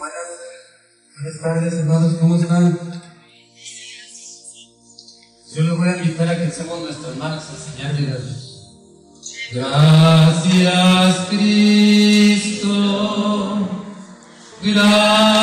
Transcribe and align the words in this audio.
Buenas 0.00 1.40
tardes, 1.42 1.74
hermanos, 1.74 2.14
¿cómo 2.18 2.36
están? 2.36 2.78
Yo 5.54 5.62
les 5.62 5.76
voy 5.76 5.88
a 5.90 5.98
invitar 5.98 6.26
a 6.26 6.38
que 6.38 6.46
hacemos 6.46 6.80
nuestras 6.80 7.16
manos 7.18 7.44
a 7.44 7.54
señal 7.54 7.94
de 7.98 8.06
Dios. 8.06 8.78
Gracias, 9.52 11.26
Cristo. 11.28 12.70
Gracias, 14.62 15.39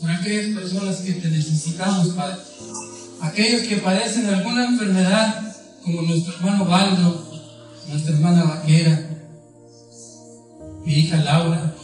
por 0.00 0.10
aquellas 0.10 0.54
personas 0.56 0.96
que 0.98 1.12
te 1.12 1.28
necesitamos, 1.28 2.08
Padre. 2.08 2.36
Aquellos 3.20 3.62
que 3.62 3.76
padecen 3.78 4.26
alguna 4.26 4.66
enfermedad, 4.66 5.56
como 5.82 6.02
nuestro 6.02 6.34
hermano 6.34 6.64
Baldo, 6.64 7.28
nuestra 7.88 8.14
hermana 8.14 8.44
Vaquera, 8.44 9.10
mi 10.84 10.94
hija 10.94 11.16
Laura, 11.16 11.74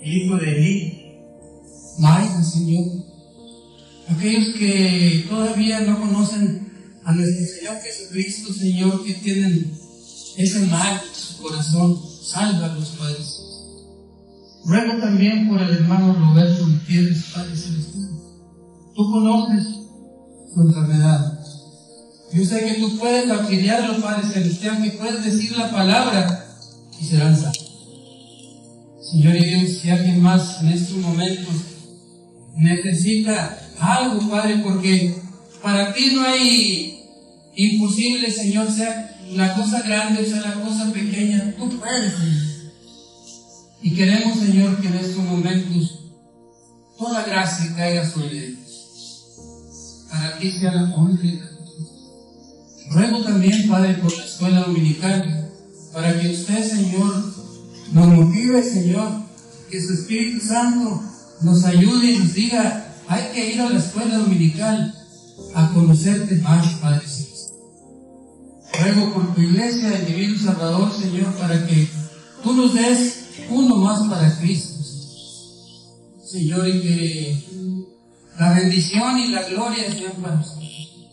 mi 0.00 0.08
hijo 0.08 0.36
de 0.36 0.56
Eli, 0.56 1.06
Mayra, 1.98 2.42
Señor. 2.42 2.84
Aquellos 4.08 4.54
que 4.56 5.26
todavía 5.28 5.80
no 5.80 5.98
conocen 5.98 7.00
a 7.04 7.12
nuestro 7.12 7.46
Señor 7.46 7.80
Jesucristo, 7.80 8.52
Señor, 8.52 9.04
que 9.04 9.14
tienen 9.14 9.72
ese 10.36 10.60
mal 10.66 11.00
en 11.08 11.14
su 11.14 11.42
corazón, 11.42 12.00
sálvalos, 12.22 12.90
Padre. 12.98 13.16
Ruego 14.66 14.98
también 14.98 15.48
por 15.48 15.62
el 15.62 15.76
hermano 15.76 16.12
Roberto 16.12 16.66
Gutiérrez, 16.66 17.22
Padre 17.32 17.56
Celestial. 17.56 18.10
Tú 18.96 19.12
conoces 19.12 19.64
su 20.52 20.60
enfermedad. 20.60 21.38
Yo 22.32 22.44
sé 22.44 22.64
que 22.64 22.80
tú 22.80 22.98
puedes 22.98 23.30
auxiliarlo, 23.30 24.02
Padre 24.02 24.28
Celestial, 24.28 24.82
que 24.82 24.90
puedes 24.90 25.24
decir 25.24 25.56
la 25.56 25.70
palabra 25.70 26.48
y 27.00 27.04
serán 27.04 27.36
sanos. 27.36 27.64
Señor 29.08 29.36
y 29.36 29.44
Dios, 29.44 29.78
si 29.78 29.90
alguien 29.90 30.20
más 30.20 30.60
en 30.60 30.68
estos 30.68 30.96
momentos 30.96 31.54
necesita 32.56 33.56
algo, 33.78 34.28
Padre, 34.28 34.62
porque 34.64 35.14
para 35.62 35.94
ti 35.94 36.10
no 36.12 36.24
hay 36.24 37.04
imposible, 37.54 38.32
Señor, 38.32 38.68
sea 38.72 39.16
la 39.30 39.54
cosa 39.54 39.82
grande 39.82 40.22
o 40.22 40.26
sea 40.26 40.40
la 40.40 40.54
cosa 40.54 40.92
pequeña, 40.92 41.54
tú 41.56 41.70
puedes, 41.78 42.14
Señor. 42.14 42.45
Y 43.86 43.94
queremos, 43.94 44.40
Señor, 44.40 44.80
que 44.80 44.88
en 44.88 44.94
estos 44.94 45.22
momentos 45.22 46.00
toda 46.98 47.22
gracia 47.22 47.72
caiga 47.76 48.04
sobre 48.04 48.48
ellos. 48.48 50.06
Para 50.10 50.36
ti 50.40 50.50
sea 50.50 50.74
la 50.74 50.92
honra 50.92 51.24
y 51.24 51.36
la 51.38 51.46
Ruego 52.90 53.22
también, 53.22 53.68
Padre, 53.68 53.94
por 53.94 54.12
la 54.12 54.24
escuela 54.24 54.60
dominical, 54.62 55.52
para 55.92 56.20
que 56.20 56.30
usted, 56.30 56.68
Señor, 56.68 57.32
nos 57.92 58.08
motive, 58.08 58.60
Señor, 58.60 59.22
que 59.70 59.80
su 59.80 59.92
Espíritu 59.92 60.44
Santo 60.44 61.00
nos 61.42 61.64
ayude 61.64 62.10
y 62.10 62.18
nos 62.18 62.34
diga, 62.34 62.92
hay 63.06 63.30
que 63.32 63.52
ir 63.54 63.60
a 63.60 63.70
la 63.70 63.78
escuela 63.78 64.18
dominical 64.18 64.94
a 65.54 65.70
conocerte 65.72 66.34
más, 66.42 66.66
Padre 66.80 67.06
Celestial. 67.06 67.52
Ruego 68.80 69.14
por 69.14 69.32
tu 69.36 69.42
iglesia 69.42 69.90
del 69.90 70.06
Divino 70.06 70.40
Salvador, 70.40 70.92
Señor, 70.92 71.32
para 71.34 71.64
que 71.68 71.88
tú 72.42 72.52
nos 72.52 72.74
des 72.74 73.25
uno 73.50 73.76
más 73.76 74.08
para 74.08 74.38
Cristo, 74.38 74.82
Señor, 76.24 76.68
y 76.68 76.80
que 76.80 77.46
la 78.38 78.52
bendición 78.54 79.18
y 79.18 79.28
la 79.28 79.42
gloria 79.44 79.90
sean 79.92 80.12
para 80.20 80.36
nosotros. 80.36 81.08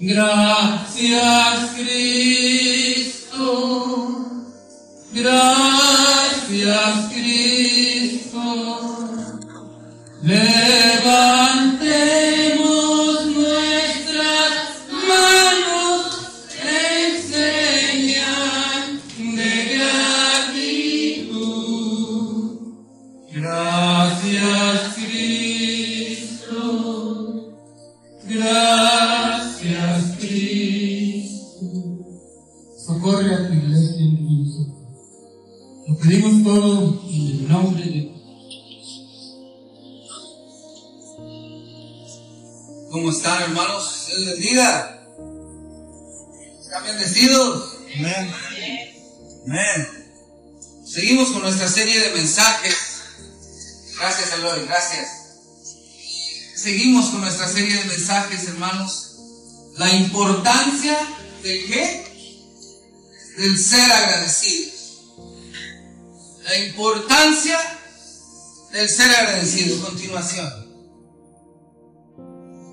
Gracias, 0.00 1.70
Cristo. 1.76 2.26
Gracias, 5.12 6.25
Cristo. 7.12 8.40
Levantemos 10.22 11.45
Seguimos 56.66 57.10
con 57.10 57.20
nuestra 57.20 57.46
serie 57.46 57.76
de 57.76 57.84
mensajes, 57.84 58.48
hermanos. 58.48 59.18
La 59.76 59.88
importancia 59.92 60.98
de 61.44 61.64
qué? 61.64 62.42
Del 63.38 63.56
ser 63.56 63.88
agradecidos. 63.88 65.04
La 66.42 66.58
importancia 66.66 67.56
del 68.72 68.88
ser 68.88 69.14
agradecido. 69.14 69.80
Continuación. 69.80 70.50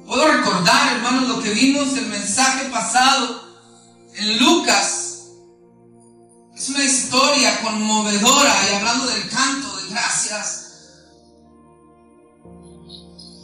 Puedo 0.07 0.28
recordar, 0.28 0.95
hermanos, 0.95 1.28
lo 1.28 1.44
que 1.44 1.51
vimos 1.51 1.95
el 1.95 2.07
mensaje 2.07 2.69
pasado 2.69 3.44
en 4.16 4.40
Lucas. 4.40 5.28
Es 6.56 6.68
una 6.68 6.84
historia 6.84 7.62
conmovedora 7.62 8.56
y 8.72 8.74
hablando 8.74 9.06
del 9.06 9.30
canto 9.30 9.78
de 9.78 9.90
gracias. 9.90 10.62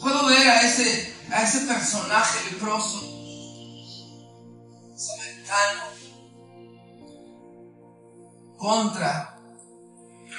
Puedo 0.09 0.25
ver 0.25 0.49
a 0.49 0.61
ese, 0.61 1.13
a 1.29 1.43
ese 1.43 1.67
personaje 1.67 2.49
leproso, 2.49 2.99
samaritano, 4.95 5.83
contra 8.57 9.39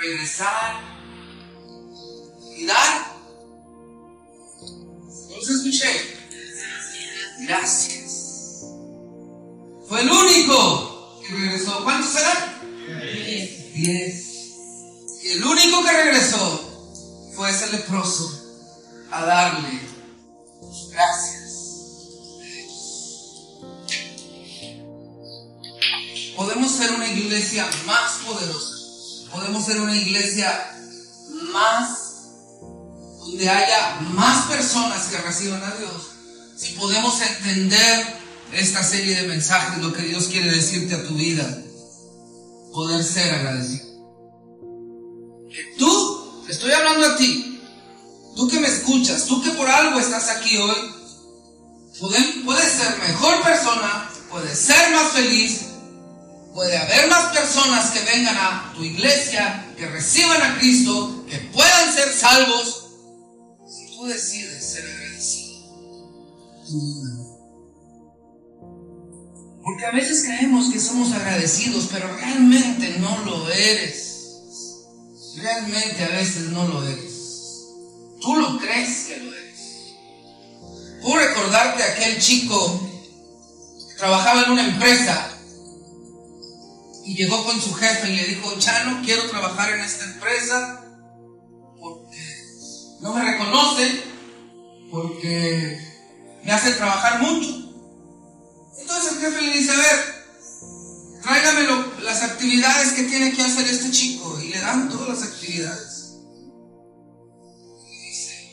regresar 0.01 0.81
y 2.57 2.67
dar. 2.67 3.13
¿No 4.59 5.41
se 5.41 5.53
escuché? 5.53 6.19
Gracias. 7.43 8.65
Fue 9.89 10.01
el 10.01 10.11
único 10.11 11.21
que 11.21 11.33
regresó. 11.33 11.85
¿Cuántos 11.85 12.17
eran? 12.17 12.61
Diez. 13.25 13.73
Diez. 13.75 14.27
Y 15.23 15.29
el 15.29 15.45
único 15.45 15.85
que 15.85 15.93
regresó 15.93 17.31
fue 17.37 17.51
ese 17.51 17.71
leproso 17.71 18.40
a 19.11 19.25
darle 19.25 19.81
gracias. 20.91 21.51
Podemos 26.37 26.73
ser 26.73 26.93
una 26.93 27.07
iglesia 27.09 27.69
más 27.87 28.13
poderosa. 28.27 29.31
Podemos 29.33 29.65
ser 29.65 29.81
una 29.81 29.97
iglesia 29.97 30.51
más 31.53 31.99
donde 33.21 33.49
haya 33.49 34.01
más 34.13 34.47
personas 34.47 35.09
que 35.09 35.19
reciban 35.19 35.63
a 35.63 35.75
Dios 35.77 36.11
si 36.61 36.75
podemos 36.75 37.19
entender 37.23 38.07
esta 38.53 38.85
serie 38.85 39.23
de 39.23 39.29
mensajes, 39.29 39.83
lo 39.83 39.95
que 39.95 40.03
Dios 40.03 40.27
quiere 40.27 40.51
decirte 40.51 40.95
a 40.95 41.05
tu 41.05 41.15
vida, 41.15 41.63
poder 42.71 43.03
ser 43.03 43.33
agradecido. 43.33 43.87
Tú, 45.79 46.45
estoy 46.51 46.71
hablando 46.73 47.07
a 47.07 47.17
ti, 47.17 47.50
tú 48.37 48.49
que 48.49 48.61
me 48.61 48.69
escuchas, 48.69 49.27
tú 49.27 49.43
que 49.43 49.51
por 49.51 49.69
algo 49.69 49.99
estás 49.99 50.29
aquí 50.29 50.57
hoy, 50.57 50.95
puedes 52.45 52.73
ser 52.73 52.99
mejor 52.99 53.43
persona, 53.43 54.11
puedes 54.31 54.59
ser 54.59 54.93
más 54.93 55.13
feliz, 55.13 55.61
puede 56.55 56.77
haber 56.77 57.09
más 57.09 57.37
personas 57.37 57.91
que 57.91 58.01
vengan 58.01 58.37
a 58.37 58.73
tu 58.75 58.83
iglesia, 58.83 59.73
que 59.77 59.87
reciban 59.87 60.43
a 60.43 60.59
Cristo, 60.59 61.25
que 61.29 61.39
puedan 61.53 61.95
ser 61.95 62.13
salvos, 62.13 62.87
si 63.69 63.97
tú 63.97 64.07
decides 64.07 64.65
ser 64.65 64.85
agradecido. 64.85 65.11
Porque 69.63 69.87
a 69.87 69.93
veces 69.93 70.25
creemos 70.25 70.73
que 70.73 70.81
somos 70.81 71.13
agradecidos, 71.13 71.89
pero 71.93 72.15
realmente 72.17 72.99
no 72.99 73.19
lo 73.25 73.51
eres. 73.51 74.07
Realmente 75.37 76.05
a 76.05 76.09
veces 76.09 76.51
no 76.51 76.67
lo 76.67 76.87
eres. 76.87 77.10
Tú 78.21 78.37
lo 78.37 78.59
crees 78.59 79.07
que 79.07 79.17
lo 79.19 79.35
eres. 79.35 79.95
Puedo 81.03 81.27
recordarte 81.27 81.83
aquel 81.83 82.21
chico 82.21 82.81
que 83.89 83.95
trabajaba 83.97 84.43
en 84.43 84.51
una 84.53 84.69
empresa 84.69 85.31
y 87.05 87.15
llegó 87.15 87.45
con 87.45 87.61
su 87.61 87.75
jefe 87.75 88.11
y 88.11 88.17
le 88.17 88.25
dijo, 88.25 88.57
ya 88.59 88.85
no 88.85 89.03
quiero 89.03 89.29
trabajar 89.31 89.73
en 89.73 89.81
esta 89.81 90.05
empresa 90.05 90.85
porque 91.81 92.41
no 93.01 93.15
me 93.15 93.25
reconoce, 93.25 94.03
porque 94.91 95.81
me 96.45 96.53
hace 96.53 96.73
trabajar 96.73 97.23
mucho. 97.23 97.49
Entonces 98.79 99.13
el 99.13 99.19
jefe 99.21 99.43
le 99.43 99.53
dice, 99.53 99.73
a 99.73 99.77
ver, 99.77 100.21
tráigame 101.23 101.67
las 102.03 102.23
actividades 102.23 102.93
que 102.93 103.05
tiene 103.05 103.33
que 103.33 103.43
hacer 103.43 103.67
este 103.67 103.91
chico. 103.91 104.39
Y 104.41 104.49
le 104.49 104.61
dan 104.61 104.89
todas 104.89 105.09
las 105.09 105.23
actividades. 105.23 105.90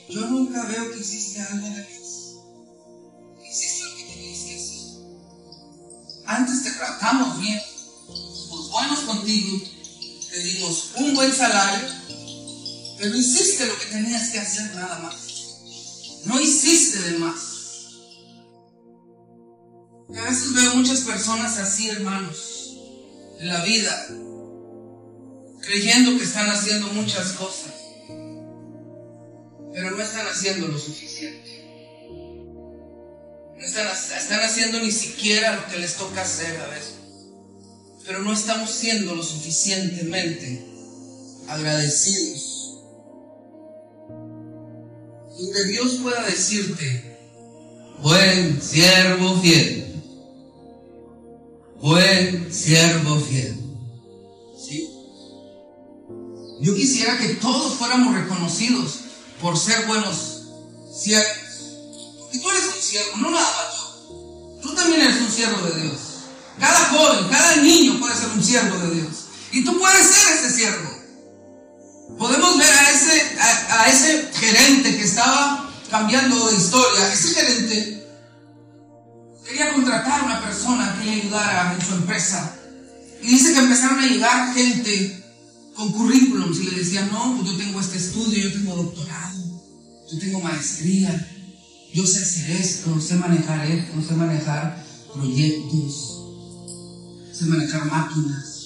Yo 0.09 0.21
nunca 0.27 0.65
veo 0.65 0.91
que 0.91 0.99
hiciste 0.99 1.41
algo 1.41 1.67
de 1.67 1.81
eso. 1.81 2.43
Hiciste 3.43 3.83
lo 3.83 3.97
que 3.97 4.03
tenías 4.03 4.39
que 4.39 4.55
hacer. 4.55 4.77
Antes 6.25 6.63
te 6.63 6.71
tratamos 6.71 7.39
bien, 7.39 7.61
somos 8.07 8.71
buenos 8.71 8.99
contigo, 9.01 9.61
te 10.29 10.39
dimos 10.39 10.91
un 10.95 11.13
buen 11.13 11.33
salario, 11.33 11.89
pero 12.97 13.15
hiciste 13.15 13.65
lo 13.65 13.77
que 13.77 13.85
tenías 13.85 14.29
que 14.29 14.39
hacer 14.39 14.75
nada 14.75 14.99
más. 14.99 15.15
No 16.25 16.39
hiciste 16.39 16.99
de 16.99 17.17
más. 17.19 17.57
A 20.15 20.23
veces 20.23 20.53
veo 20.53 20.75
muchas 20.75 21.01
personas 21.01 21.57
así, 21.57 21.89
hermanos, 21.89 22.77
en 23.39 23.47
la 23.49 23.61
vida, 23.63 24.07
creyendo 25.61 26.17
que 26.17 26.23
están 26.23 26.49
haciendo 26.49 26.87
muchas 26.93 27.33
cosas, 27.33 27.73
pero 29.77 29.91
no 29.91 30.01
están 30.01 30.25
haciendo 30.25 30.69
lo 30.69 30.79
suficiente. 30.79 31.63
No 33.55 33.63
están, 33.63 33.87
están 34.17 34.39
haciendo 34.39 34.79
ni 34.79 34.91
siquiera 34.91 35.55
lo 35.55 35.67
que 35.67 35.77
les 35.77 35.93
toca 35.93 36.23
hacer 36.23 36.59
a 36.59 36.67
veces, 36.67 36.95
pero 38.03 38.23
no 38.23 38.33
estamos 38.33 38.71
siendo 38.71 39.13
lo 39.13 39.21
suficientemente 39.21 40.65
agradecidos. 41.47 42.79
Donde 45.37 45.67
Dios 45.67 45.99
pueda 46.01 46.25
decirte, 46.25 47.19
buen 48.01 48.59
siervo 48.59 49.39
fiel 49.39 49.83
buen 51.79 52.51
siervo 52.51 53.19
fiel. 53.19 53.55
¿Sí? 54.57 54.89
Yo 56.61 56.73
quisiera 56.73 57.19
que 57.19 57.35
todos 57.35 57.75
fuéramos 57.75 58.15
reconocidos 58.15 59.01
por 59.41 59.57
ser 59.57 59.85
buenos 59.85 60.43
siervos. 60.93 61.37
Porque 62.19 62.39
tú 62.39 62.49
eres 62.49 62.65
un 62.65 62.81
siervo, 62.81 63.17
no 63.17 63.31
nada 63.31 63.45
más 63.45 63.77
yo. 63.77 64.59
Tú 64.61 64.75
también 64.75 65.01
eres 65.01 65.21
un 65.21 65.31
siervo 65.31 65.67
de 65.67 65.81
Dios. 65.81 65.97
Cada 66.59 66.79
joven, 66.85 67.27
cada 67.29 67.55
niño 67.57 67.99
puede 67.99 68.15
ser 68.15 68.29
un 68.29 68.43
siervo 68.43 68.77
de 68.79 68.95
Dios. 68.95 69.25
Y 69.51 69.63
tú 69.63 69.77
puedes 69.77 70.07
ser 70.07 70.37
ese 70.37 70.51
siervo. 70.51 70.97
Podemos 72.17 72.57
ver 72.57 72.69
a 72.69 72.89
ese, 72.91 73.39
a, 73.39 73.81
a 73.83 73.89
ese 73.89 74.31
gerente 74.33 74.97
que 74.97 75.03
estaba 75.03 75.69
cambiando 75.89 76.49
de 76.49 76.57
historia. 76.57 77.13
Ese 77.13 77.33
gerente 77.35 78.07
quería 79.47 79.73
contratar 79.73 80.21
a 80.21 80.25
una 80.25 80.41
persona 80.41 80.95
que 80.97 81.05
le 81.05 81.21
ayudara 81.21 81.73
en 81.73 81.85
su 81.85 81.93
empresa. 81.93 82.55
Y 83.21 83.27
dice 83.27 83.53
que 83.53 83.59
empezaron 83.59 83.99
a 83.99 84.07
llegar 84.07 84.53
gente 84.53 85.23
con 85.77 85.91
currículums 85.91 86.57
y 86.59 86.63
le 86.63 86.79
decían, 86.79 87.09
no, 87.11 87.37
pues 87.37 87.51
yo 87.51 87.57
tengo 87.57 87.79
este 87.79 87.97
estudio, 87.97 88.49
yo 88.49 88.51
tengo 88.51 88.75
doctorado, 88.75 89.39
yo 90.11 90.19
tengo 90.19 90.39
maestría, 90.41 91.31
yo 91.93 92.05
sé 92.05 92.23
hacer 92.23 92.51
esto, 92.51 92.99
sé 92.99 93.13
manejar 93.15 93.63
esto, 93.69 94.01
sé 94.01 94.15
manejar 94.15 94.83
proyectos, 95.13 96.23
sé 97.31 97.45
manejar 97.45 97.85
máquinas. 97.85 98.63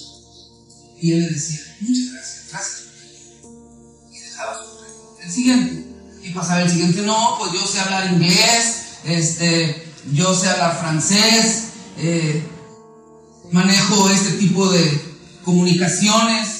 Y 1.02 1.12
él 1.12 1.20
le 1.20 1.30
decía, 1.30 1.60
muchas 1.80 2.12
gracias, 2.12 2.46
gracias. 2.50 2.82
Y 4.10 4.18
dejaba 4.18 4.60
El 5.22 5.30
siguiente. 5.30 5.86
Y 6.24 6.30
pasaba 6.30 6.62
el 6.62 6.70
siguiente, 6.70 7.02
no, 7.02 7.36
pues 7.38 7.52
yo 7.52 7.66
sé 7.66 7.80
hablar 7.80 8.10
inglés, 8.10 8.76
este, 9.04 9.86
yo 10.12 10.34
sé 10.34 10.48
hablar 10.48 10.78
francés, 10.78 11.64
eh, 11.98 12.42
manejo 13.50 14.08
este 14.08 14.38
tipo 14.38 14.70
de 14.70 15.02
comunicaciones. 15.44 16.51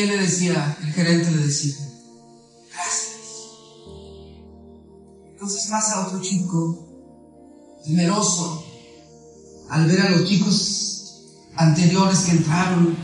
Él 0.00 0.08
le 0.08 0.18
decía, 0.18 0.76
el 0.82 0.92
gerente 0.92 1.30
le 1.30 1.46
decía, 1.46 1.74
gracias. 2.72 3.14
Entonces 5.30 5.66
pasa 5.70 6.06
otro 6.06 6.20
chico, 6.20 7.80
temeroso, 7.84 8.64
al 9.70 9.86
ver 9.86 10.00
a 10.00 10.10
los 10.10 10.28
chicos 10.28 11.24
anteriores 11.56 12.20
que 12.20 12.32
entraron, 12.32 12.96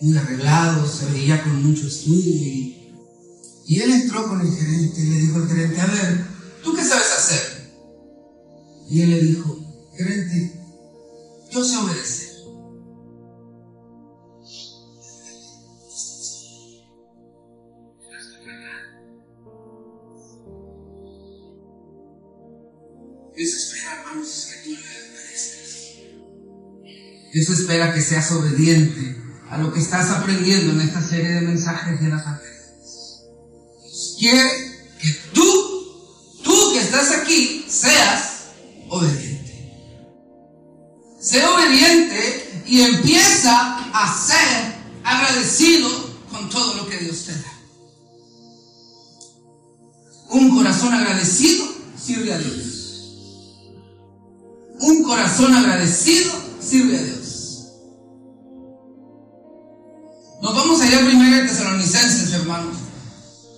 muy 0.00 0.18
arreglados, 0.18 0.90
se 0.90 1.06
veía 1.06 1.42
con 1.42 1.64
mucho 1.64 1.86
estudio. 1.86 2.22
Y, 2.22 2.94
y 3.66 3.80
él 3.80 3.90
entró 3.90 4.28
con 4.28 4.40
el 4.40 4.54
gerente 4.54 5.00
y 5.00 5.04
le 5.04 5.18
dijo 5.18 5.36
al 5.36 5.48
gerente, 5.48 5.80
a 5.80 5.86
ver, 5.86 6.26
¿tú 6.62 6.74
qué 6.74 6.84
sabes 6.84 7.10
hacer? 7.16 7.72
Y 8.90 9.00
él 9.00 9.10
le 9.10 9.20
dijo, 9.22 9.58
gerente, 9.96 10.60
yo 11.50 11.64
sé 11.64 11.76
obedecer. 11.78 12.23
Dios 27.34 27.50
espera 27.50 27.92
que 27.92 28.00
seas 28.00 28.30
obediente 28.30 29.20
a 29.50 29.58
lo 29.58 29.72
que 29.72 29.80
estás 29.80 30.08
aprendiendo 30.08 30.70
en 30.70 30.82
esta 30.82 31.02
serie 31.02 31.32
de 31.32 31.40
mensajes 31.40 32.00
de 32.00 32.08
las 32.08 32.24
Dios 32.24 34.16
quiere 34.20 34.48
que 35.00 35.10
tú, 35.32 35.42
tú 36.44 36.72
que 36.72 36.78
estás 36.78 37.10
aquí, 37.10 37.66
seas 37.68 38.44
obediente. 38.88 39.52
Sé 41.20 41.44
obediente 41.44 42.62
y 42.66 42.82
empieza 42.82 43.78
a 43.92 44.16
ser 44.16 44.74
agradecido 45.02 45.90
con 46.30 46.48
todo 46.48 46.74
lo 46.74 46.88
que 46.88 46.98
Dios 46.98 47.24
te 47.24 47.32
da. 47.32 47.52
Un 50.30 50.54
corazón 50.54 50.94
agradecido 50.94 51.66
sirve 52.00 52.32
a 52.32 52.38
Dios. 52.38 53.72
Un 54.78 55.02
corazón 55.02 55.52
agradecido 55.52 56.32
sirve 56.60 56.96
a 56.96 57.02
Dios. 57.02 57.23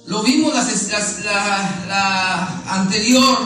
Lo 0.07 0.23
vimos 0.23 0.55
la, 0.55 0.63
anterior, 2.69 3.39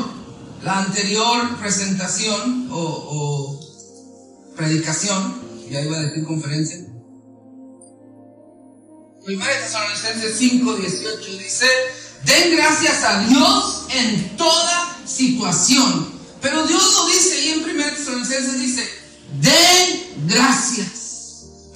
la 0.62 0.78
anterior 0.80 1.58
presentación 1.58 2.68
o, 2.70 2.80
o 2.80 4.54
predicación, 4.56 5.40
ya 5.70 5.80
iba 5.80 5.96
a 5.96 6.00
decir 6.00 6.24
conferencia. 6.24 6.86
Primera 9.24 9.52
Tesalonicenses 9.60 10.36
5, 10.38 10.76
18 10.76 11.38
dice, 11.38 11.66
Den 12.24 12.56
gracias 12.56 13.04
a 13.04 13.20
Dios 13.20 13.86
en 13.90 14.36
toda 14.36 14.98
situación. 15.06 16.10
Pero 16.42 16.66
Dios 16.66 16.94
lo 16.96 17.06
dice 17.06 17.40
y 17.40 17.48
en 17.50 17.64
1 17.64 17.84
Tesalonicenses 17.96 18.60
dice, 18.60 18.88
den 19.40 20.28
gracias. 20.28 20.99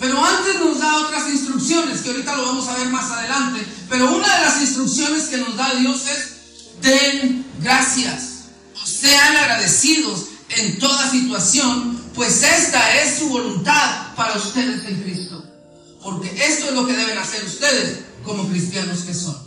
Pero 0.05 0.23
antes 0.23 0.61
nos 0.61 0.79
da 0.79 0.99
otras 0.99 1.31
instrucciones, 1.31 2.03
que 2.03 2.11
ahorita 2.11 2.37
lo 2.37 2.45
vamos 2.45 2.69
a 2.69 2.77
ver 2.77 2.89
más 2.89 3.11
adelante. 3.11 3.67
Pero 3.89 4.15
una 4.15 4.37
de 4.37 4.45
las 4.45 4.61
instrucciones 4.61 5.29
que 5.29 5.39
nos 5.39 5.57
da 5.57 5.75
Dios 5.77 6.03
es, 6.09 6.83
den 6.83 7.47
gracias. 7.63 8.51
Sean 8.85 9.35
agradecidos 9.35 10.27
en 10.51 10.79
toda 10.79 11.11
situación, 11.11 11.99
pues 12.15 12.43
esta 12.43 13.01
es 13.01 13.19
su 13.19 13.31
voluntad 13.31 14.15
para 14.15 14.37
ustedes 14.37 14.85
en 14.85 15.03
Cristo. 15.03 15.43
Porque 16.03 16.29
esto 16.29 16.67
es 16.67 16.73
lo 16.75 16.87
que 16.87 16.93
deben 16.93 17.17
hacer 17.17 17.43
ustedes 17.47 18.01
como 18.27 18.47
cristianos 18.47 19.05
que 19.05 19.15
son 19.15 19.43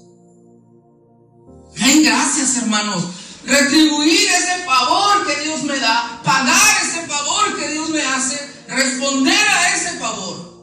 Den 1.76 2.04
gracias, 2.04 2.58
hermanos. 2.58 3.04
Retribuir 3.46 4.28
ese 4.30 4.66
favor 4.66 5.28
que 5.28 5.44
Dios 5.44 5.64
me 5.64 5.80
da, 5.80 6.22
pagar 6.24 6.84
ese 6.84 7.06
favor 7.08 7.56
que 7.58 7.70
Dios 7.70 7.90
me 7.90 8.02
hace, 8.02 8.40
responder 8.68 9.48
a 9.48 9.76
ese 9.76 10.00
favor. 10.00 10.56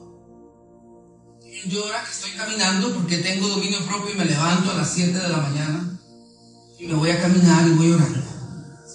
Yo 1.67 1.85
ahora 1.85 2.03
que 2.05 2.11
estoy 2.11 2.33
caminando 2.33 2.93
porque 2.93 3.19
tengo 3.19 3.47
dominio 3.47 3.87
propio 3.87 4.15
y 4.15 4.19
me 4.19 4.25
levanto 4.25 4.73
a 4.73 4.75
las 4.75 4.93
7 4.95 5.17
de 5.17 5.29
la 5.29 5.37
mañana 5.39 6.01
y 6.79 6.87
me 6.87 6.95
voy 6.95 7.11
a 7.11 7.23
caminar 7.23 7.69
y 7.69 7.71
voy 7.71 7.93
orando. 7.93 8.21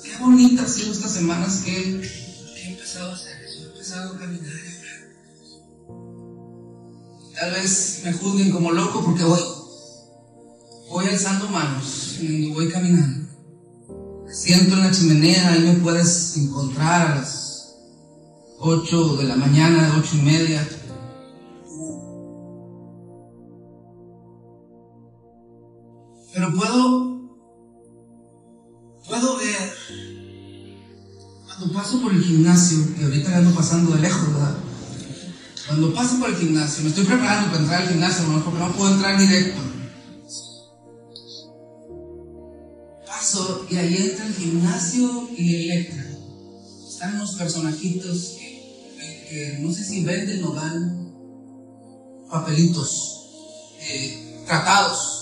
Qué 0.04 0.18
bonita 0.18 0.64
ha 0.64 0.68
sido 0.68 0.92
estas 0.92 1.14
semanas 1.14 1.62
que 1.64 1.72
he 1.72 2.68
empezado 2.68 3.12
a 3.12 3.16
hacer 3.16 3.42
eso, 3.42 3.60
he 3.62 3.72
empezado 3.72 4.16
a 4.16 4.20
caminar 4.20 4.54
Tal 7.40 7.52
vez 7.52 8.02
me 8.04 8.14
juzguen 8.14 8.52
como 8.52 8.72
loco 8.72 9.04
porque 9.06 9.24
voy, 9.24 9.40
voy 10.90 11.06
alzando 11.08 11.48
manos 11.50 12.18
y 12.20 12.52
voy 12.52 12.68
caminando. 12.70 13.27
Siento 14.30 14.76
en 14.76 14.82
la 14.82 14.92
chimenea, 14.92 15.54
ahí 15.54 15.62
me 15.62 15.76
puedes 15.76 16.36
encontrar 16.36 17.12
a 17.12 17.16
las 17.16 17.76
8 18.60 19.18
de 19.18 19.24
la 19.24 19.36
mañana, 19.38 19.96
8 19.98 20.10
y 20.14 20.22
media. 20.22 20.68
Pero 26.34 26.54
puedo, 26.54 27.40
puedo 29.08 29.38
ver, 29.38 29.74
cuando 31.46 31.74
paso 31.74 32.02
por 32.02 32.12
el 32.12 32.22
gimnasio, 32.22 32.80
y 33.00 33.04
ahorita 33.06 33.38
ando 33.38 33.56
pasando 33.56 33.96
de 33.96 34.02
lejos, 34.02 34.34
¿verdad? 34.34 34.58
Cuando 35.68 35.94
paso 35.94 36.20
por 36.20 36.30
el 36.30 36.36
gimnasio, 36.36 36.84
me 36.84 36.90
estoy 36.90 37.06
preparando 37.06 37.50
para 37.50 37.62
entrar 37.62 37.82
al 37.82 37.88
gimnasio, 37.88 38.26
porque 38.44 38.60
no 38.60 38.72
puedo 38.74 38.94
entrar 38.94 39.18
directo. 39.18 39.77
Y 43.70 43.76
ahí 43.78 43.96
entra 43.98 44.26
el 44.26 44.34
gimnasio 44.34 45.30
y 45.38 45.72
Electra. 45.72 46.06
Están 46.88 47.16
unos 47.16 47.36
personajitos 47.36 48.38
que, 49.30 49.60
no 49.60 49.74
sé 49.74 49.84
si 49.84 50.04
venden 50.04 50.44
o 50.46 50.52
dan 50.52 51.14
papelitos 52.30 53.30
eh, 53.82 54.44
tratados. 54.46 55.14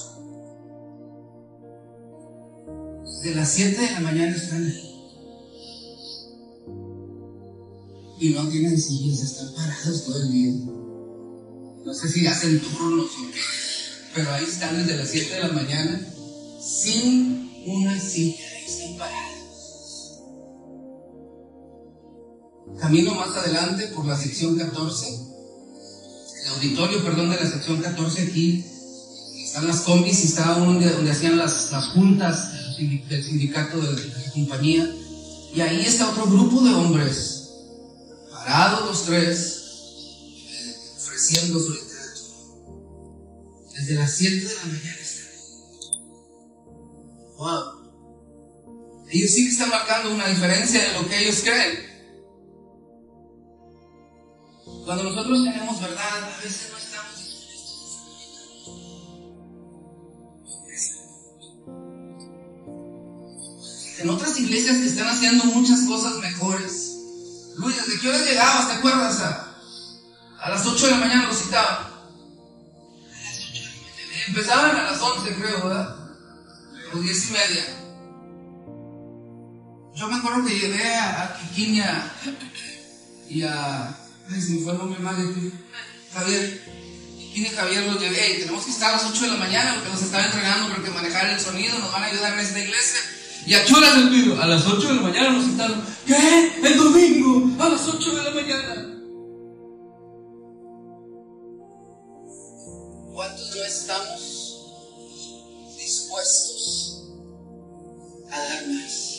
De 3.24 3.34
las 3.34 3.50
7 3.50 3.82
de 3.82 3.92
la 3.92 4.00
mañana 4.02 4.36
están 4.36 4.66
ahí. 4.66 4.86
y 8.20 8.30
no 8.30 8.48
tienen 8.48 8.80
sillas, 8.80 9.22
están 9.22 9.54
parados 9.54 10.06
todo 10.06 10.22
el 10.22 10.32
día. 10.32 10.54
No 11.86 11.94
sé 11.94 12.08
si 12.10 12.26
hacen 12.26 12.60
turnos 12.60 13.06
o 13.06 13.32
qué, 13.32 13.40
pero 14.16 14.32
ahí 14.32 14.46
están 14.46 14.78
desde 14.78 14.98
las 14.98 15.10
7 15.10 15.34
de 15.34 15.40
la 15.42 15.50
mañana 15.50 16.02
sin 16.60 17.45
una 17.66 18.00
silla, 18.00 18.46
ahí 18.56 18.66
están 18.66 18.98
parados. 18.98 20.20
Camino 22.80 23.16
más 23.16 23.36
adelante 23.36 23.88
por 23.88 24.06
la 24.06 24.18
sección 24.18 24.58
14, 24.58 25.08
el 26.44 26.48
auditorio, 26.56 27.04
perdón, 27.04 27.30
de 27.32 27.38
la 27.38 27.50
sección 27.50 27.82
14 27.82 28.22
aquí. 28.22 28.66
Están 29.44 29.68
las 29.68 29.82
combis 29.82 30.24
y 30.24 30.28
estaba 30.28 30.60
donde, 30.60 31.10
hacían 31.10 31.38
las, 31.38 31.72
las 31.72 31.88
juntas 31.90 32.78
del 32.78 33.24
sindicato 33.24 33.80
de 33.80 33.94
la 33.94 34.32
compañía. 34.32 34.94
Y 35.54 35.62
ahí 35.62 35.82
está 35.82 36.10
otro 36.10 36.26
grupo 36.26 36.62
de 36.62 36.74
hombres 36.74 37.36
parados 38.46 38.86
los 38.86 39.06
tres, 39.06 39.62
ofreciendo 40.98 41.60
su 41.60 41.72
literatura. 41.72 41.96
Desde 43.74 43.96
las 43.96 44.12
7 44.14 44.36
de 44.36 44.54
la 44.54 44.66
mañana 44.66 44.98
Ellos 49.10 49.32
sí 49.32 49.46
que 49.46 49.52
están 49.52 49.70
marcando 49.70 50.14
una 50.14 50.28
diferencia 50.28 50.82
de 50.82 50.94
lo 50.94 51.08
que 51.08 51.20
ellos 51.20 51.42
creen. 51.44 51.96
Cuando 54.86 55.04
nosotros 55.04 55.44
tenemos 55.44 55.82
verdad, 55.82 56.24
a 56.24 56.42
veces 56.42 56.70
no 56.72 56.78
estamos 56.78 57.16
En 64.00 64.10
otras 64.10 64.40
iglesias 64.40 64.78
que 64.78 64.86
están 64.86 65.08
haciendo 65.08 65.46
muchas 65.46 65.82
cosas 65.88 66.16
mejores, 66.16 66.96
Luis, 67.56 67.76
¿desde 67.78 68.00
qué 68.00 68.10
hora 68.10 68.20
llegabas? 68.20 68.68
¿Te 68.68 68.74
acuerdas? 68.74 69.22
A, 69.22 70.50
las 70.50 70.66
8 70.66 70.86
de 70.86 70.92
la 70.92 70.98
mañana 70.98 71.28
lo 71.28 71.34
citaba. 71.34 71.92
A 73.10 73.24
las 73.24 73.40
8 73.40 73.54
de 73.54 73.60
la 73.62 73.68
mañana. 73.78 74.26
Empezaban 74.28 74.76
a 74.76 74.84
las 74.84 75.02
11, 75.02 75.36
creo, 75.36 75.64
¿verdad? 75.64 75.95
O 76.94 77.00
10 77.00 77.30
y 77.30 77.32
media. 77.32 77.66
Yo 79.96 80.08
me 80.08 80.16
acuerdo 80.16 80.46
que 80.46 80.60
llevé 80.60 80.96
a, 80.96 81.38
Kikinia 81.40 82.12
y 83.30 83.44
a. 83.44 83.88
Ay, 84.30 84.42
se 84.42 84.54
me 84.54 84.62
fue 84.62 84.74
el 84.74 84.78
nombre 84.78 85.00
más 85.00 85.18
de 85.18 85.52
Javier. 86.14 86.62
Kikini 87.18 87.48
y 87.48 87.50
Javier 87.50 87.84
los 87.86 88.00
llevé. 88.00 88.36
Y 88.36 88.40
tenemos 88.40 88.66
que 88.66 88.72
estar 88.72 88.90
a 88.90 88.98
las 88.98 89.06
8 89.06 89.22
de 89.22 89.28
la 89.32 89.38
mañana 89.38 89.76
porque 89.76 89.90
nos 89.90 90.02
estaba 90.02 90.26
entrenando 90.26 90.74
porque 90.74 90.90
manejar 90.90 91.30
el 91.30 91.40
sonido 91.40 91.80
nos 91.80 91.92
van 91.92 92.04
a 92.04 92.08
ayudar 92.08 92.34
en 92.34 92.40
esta 92.40 92.60
iglesia. 92.60 93.00
¿Y 93.48 93.54
a 93.54 93.64
qué 93.64 93.74
hora 93.74 93.94
se 93.94 94.08
pido? 94.08 94.42
A 94.42 94.46
las 94.48 94.66
8 94.66 94.88
de 94.88 94.96
la 94.96 95.02
mañana 95.02 95.30
nos 95.32 95.46
citaron. 95.46 95.84
¿Qué? 96.06 96.62
El 96.64 96.78
domingo, 96.78 97.64
a 97.64 97.70
las 97.70 97.88
8 97.88 98.16
de 98.16 98.24
la 98.24 98.32
mañana. 98.32 98.96
¿Cuántos 103.14 103.56
no 103.56 103.64
estamos 103.64 104.25
a 108.32 108.68
más? 108.68 109.12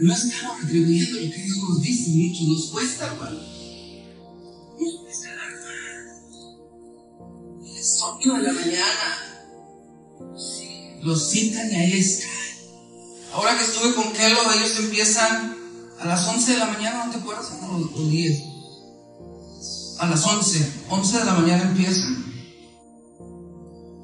No 0.00 0.14
estamos 0.14 0.62
retribuyendo 0.62 1.20
lo 1.20 1.32
que 1.32 1.42
Dios 1.42 1.58
nos 1.68 1.82
dice, 1.82 2.10
mucho 2.10 2.44
nos 2.44 2.70
cuesta, 2.70 3.06
hermano. 3.06 3.58
de 8.36 8.42
la 8.42 8.52
mañana. 8.52 9.18
Los 11.02 11.30
citan 11.30 11.72
y 11.72 11.76
ahí 11.76 11.98
están. 11.98 12.28
Ahora 13.32 13.56
que 13.56 13.64
estuve 13.64 13.94
con 13.94 14.12
Kelo, 14.12 14.38
ellos 14.52 14.78
empiezan 14.78 15.56
a 16.00 16.06
las 16.06 16.26
11 16.26 16.52
de 16.52 16.58
la 16.58 16.66
mañana, 16.66 17.06
¿no 17.06 17.12
te 17.12 17.18
acuerdas? 17.18 17.52
O, 17.62 18.02
10. 18.02 18.57
A 19.98 20.06
las 20.06 20.24
11, 20.24 20.84
11 20.90 21.18
de 21.18 21.24
la 21.24 21.34
mañana 21.34 21.62
empiezan. 21.62 22.24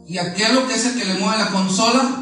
y 0.06 0.18
aquel 0.18 0.66
que 0.66 0.74
es 0.74 0.86
el 0.86 0.98
que 0.98 1.06
le 1.06 1.14
mueve 1.14 1.38
la 1.38 1.50
consola 1.50 2.20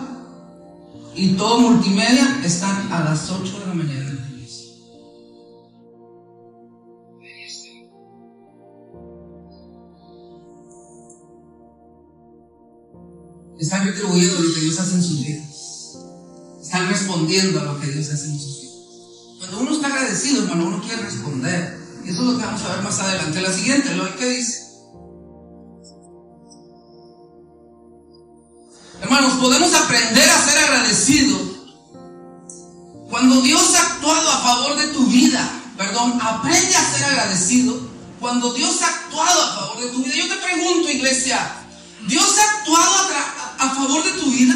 y 1.16 1.30
todo 1.34 1.60
multimedia 1.60 2.40
están 2.44 2.92
a 2.92 3.04
las 3.04 3.28
8 3.30 3.60
de 3.60 3.66
la 3.66 3.74
mañana. 3.74 4.12
Están 13.62 13.86
retribuyendo 13.86 14.40
lo 14.40 14.54
que 14.54 14.60
Dios 14.60 14.80
hace 14.80 14.96
en 14.96 15.02
sus 15.04 15.24
vidas. 15.24 15.96
Están 16.60 16.88
respondiendo 16.88 17.60
a 17.60 17.64
lo 17.64 17.80
que 17.80 17.86
Dios 17.86 18.10
hace 18.10 18.26
en 18.26 18.38
sus 18.38 18.60
vidas. 18.60 18.74
Cuando 19.38 19.60
uno 19.60 19.70
está 19.70 19.86
agradecido, 19.86 20.42
hermano, 20.42 20.66
uno 20.66 20.82
quiere 20.82 21.02
responder. 21.02 21.81
Y 22.04 22.10
eso 22.10 22.20
es 22.20 22.26
lo 22.26 22.38
que 22.38 22.44
vamos 22.44 22.62
a 22.62 22.74
ver 22.74 22.82
más 22.82 22.98
adelante. 22.98 23.40
La 23.40 23.52
siguiente, 23.52 23.90
que 24.18 24.28
dice. 24.28 24.62
Hermanos, 29.00 29.32
podemos 29.34 29.74
aprender 29.74 30.28
a 30.28 30.44
ser 30.44 30.58
agradecidos 30.58 31.40
cuando 33.10 33.40
Dios 33.42 33.74
ha 33.74 33.94
actuado 33.94 34.30
a 34.30 34.38
favor 34.38 34.76
de 34.76 34.88
tu 34.88 35.06
vida. 35.06 35.48
Perdón, 35.76 36.18
aprende 36.20 36.76
a 36.76 36.92
ser 36.92 37.04
agradecido 37.04 37.76
cuando 38.20 38.52
Dios 38.52 38.80
ha 38.82 38.86
actuado 38.86 39.42
a 39.42 39.54
favor 39.54 39.80
de 39.82 39.90
tu 39.90 40.02
vida. 40.02 40.14
Yo 40.14 40.28
te 40.28 40.36
pregunto, 40.36 40.88
iglesia, 40.90 41.38
¿Dios 42.06 42.36
ha 42.38 42.58
actuado 42.58 42.94
a, 42.94 43.64
a 43.64 43.74
favor 43.74 44.04
de 44.04 44.12
tu 44.12 44.30
vida? 44.30 44.54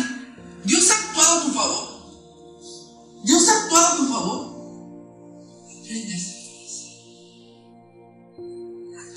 ¿Dios 0.64 0.90
ha 0.90 0.94
actuado 0.94 1.38
a 1.38 1.42
tu 1.44 1.52
favor? 1.52 1.86
¿Dios 3.24 3.48
ha 3.48 3.62
actuado 3.62 3.86
a 3.86 3.96
tu 3.96 4.12
favor? 4.12 4.56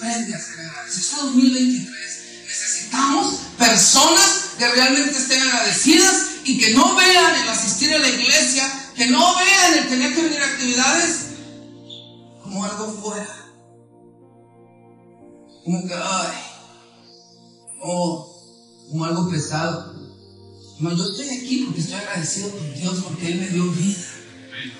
Aprende 0.10 0.34
a 0.34 0.40
ser 0.40 0.60
agradecido. 0.60 1.30
Aprende 1.30 1.56
a 1.56 1.70
ser 1.70 1.86
agradecido. 1.86 1.86
Es 1.90 1.92
2023. 1.92 2.20
Necesitamos 2.46 3.36
personas 3.58 4.50
que 4.58 4.68
realmente 4.68 5.18
estén 5.18 5.42
agradecidas 5.44 6.16
y 6.46 6.58
que 6.58 6.74
no 6.74 6.96
vean 6.96 7.36
el 7.44 7.50
asistir 7.50 7.94
a 7.94 8.00
la 8.00 8.10
iglesia, 8.10 8.92
que 8.96 9.08
no 9.08 9.36
vean 9.36 9.78
el 9.78 9.88
tener 9.88 10.16
que 10.16 10.24
venir 10.24 10.42
a 10.42 10.46
actividades 10.46 11.28
como 12.42 12.66
algo 12.66 12.92
fuera. 12.94 13.36
Como 15.64 15.88
que, 15.88 15.94
ay, 15.94 16.38
o 17.82 18.88
como 18.90 19.06
algo 19.06 19.30
pesado. 19.30 19.94
No, 20.80 20.92
yo 20.96 21.04
estoy 21.04 21.30
aquí 21.30 21.66
porque 21.66 21.82
estoy 21.82 21.96
agradecido 21.96 22.50
con 22.50 22.74
Dios 22.74 23.00
porque 23.04 23.32
Él 23.32 23.42
me 23.42 23.50
dio 23.50 23.72
vida 23.72 24.06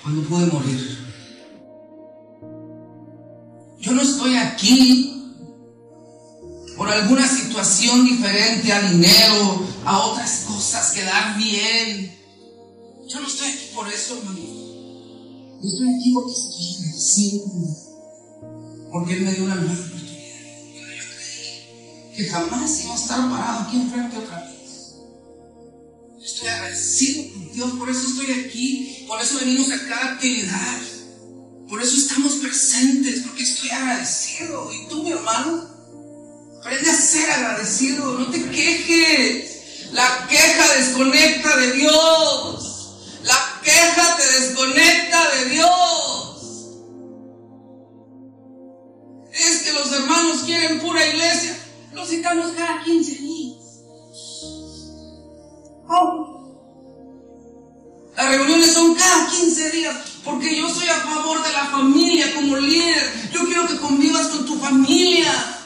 cuando 0.02 0.28
pude 0.28 0.46
morir. 0.46 1.10
Yo 3.80 3.92
no 3.92 4.02
estoy 4.02 4.36
aquí 4.36 5.09
por 6.90 6.98
alguna 6.98 7.28
situación 7.28 8.04
diferente 8.04 8.72
a 8.72 8.82
dinero, 8.90 9.64
a 9.84 10.06
otras 10.06 10.40
cosas, 10.48 10.90
quedar 10.90 11.38
bien. 11.38 12.18
Yo 13.08 13.20
no 13.20 13.28
estoy 13.28 13.48
aquí 13.48 13.70
por 13.72 13.86
eso, 13.86 14.18
hermano. 14.18 14.40
Yo 14.40 15.68
estoy 15.68 15.94
aquí 15.94 16.12
porque 16.12 16.32
estoy 16.32 16.74
agradecido. 16.74 17.44
Porque 18.90 19.12
Él 19.12 19.22
me 19.22 19.32
dio 19.34 19.44
una 19.44 19.54
nueva 19.54 19.72
oportunidad. 19.72 20.08
Yo 20.74 21.04
creí 21.14 22.12
que 22.16 22.28
jamás 22.28 22.80
iba 22.82 22.92
a 22.92 22.96
estar 22.96 23.30
parado 23.30 23.60
aquí 23.60 23.76
enfrente 23.76 24.16
otra 24.16 24.40
vez. 24.40 24.94
Yo 26.18 26.24
estoy 26.24 26.48
agradecido 26.48 27.34
con 27.34 27.52
Dios, 27.52 27.70
por 27.78 27.88
eso 27.88 28.08
estoy 28.08 28.32
aquí. 28.32 29.04
Por 29.06 29.22
eso 29.22 29.38
venimos 29.38 29.70
a 29.70 29.86
cada 29.88 30.14
actividad. 30.14 30.80
Por 31.68 31.80
eso 31.80 31.96
estamos 31.96 32.32
presentes, 32.38 33.20
porque 33.20 33.44
estoy 33.44 33.70
agradecido. 33.70 34.72
¿Y 34.72 34.88
tú, 34.88 35.04
mi 35.04 35.12
hermano? 35.12 35.69
Aprende 36.60 36.90
a 36.90 36.94
ser 36.94 37.30
agradecido, 37.30 38.18
no 38.18 38.26
te 38.30 38.50
quejes. 38.50 39.92
La 39.92 40.26
queja 40.28 40.74
desconecta 40.76 41.56
de 41.56 41.72
Dios. 41.72 43.20
La 43.24 43.60
queja 43.62 44.16
te 44.16 44.40
desconecta 44.40 45.36
de 45.36 45.44
Dios. 45.46 46.76
Es 49.32 49.62
que 49.62 49.72
los 49.72 49.90
hermanos 49.90 50.42
quieren 50.44 50.80
pura 50.80 51.06
iglesia. 51.06 51.56
Los 51.94 52.10
citamos 52.10 52.52
cada 52.52 52.84
15 52.84 53.14
días. 53.14 53.56
Las 58.16 58.28
reuniones 58.28 58.72
son 58.74 58.94
cada 58.96 59.30
15 59.30 59.70
días 59.70 59.96
porque 60.22 60.54
yo 60.54 60.68
soy 60.68 60.88
a 60.88 61.00
favor 61.00 61.42
de 61.42 61.52
la 61.52 61.64
familia 61.68 62.34
como 62.34 62.58
líder. 62.58 63.30
Yo 63.32 63.46
quiero 63.46 63.66
que 63.66 63.78
convivas 63.78 64.26
con 64.26 64.44
tu 64.44 64.58
familia. 64.58 65.59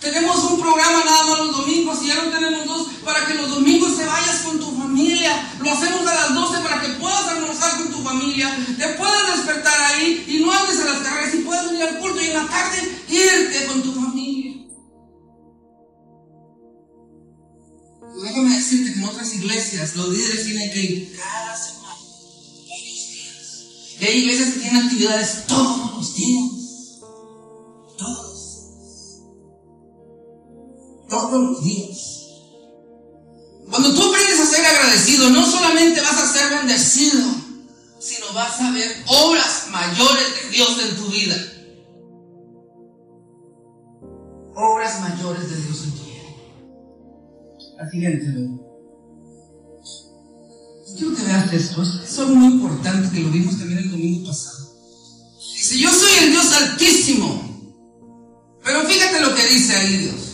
Tenemos 0.00 0.42
un 0.44 0.58
programa 0.58 1.04
nada 1.04 1.24
más 1.24 1.38
los 1.40 1.56
domingos 1.58 1.98
y 2.02 2.06
ya 2.06 2.24
no 2.24 2.30
tenemos 2.30 2.66
dos 2.66 2.88
para 3.04 3.26
que 3.26 3.34
los 3.34 3.50
domingos 3.50 3.98
te 3.98 4.06
vayas 4.06 4.38
con 4.38 4.58
tu 4.58 4.74
familia. 4.74 5.52
Lo 5.60 5.70
hacemos 5.70 6.06
a 6.06 6.14
las 6.14 6.34
12 6.34 6.58
para 6.60 6.80
que 6.80 6.88
puedas 6.94 7.28
almorzar 7.28 7.76
con 7.76 7.92
tu 7.92 8.02
familia. 8.02 8.56
Te 8.78 8.88
puedas 8.94 9.36
despertar 9.36 9.78
ahí 9.92 10.24
y 10.26 10.38
no 10.42 10.52
andes 10.52 10.80
a 10.80 10.86
las 10.86 11.02
carreras 11.02 11.34
y 11.34 11.38
puedas 11.38 11.66
venir 11.66 11.82
al 11.82 11.98
culto 11.98 12.18
y 12.22 12.26
en 12.28 12.34
la 12.34 12.46
tarde 12.46 13.04
irte 13.08 13.66
con 13.66 13.82
tu 13.82 13.92
familia. 13.92 14.56
Déjame 18.22 18.56
decirte 18.56 18.92
que 18.94 18.98
en 18.98 19.04
otras 19.04 19.34
iglesias 19.34 19.96
los 19.96 20.08
líderes 20.08 20.44
tienen 20.44 20.70
que 20.72 20.80
ir 20.80 21.16
cada 21.16 21.56
semana, 21.56 21.96
hay 24.00 24.18
iglesias 24.18 24.54
que 24.54 24.60
tienen 24.60 24.82
actividades 24.84 25.46
todos 25.46 25.94
los 25.94 26.14
días. 26.14 26.50
Todos 27.98 28.29
todos 31.10 31.42
los 31.42 31.62
días. 31.62 32.20
Cuando 33.68 33.92
tú 33.94 34.02
aprendes 34.02 34.40
a 34.40 34.46
ser 34.46 34.64
agradecido, 34.64 35.30
no 35.30 35.44
solamente 35.46 36.00
vas 36.00 36.18
a 36.18 36.32
ser 36.32 36.50
bendecido, 36.50 37.20
sino 38.00 38.32
vas 38.34 38.60
a 38.60 38.70
ver 38.72 39.04
obras 39.06 39.66
mayores 39.70 40.42
de 40.42 40.50
Dios 40.50 40.78
en 40.82 40.96
tu 40.96 41.06
vida. 41.08 41.36
Obras 44.54 45.00
mayores 45.00 45.50
de 45.50 45.56
Dios 45.56 45.84
en 45.84 45.90
tu 45.92 46.04
vida. 46.04 46.22
La 47.76 47.90
siguiente. 47.90 48.26
Quiero 50.96 51.14
que 51.14 51.22
veas 51.22 51.52
esto. 51.52 51.82
Es 51.82 52.18
algo 52.18 52.34
muy 52.34 52.54
importante 52.54 53.14
que 53.14 53.20
lo 53.22 53.30
vimos 53.30 53.58
también 53.58 53.78
el 53.78 53.90
domingo 53.90 54.28
pasado. 54.28 54.68
Dice, 55.38 55.78
yo 55.78 55.90
soy 55.90 56.24
el 56.24 56.30
Dios 56.30 56.52
altísimo. 56.52 57.50
Pero 58.64 58.82
fíjate 58.82 59.20
lo 59.20 59.34
que 59.34 59.46
dice 59.46 59.76
ahí 59.76 59.96
Dios. 59.98 60.29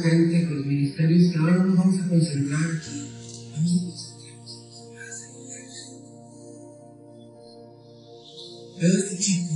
Gente, 0.00 0.46
con 0.46 0.56
los 0.58 0.66
ministerios, 0.66 1.32
que 1.32 1.38
ahora 1.38 1.56
no 1.56 1.64
nos 1.64 1.76
vamos 1.76 2.00
a 2.00 2.08
concentrar. 2.08 2.60
Vamos 2.60 3.72
a 3.72 3.84
concentrarnos 3.84 4.14
veo 8.80 8.98
este 8.98 9.18
chico. 9.18 9.54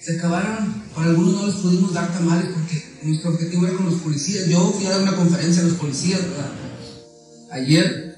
Se 0.00 0.16
acabaron, 0.16 0.82
para 0.94 1.10
algunos 1.10 1.34
no 1.34 1.46
les 1.46 1.56
pudimos 1.56 1.92
dar 1.92 2.12
tamales 2.12 2.46
porque 2.54 2.82
nuestro 3.02 3.30
objetivo 3.30 3.66
era 3.66 3.76
con 3.76 3.86
los 3.86 4.00
policías. 4.00 4.46
Yo 4.46 4.72
fui 4.72 4.86
a 4.86 4.90
dar 4.90 5.02
una 5.02 5.16
conferencia 5.16 5.62
a 5.62 5.66
los 5.66 5.74
policías, 5.74 6.22
¿verdad? 6.22 6.52
Ayer, 7.50 8.16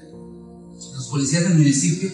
los 0.73 1.07
policías 1.09 1.43
del 1.43 1.57
municipio. 1.57 2.09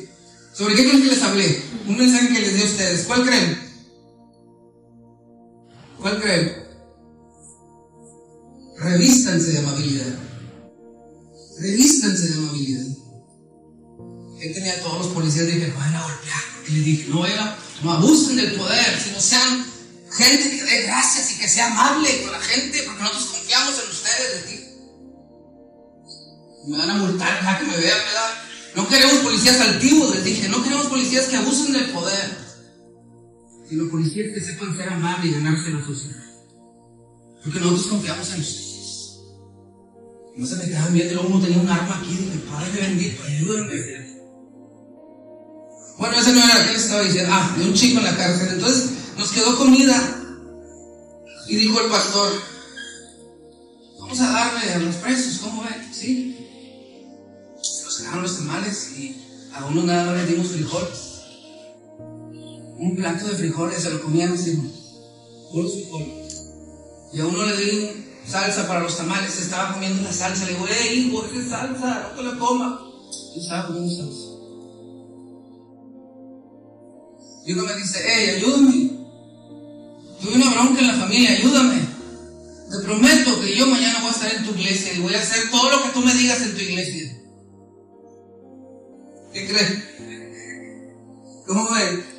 ¿Sobre 0.53 0.75
qué 0.75 0.87
creen 0.87 1.03
que 1.03 1.09
les 1.09 1.21
hablé? 1.21 1.61
Un 1.87 1.97
mensaje 1.97 2.33
que 2.33 2.39
les 2.39 2.55
di 2.55 2.61
a 2.61 2.65
ustedes. 2.65 3.03
¿Cuál 3.05 3.25
creen? 3.25 3.57
¿Cuál 5.99 6.21
creen? 6.21 6.66
Revístanse 8.77 9.51
de 9.51 9.59
amabilidad. 9.59 10.13
Revístanse 11.59 12.29
de 12.29 12.37
amabilidad. 12.37 12.85
Él 14.39 14.53
tenía 14.53 14.73
a 14.73 14.81
todos 14.81 15.05
los 15.05 15.13
policías 15.13 15.47
dije, 15.47 15.67
no 15.67 15.79
vayan 15.79 15.95
a 15.95 16.03
golpear. 16.03 16.41
Porque 16.55 16.71
les 16.73 16.85
dije, 16.85 17.09
no, 17.09 17.25
era, 17.25 17.57
no 17.83 17.91
abusen 17.91 18.35
del 18.35 18.53
poder, 18.53 18.99
sino 19.03 19.19
sean 19.19 19.65
gente 20.11 20.49
que 20.49 20.63
dé 20.63 20.83
gracias 20.83 21.31
y 21.31 21.39
que 21.39 21.47
sea 21.47 21.71
amable 21.71 22.21
con 22.21 22.31
la 22.31 22.39
gente, 22.39 22.83
porque 22.83 23.01
nosotros 23.01 23.25
confiamos 23.25 23.75
en 23.83 23.89
ustedes 23.89 24.33
de 24.35 24.51
ti. 24.51 24.63
Me 26.67 26.77
van 26.77 26.89
a 26.89 26.93
multar 26.95 27.39
cada 27.39 27.59
que 27.59 27.65
me 27.65 27.77
vean, 27.77 27.97
¿verdad? 27.97 28.33
No 28.75 28.87
queremos 28.87 29.15
policías 29.15 29.59
altivos, 29.59 30.15
les 30.15 30.23
dije, 30.23 30.49
no 30.49 30.61
queremos 30.61 30.85
policías 30.85 31.25
que 31.25 31.37
abusen 31.37 31.73
del 31.73 31.89
poder, 31.89 32.37
sino 33.67 33.89
policías 33.89 34.33
que 34.33 34.41
sepan 34.41 34.77
ser 34.77 34.89
amables 34.89 35.31
y 35.31 35.33
ganarse 35.33 35.71
la 35.71 35.83
sociedad. 35.83 36.26
Porque 37.47 37.61
nosotros 37.61 37.87
confiamos 37.87 38.33
en 38.33 38.41
ustedes. 38.41 39.19
No 40.35 40.45
se 40.45 40.55
me 40.57 40.65
quedaban 40.65 40.93
viendo 40.93 41.13
y 41.13 41.15
luego 41.15 41.29
uno 41.29 41.45
tenía 41.45 41.61
un 41.61 41.69
arma 41.69 41.97
aquí, 41.97 42.09
dije, 42.09 42.39
Padre 42.51 42.81
bendito, 42.81 43.23
ayúdenme. 43.23 44.17
Bueno, 45.97 46.19
ese 46.19 46.33
no 46.33 46.43
era 46.43 46.67
que 46.67 46.75
estaba 46.75 47.03
diciendo. 47.03 47.31
Ah, 47.33 47.55
de 47.57 47.63
un 47.63 47.73
chico 47.73 47.99
en 47.99 48.05
la 48.05 48.17
cárcel. 48.17 48.49
Entonces 48.51 48.89
nos 49.17 49.31
quedó 49.31 49.57
comida. 49.57 50.25
Y 51.47 51.55
dijo 51.55 51.79
el 51.79 51.89
pastor, 51.89 52.33
vamos 53.97 54.19
a 54.19 54.29
darle 54.29 54.73
a 54.73 54.79
los 54.79 54.95
presos, 54.95 55.37
¿cómo 55.37 55.63
ven? 55.63 55.93
Sí. 55.93 56.35
Nos 57.55 57.93
sacaron 57.97 58.23
los 58.23 58.37
tamales 58.39 58.91
y 58.97 59.15
a 59.53 59.65
uno 59.67 59.83
nada 59.83 60.11
más 60.11 60.17
le 60.17 60.25
dimos 60.25 60.47
frijoles. 60.47 61.21
Un 62.77 62.93
plato 62.97 63.25
de 63.25 63.35
frijoles, 63.35 63.81
se 63.81 63.89
lo 63.89 64.01
comían 64.01 64.33
así, 64.33 64.61
puros 65.49 65.71
frijoles. 65.71 66.16
Y 67.13 67.21
a 67.21 67.25
uno 67.25 67.45
le 67.45 67.57
di 67.57 68.05
salsa 68.25 68.67
para 68.67 68.81
los 68.81 68.97
tamales, 68.97 69.39
estaba 69.39 69.73
comiendo 69.73 70.03
la 70.03 70.11
salsa. 70.11 70.45
Le 70.45 70.53
digo, 70.53 70.65
hey, 70.69 71.07
hijo, 71.07 71.25
es 71.25 71.49
salsa, 71.49 72.09
no 72.09 72.15
te 72.15 72.23
la 72.23 72.37
coma. 72.37 72.81
Y 73.35 73.39
estaba 73.39 73.67
comiendo 73.67 73.95
salsa. 73.95 74.27
Y 77.45 77.53
uno 77.53 77.63
me 77.63 77.75
dice, 77.75 77.99
hey, 78.05 78.35
ayúdame. 78.35 78.91
Tuve 80.21 80.35
una 80.35 80.49
bronca 80.51 80.81
en 80.81 80.87
la 80.87 80.93
familia, 80.95 81.31
ayúdame. 81.31 81.79
Te 82.69 82.79
prometo 82.83 83.39
que 83.39 83.55
yo 83.55 83.67
mañana 83.67 83.99
voy 83.99 84.09
a 84.09 84.11
estar 84.11 84.35
en 84.35 84.43
tu 84.43 84.51
iglesia 84.51 84.93
y 84.93 84.99
voy 84.99 85.15
a 85.15 85.19
hacer 85.19 85.49
todo 85.49 85.69
lo 85.69 85.83
que 85.83 85.89
tú 85.89 86.01
me 86.01 86.13
digas 86.13 86.41
en 86.41 86.55
tu 86.55 86.61
iglesia. 86.61 87.17
¿Qué 89.31 89.47
crees? 89.47 89.83
¿Cómo 91.47 91.69
ves? 91.73 92.16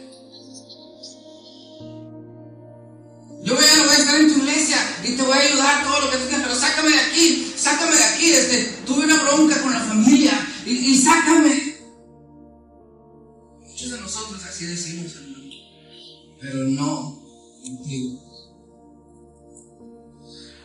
Yo 3.48 3.54
mañana 3.54 3.84
voy 3.84 3.94
a 3.94 3.98
estar 3.98 4.20
en 4.20 4.30
tu 4.30 4.40
iglesia 4.40 4.76
y 5.02 5.16
te 5.16 5.22
voy 5.22 5.32
a 5.32 5.40
ayudar 5.40 5.82
todo 5.82 6.00
lo 6.02 6.10
que 6.10 6.18
tú 6.18 6.24
quieras, 6.24 6.46
pero 6.46 6.60
sácame 6.60 6.90
de 6.90 7.00
aquí, 7.00 7.54
sácame 7.56 7.96
de 7.96 8.04
aquí. 8.04 8.30
Este, 8.30 8.64
tuve 8.84 9.04
una 9.04 9.22
bronca 9.22 9.62
con 9.62 9.72
la 9.72 9.80
familia 9.80 10.32
y, 10.66 10.72
y 10.72 10.98
sácame. 10.98 11.78
Muchos 13.66 13.90
de 13.90 14.00
nosotros 14.02 14.44
así 14.44 14.66
decimos, 14.66 15.16
hermano, 15.16 15.50
pero 16.38 16.64
no 16.64 17.22
contigo. 17.62 18.20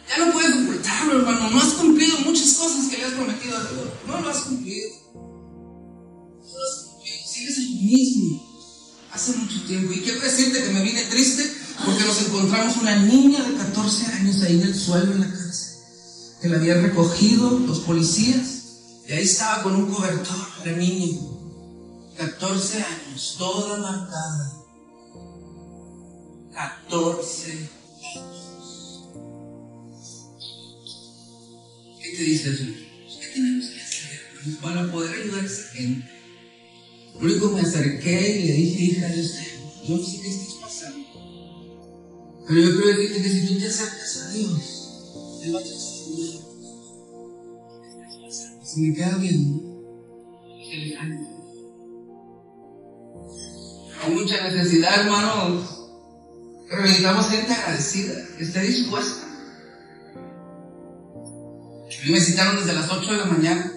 Ya 0.09 0.25
no 0.25 0.33
puedes 0.33 0.51
ocultarlo, 0.51 1.19
hermano. 1.19 1.51
No 1.51 1.61
has 1.61 1.73
cumplido 1.75 2.19
muchas 2.19 2.51
cosas 2.55 2.87
que 2.89 2.97
le 2.97 3.05
has 3.05 3.13
prometido 3.13 3.57
a 3.59 3.61
Dios. 3.61 3.87
No 4.07 4.19
lo 4.19 4.29
has 4.29 4.41
cumplido. 4.41 4.89
No 5.13 6.51
lo 6.51 6.65
has 6.65 6.75
cumplido. 6.89 7.27
Sigues 7.27 7.57
el 7.59 7.69
mismo. 7.69 8.75
Hace 9.09 9.37
mucho 9.37 9.63
tiempo. 9.67 9.93
Y 9.93 10.01
quiero 10.01 10.19
decirte 10.19 10.61
que 10.61 10.69
me 10.71 10.83
vine 10.83 11.03
triste 11.03 11.52
encontramos 12.33 12.77
una 12.77 12.95
niña 12.95 13.43
de 13.43 13.53
14 13.55 14.05
años 14.13 14.41
ahí 14.41 14.55
en 14.55 14.67
el 14.67 14.75
suelo 14.75 15.11
en 15.13 15.21
la 15.21 15.27
cárcel. 15.27 15.77
Que 16.41 16.49
la 16.49 16.57
habían 16.57 16.81
recogido 16.81 17.59
los 17.59 17.79
policías. 17.81 18.61
Y 19.07 19.13
ahí 19.13 19.23
estaba 19.23 19.63
con 19.63 19.75
un 19.75 19.91
cobertor, 19.91 20.47
la 20.65 20.71
niña. 20.71 21.19
14 22.17 22.77
años, 22.77 23.35
toda 23.37 23.77
marcada. 23.77 24.51
14 26.53 27.51
años. 27.51 27.69
¿Qué 32.01 32.17
te 32.17 32.23
dice 32.23 32.49
eso? 32.49 32.63
¿Qué 33.19 33.27
tenemos 33.33 33.65
que 33.69 33.81
hacer 33.81 34.59
para 34.61 34.91
poder 34.91 35.21
ayudar 35.21 35.43
a 35.43 35.45
esa 35.45 35.71
gente? 35.73 36.09
Lo 37.13 37.27
único 37.27 37.49
que 37.49 37.61
me 37.61 37.67
acerqué 37.67 38.39
y 38.39 38.47
le 38.47 38.53
dije, 38.53 38.83
hija 38.83 39.07
de 39.07 39.21
usted, 39.21 39.59
yo 39.87 39.97
sé 39.97 40.27
estás 40.27 40.52
pasando. 40.52 40.52
Pero 42.47 42.59
yo 42.59 42.71
quiero 42.71 42.87
decirte 42.87 43.21
que 43.23 43.29
si 43.29 43.47
tú 43.47 43.59
te 43.59 43.67
acercas 43.67 44.17
a 44.17 44.29
Dios, 44.29 45.41
Él 45.43 45.55
va 45.55 45.59
a 45.59 45.63
transformar. 45.63 45.93
Si 48.63 48.81
me 48.81 48.95
queda 48.95 49.17
le 49.17 50.97
ánimo. 50.97 51.33
Hay 54.01 54.13
mucha 54.13 54.49
necesidad, 54.49 55.01
hermanos. 55.01 55.69
Pero 56.69 56.81
necesitamos 56.81 57.29
gente 57.29 57.53
agradecida, 57.53 58.13
que 58.37 58.43
esté 58.43 58.61
dispuesta. 58.61 59.27
A 62.03 62.05
mí 62.05 62.11
me 62.11 62.19
citaron 62.19 62.57
desde 62.57 62.73
las 62.73 62.91
8 62.91 63.11
de 63.11 63.17
la 63.17 63.25
mañana 63.25 63.71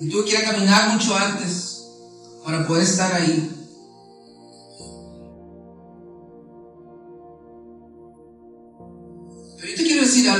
y 0.00 0.08
tuve 0.08 0.24
que 0.24 0.30
ir 0.30 0.36
a 0.38 0.52
caminar 0.52 0.94
mucho 0.94 1.14
antes 1.14 1.84
para 2.44 2.66
poder 2.66 2.84
estar 2.84 3.12
ahí. 3.12 3.57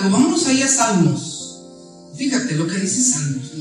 Algo, 0.09 0.19
vámonos 0.19 0.47
ahí 0.47 0.63
a 0.63 0.69
Salmos. 0.69 1.63
Fíjate 2.17 2.55
lo 2.57 2.67
que 2.67 2.79
dice 2.79 3.03
Salmos. 3.03 3.53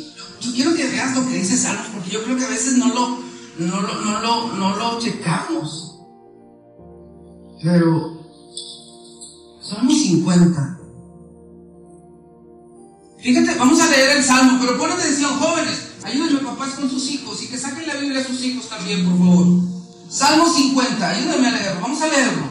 Yo 0.42 0.54
quiero 0.54 0.74
que 0.76 0.88
veas 0.88 1.16
lo 1.16 1.28
que 1.28 1.38
dice 1.38 1.58
Salmos 1.58 1.88
porque 1.94 2.10
yo 2.10 2.24
creo 2.24 2.38
que 2.38 2.46
a 2.46 2.50
veces 2.50 2.78
no 2.78 2.88
lo, 2.88 3.20
no 3.60 3.82
lo, 3.82 4.02
no 4.02 4.22
lo, 4.22 4.54
no 4.54 4.76
lo 4.76 5.00
checamos. 5.00 6.00
Pero 7.62 8.18
Salmo 9.62 9.92
50. 9.92 10.80
Fíjate, 13.20 13.58
vamos 13.58 13.80
a 13.82 13.90
leer 13.90 14.18
el 14.18 14.24
Salmo, 14.24 14.60
pero 14.62 14.78
pon 14.78 14.92
atención, 14.92 15.40
jóvenes. 15.40 15.88
Ayúdenme, 16.04 16.40
papás, 16.40 16.76
con 16.76 16.90
sus 16.90 17.12
hijos 17.12 17.42
y 17.44 17.48
que 17.48 17.58
saquen 17.58 17.88
la 17.88 17.96
Biblia 17.96 18.22
a 18.22 18.24
sus 18.24 18.42
hijos 18.44 18.70
también, 18.70 19.04
por 19.04 19.18
favor. 19.18 19.48
Salmo 20.10 20.48
50, 20.48 21.10
ayúdenme 21.10 21.48
a 21.48 21.52
leerlo, 21.52 21.82
vamos 21.82 22.02
a 22.02 22.08
leerlo. 22.08 22.44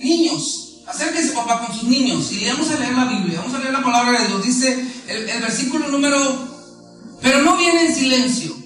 Niños, 0.00 0.65
acérquense, 0.86 1.32
papá, 1.32 1.66
con 1.66 1.76
sus 1.76 1.88
niños 1.88 2.30
y 2.32 2.46
vamos 2.46 2.70
a 2.70 2.78
leer 2.78 2.94
la 2.94 3.04
Biblia, 3.04 3.40
vamos 3.40 3.54
a 3.54 3.58
leer 3.58 3.72
la 3.72 3.82
palabra 3.82 4.20
de 4.20 4.28
Dios. 4.28 4.44
Dice 4.44 4.86
el, 5.08 5.28
el 5.28 5.40
versículo 5.42 5.88
número, 5.88 6.18
pero 7.20 7.42
no 7.42 7.56
viene 7.56 7.86
en 7.86 7.94
silencio. 7.94 8.56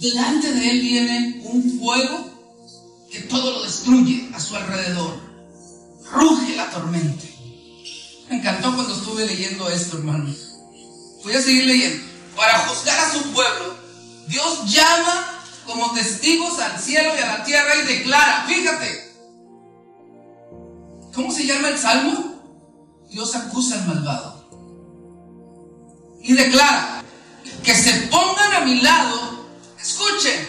Delante 0.00 0.52
de 0.52 0.70
él 0.70 0.80
viene 0.80 1.42
un 1.44 1.78
fuego 1.78 2.30
que 3.10 3.20
todo 3.20 3.50
lo 3.52 3.62
destruye 3.62 4.30
a 4.34 4.40
su 4.40 4.56
alrededor. 4.56 5.20
Ruge 6.12 6.56
la 6.56 6.70
tormenta. 6.70 7.24
Me 8.28 8.36
encantó 8.36 8.74
cuando 8.74 8.94
estuve 8.94 9.26
leyendo 9.26 9.68
esto, 9.68 9.98
hermanos. 9.98 10.50
Voy 11.24 11.34
a 11.34 11.42
seguir 11.42 11.66
leyendo. 11.66 12.02
Para 12.36 12.58
juzgar 12.60 12.98
a 12.98 13.12
su 13.12 13.22
pueblo, 13.32 13.76
Dios 14.28 14.72
llama 14.72 15.44
como 15.66 15.92
testigos 15.92 16.58
al 16.60 16.80
cielo 16.80 17.10
y 17.16 17.22
a 17.22 17.38
la 17.38 17.44
tierra 17.44 17.74
y 17.76 17.86
declara, 17.86 18.46
fíjate, 18.48 19.10
¿cómo 21.20 21.34
se 21.34 21.44
llama 21.44 21.68
el 21.68 21.78
salmo? 21.78 22.40
Dios 23.10 23.34
acusa 23.34 23.74
al 23.74 23.86
malvado. 23.88 24.48
Y 26.22 26.32
declara, 26.32 27.02
que 27.62 27.74
se 27.74 27.92
pongan 28.08 28.54
a 28.54 28.60
mi 28.60 28.80
lado, 28.80 29.46
escuchen, 29.78 30.48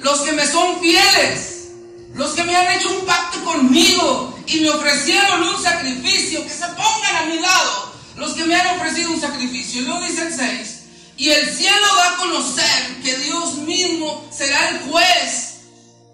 los 0.00 0.20
que 0.22 0.32
me 0.32 0.44
son 0.44 0.80
fieles, 0.80 1.68
los 2.14 2.32
que 2.32 2.42
me 2.42 2.56
han 2.56 2.76
hecho 2.76 2.90
un 2.98 3.06
pacto 3.06 3.44
conmigo 3.44 4.36
y 4.46 4.60
me 4.60 4.70
ofrecieron 4.70 5.42
un 5.42 5.62
sacrificio, 5.62 6.42
que 6.42 6.50
se 6.50 6.66
pongan 6.66 7.16
a 7.16 7.26
mi 7.26 7.38
lado, 7.38 7.92
los 8.16 8.32
que 8.32 8.44
me 8.44 8.56
han 8.56 8.76
ofrecido 8.76 9.12
un 9.12 9.20
sacrificio. 9.20 9.82
Y 9.82 9.84
luego 9.84 10.04
dice 10.04 10.22
el 10.22 10.34
6, 10.34 10.80
y 11.16 11.30
el 11.30 11.48
cielo 11.54 11.86
da 11.96 12.14
a 12.14 12.16
conocer 12.16 13.02
que 13.04 13.16
Dios 13.18 13.54
mismo 13.58 14.28
será 14.36 14.70
el 14.70 14.80
juez 14.80 15.58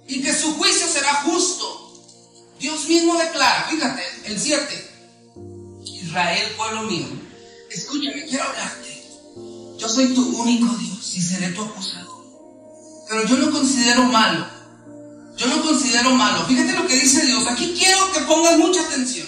y 0.08 0.22
que 0.22 0.34
su 0.34 0.54
juicio 0.56 0.86
será 0.88 1.22
justo. 1.22 1.83
Dios 2.58 2.88
mismo 2.88 3.16
declara, 3.16 3.66
fíjate, 3.70 4.02
el 4.24 4.40
7, 4.40 4.90
Israel, 5.84 6.52
pueblo 6.56 6.82
mío, 6.82 7.06
escúchame, 7.70 8.24
quiero 8.26 8.44
hablarte. 8.44 8.84
Yo 9.78 9.88
soy 9.88 10.14
tu 10.14 10.40
único 10.40 10.74
Dios 10.76 11.14
y 11.14 11.20
seré 11.20 11.48
tu 11.48 11.62
acusador. 11.62 12.14
Pero 13.08 13.26
yo 13.26 13.36
no 13.36 13.50
considero 13.50 14.04
malo 14.04 14.46
Yo 15.36 15.46
no 15.48 15.62
considero 15.62 16.10
malo. 16.12 16.46
Fíjate 16.46 16.72
lo 16.72 16.86
que 16.86 16.94
dice 16.94 17.26
Dios. 17.26 17.46
Aquí 17.48 17.74
quiero 17.76 18.12
que 18.12 18.20
pongas 18.20 18.56
mucha 18.56 18.80
atención. 18.82 19.26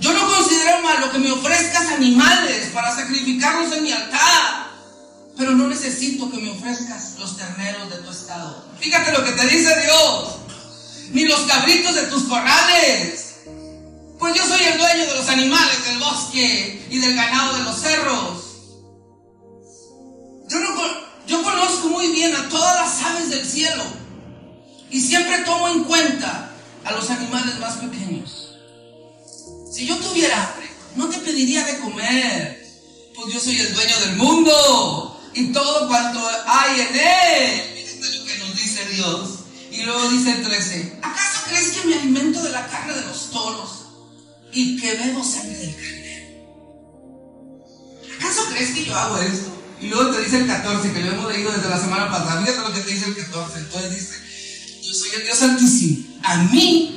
Yo 0.00 0.12
no 0.12 0.26
considero 0.26 0.80
malo 0.82 1.12
que 1.12 1.18
me 1.18 1.30
ofrezcas 1.30 1.92
animales 1.92 2.70
para 2.72 2.94
sacrificarlos 2.94 3.72
en 3.76 3.82
mi 3.82 3.92
altar. 3.92 4.70
Pero 5.36 5.52
no 5.52 5.68
necesito 5.68 6.30
que 6.30 6.38
me 6.38 6.50
ofrezcas 6.50 7.18
los 7.18 7.36
terneros 7.36 7.90
de 7.90 7.96
tu 7.98 8.10
estado. 8.10 8.64
Fíjate 8.80 9.12
lo 9.12 9.22
que 9.24 9.32
te 9.32 9.46
dice 9.48 9.80
Dios. 9.82 10.43
Ni 11.10 11.24
los 11.24 11.40
cabritos 11.40 11.94
de 11.94 12.02
tus 12.02 12.24
corrales. 12.24 13.36
Pues 14.18 14.34
yo 14.34 14.44
soy 14.46 14.64
el 14.64 14.78
dueño 14.78 15.06
de 15.06 15.14
los 15.14 15.28
animales 15.28 15.84
del 15.84 15.98
bosque 15.98 16.86
y 16.90 16.98
del 16.98 17.14
ganado 17.14 17.58
de 17.58 17.64
los 17.64 17.80
cerros. 17.80 18.44
Yo, 20.48 20.58
yo 21.26 21.42
conozco 21.42 21.88
muy 21.88 22.08
bien 22.08 22.34
a 22.34 22.48
todas 22.48 22.76
las 22.76 23.10
aves 23.10 23.30
del 23.30 23.44
cielo. 23.44 23.84
Y 24.90 25.00
siempre 25.00 25.38
tomo 25.38 25.68
en 25.68 25.84
cuenta 25.84 26.50
a 26.84 26.92
los 26.92 27.10
animales 27.10 27.58
más 27.58 27.76
pequeños. 27.76 28.54
Si 29.72 29.86
yo 29.86 29.96
tuviera 29.96 30.50
hambre, 30.50 30.70
no 30.94 31.08
te 31.08 31.18
pediría 31.18 31.64
de 31.64 31.80
comer, 31.80 32.64
pues 33.14 33.34
yo 33.34 33.40
soy 33.40 33.58
el 33.58 33.74
dueño 33.74 33.98
del 34.00 34.16
mundo 34.16 35.20
y 35.34 35.52
todo 35.52 35.88
cuanto 35.88 36.20
hay 36.46 36.80
en 36.80 36.96
él. 36.96 37.86
Fíjate 37.86 38.18
lo 38.18 38.24
que 38.24 38.38
nos 38.38 38.56
dice 38.56 38.88
Dios. 38.90 39.28
Y 39.74 39.82
luego 39.82 40.08
dice 40.08 40.30
el 40.30 40.42
13, 40.44 40.98
¿acaso 41.02 41.40
crees 41.48 41.72
que 41.72 41.88
me 41.88 41.96
alimento 41.96 42.40
de 42.42 42.50
la 42.50 42.64
carne 42.68 42.94
de 42.94 43.02
los 43.02 43.30
toros 43.32 43.70
y 44.52 44.80
que 44.80 44.94
bebo 44.94 45.24
sangre 45.24 45.58
del 45.58 45.74
carnero? 45.74 46.44
¿Acaso 48.16 48.44
crees 48.52 48.70
que 48.70 48.84
yo 48.84 48.96
hago 48.96 49.18
esto? 49.18 49.52
Y 49.80 49.88
luego 49.88 50.12
te 50.12 50.22
dice 50.22 50.38
el 50.38 50.46
14, 50.46 50.92
que 50.92 51.00
lo 51.00 51.10
hemos 51.10 51.32
leído 51.32 51.50
desde 51.50 51.68
la 51.68 51.80
semana 51.80 52.08
pasada. 52.08 52.40
Fíjate 52.40 52.60
lo 52.60 52.72
que 52.72 52.80
te 52.80 52.92
dice 52.92 53.06
el 53.06 53.16
14. 53.16 53.58
Entonces 53.58 53.90
dice, 53.90 54.80
yo 54.80 54.94
soy 54.94 55.10
el 55.16 55.24
Dios 55.24 55.38
Santísimo. 55.38 56.20
A 56.22 56.36
mí. 56.36 56.90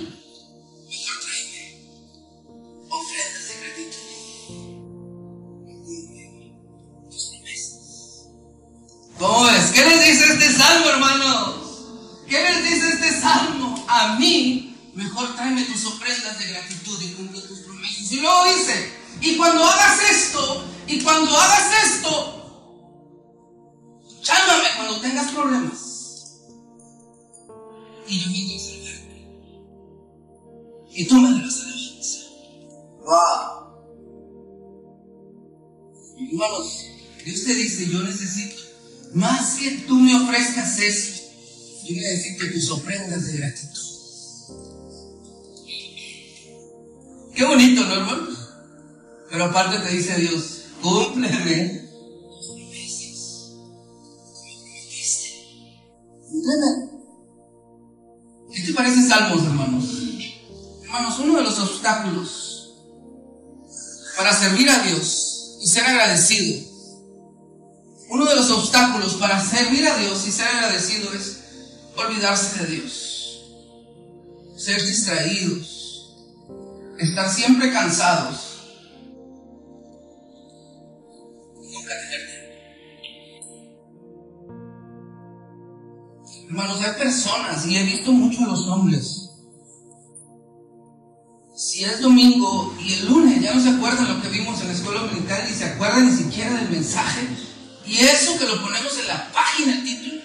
¿Cómo 9.18 9.46
ves? 9.46 9.72
¿Qué 9.74 9.84
les 9.84 10.06
dice 10.06 10.32
este 10.32 10.54
salmo, 10.54 10.90
hermanos? 10.90 11.67
¿Qué 12.28 12.44
les 12.44 12.64
dice 12.64 12.90
este 12.90 13.22
salmo? 13.22 13.86
A 13.88 14.18
mí, 14.18 14.76
mejor 14.94 15.36
tráeme 15.36 15.64
tus 15.64 15.86
ofrendas 15.86 16.38
de 16.40 16.48
gratitud 16.48 17.02
y 17.02 17.14
cumple 17.14 17.42
tus 17.42 17.60
promesas. 17.60 18.12
Y 18.12 18.20
luego 18.20 18.44
dice, 18.46 18.92
y 19.22 19.38
cuando 19.38 19.64
hagas 19.64 20.00
esto, 20.12 20.66
y 20.88 21.02
cuando 21.02 21.38
hagas 21.38 21.86
esto, 21.86 22.34
llámame 24.24 24.68
cuando 24.76 25.02
tengas 25.02 25.32
problemas. 25.32 26.42
Y 28.08 28.20
yo 28.20 28.32
vengo 28.32 28.56
a 28.56 28.60
salvarte. 28.60 29.28
Y 30.92 31.06
tú 31.06 31.16
me 31.16 31.32
darás 31.32 31.62
alabanza. 31.62 32.20
¡Wow! 33.06 33.58
Hermanos, 36.20 36.86
Dios 37.24 37.44
te 37.44 37.54
dice, 37.54 37.90
yo 37.90 38.02
necesito, 38.02 38.62
más 39.14 39.56
que 39.56 39.72
tú 39.88 39.96
me 39.96 40.16
ofrezcas 40.16 40.80
eso, 40.80 41.17
yo 41.88 42.02
necesito 42.02 42.52
tus 42.52 42.70
ofrendas 42.72 43.28
de 43.28 43.38
gratitud. 43.38 43.82
Qué 47.34 47.46
bonito, 47.46 47.86
¿no, 47.86 47.94
hermanos? 47.94 48.38
Pero 49.30 49.46
aparte 49.46 49.80
te 49.80 49.96
dice 49.96 50.16
Dios. 50.16 50.64
Cúmpleme. 50.82 51.88
¿Qué 58.54 58.62
te 58.64 58.74
parece 58.74 59.08
Salmos, 59.08 59.44
hermanos? 59.44 59.86
Hermanos, 60.84 61.20
uno 61.20 61.38
de 61.38 61.44
los 61.44 61.60
obstáculos 61.60 62.74
para 64.18 64.34
servir 64.34 64.70
a 64.70 64.80
Dios 64.80 65.58
y 65.62 65.68
ser 65.68 65.84
agradecido, 65.84 66.68
uno 68.10 68.26
de 68.26 68.36
los 68.36 68.50
obstáculos 68.50 69.16
para 69.16 69.44
servir 69.44 69.86
a 69.88 69.98
Dios 69.98 70.26
y 70.28 70.32
ser 70.32 70.48
agradecido 70.48 71.14
es 71.14 71.37
olvidarse 71.98 72.64
de 72.64 72.76
Dios, 72.76 73.44
ser 74.56 74.82
distraídos, 74.82 76.16
estar 77.00 77.30
siempre 77.30 77.72
cansados, 77.72 78.62
nunca. 81.56 81.94
Hermanos, 86.50 86.82
hay 86.82 86.94
personas, 86.98 87.66
y 87.66 87.78
he 87.78 87.84
visto 87.84 88.12
mucho 88.12 88.44
a 88.44 88.48
los 88.48 88.68
hombres, 88.68 89.30
si 91.56 91.84
es 91.84 92.02
domingo 92.02 92.74
y 92.80 92.94
el 92.94 93.08
lunes 93.08 93.42
ya 93.42 93.54
no 93.54 93.62
se 93.62 93.70
acuerdan 93.70 94.16
lo 94.16 94.22
que 94.22 94.30
vimos 94.30 94.62
en 94.62 94.68
la 94.68 94.74
escuela 94.74 95.02
militar, 95.02 95.44
ni 95.48 95.56
se 95.56 95.66
acuerdan 95.66 96.06
ni 96.06 96.16
siquiera 96.16 96.54
del 96.54 96.70
mensaje, 96.70 97.28
y 97.86 97.98
eso 97.98 98.38
que 98.38 98.46
lo 98.46 98.62
ponemos 98.62 98.98
en 99.00 99.08
la 99.08 99.32
página, 99.32 99.74
el 99.74 99.84
título, 99.84 100.22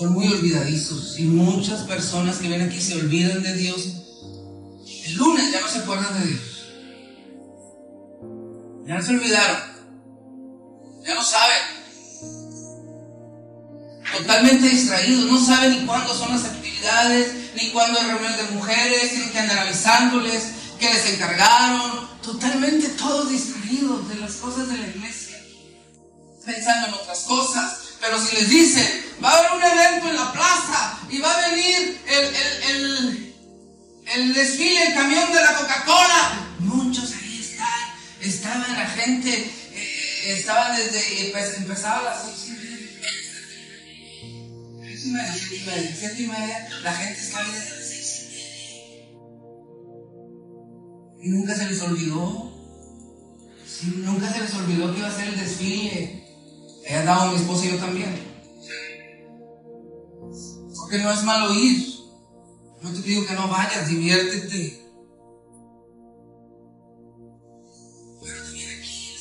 Son 0.00 0.14
muy 0.14 0.26
olvidadizos 0.28 1.18
y 1.18 1.24
muchas 1.24 1.82
personas 1.82 2.38
que 2.38 2.48
ven 2.48 2.62
aquí 2.62 2.80
se 2.80 2.94
olvidan 2.94 3.42
de 3.42 3.52
Dios. 3.52 3.86
El 5.04 5.14
lunes 5.14 5.52
ya 5.52 5.60
no 5.60 5.68
se 5.68 5.80
acuerdan 5.80 6.18
de 6.18 6.26
Dios. 6.26 6.68
Ya 8.86 8.94
no 8.94 9.02
se 9.02 9.10
olvidaron. 9.10 9.60
Ya 11.06 11.14
no 11.14 11.22
saben 11.22 11.58
totalmente 14.16 14.68
distraídos, 14.70 15.30
no 15.30 15.44
saben 15.44 15.72
ni 15.72 15.86
cuándo 15.86 16.14
son 16.14 16.30
las 16.30 16.46
actividades, 16.46 17.52
ni 17.54 17.68
cuándo 17.68 18.00
hay 18.00 18.06
reuniones 18.06 18.38
de 18.38 18.54
mujeres, 18.54 19.10
tienen 19.10 19.30
que 19.30 19.38
andar 19.38 19.58
avisándoles 19.58 20.44
que 20.78 20.94
les 20.94 21.12
encargaron, 21.12 22.08
totalmente 22.22 22.88
todos 22.88 23.28
distraídos 23.28 24.08
de 24.08 24.14
las 24.14 24.32
cosas 24.36 24.66
de 24.70 24.78
la 24.78 24.86
iglesia, 24.86 25.36
pensando 26.46 26.88
en 26.88 26.94
otras 26.94 27.20
cosas. 27.24 27.79
Pero 28.00 28.20
si 28.20 28.36
les 28.36 28.48
dicen, 28.48 29.04
va 29.22 29.30
a 29.30 29.38
haber 29.38 29.52
un 29.52 29.62
evento 29.62 30.08
en 30.08 30.16
la 30.16 30.32
plaza 30.32 31.00
y 31.10 31.18
va 31.18 31.32
a 31.32 31.48
venir 31.50 32.00
el, 32.06 32.24
el, 32.24 32.62
el, 32.70 33.34
el 34.14 34.34
desfile, 34.34 34.86
el 34.88 34.94
camión 34.94 35.30
de 35.32 35.40
la 35.40 35.54
Coca-Cola, 35.54 36.48
muchos 36.60 37.12
ahí 37.12 37.40
están, 37.40 37.92
estaban 38.20 38.72
la 38.72 38.86
gente, 38.86 39.30
eh, 39.74 40.34
estaban 40.38 40.76
desde, 40.76 41.30
pues, 41.32 41.56
empezaba 41.58 42.02
las 42.02 42.22
seis 42.24 42.46
y 42.48 42.52
media 42.52 42.70
siete 45.98 46.22
y 46.22 46.26
media, 46.26 46.68
la 46.82 46.92
gente 46.92 47.20
está 47.20 47.40
ahí 47.40 47.52
desde 47.52 47.76
las 47.76 47.88
seis 47.88 48.20
y 48.20 48.24
media. 48.34 49.04
Y 51.22 51.28
nunca 51.28 51.54
se 51.54 51.66
les 51.66 51.80
olvidó. 51.82 52.50
Nunca 53.82 54.30
se 54.30 54.40
les 54.40 54.54
olvidó 54.54 54.92
que 54.92 54.98
iba 54.98 55.08
a 55.08 55.16
ser 55.16 55.28
el 55.28 55.40
desfile. 55.40 56.19
He 56.90 56.96
andado 56.96 57.30
mi 57.30 57.36
esposa 57.36 57.66
y 57.66 57.70
yo 57.70 57.76
también. 57.78 58.12
Porque 60.74 60.98
no 60.98 61.12
es 61.12 61.22
malo 61.22 61.54
ir. 61.54 61.86
No 62.82 62.90
te 62.92 63.02
digo 63.02 63.24
que 63.24 63.34
no 63.34 63.46
vayas, 63.46 63.88
diviértete. 63.88 64.90
Pero 68.20 68.42
también 68.42 68.80
aquí. 68.80 69.16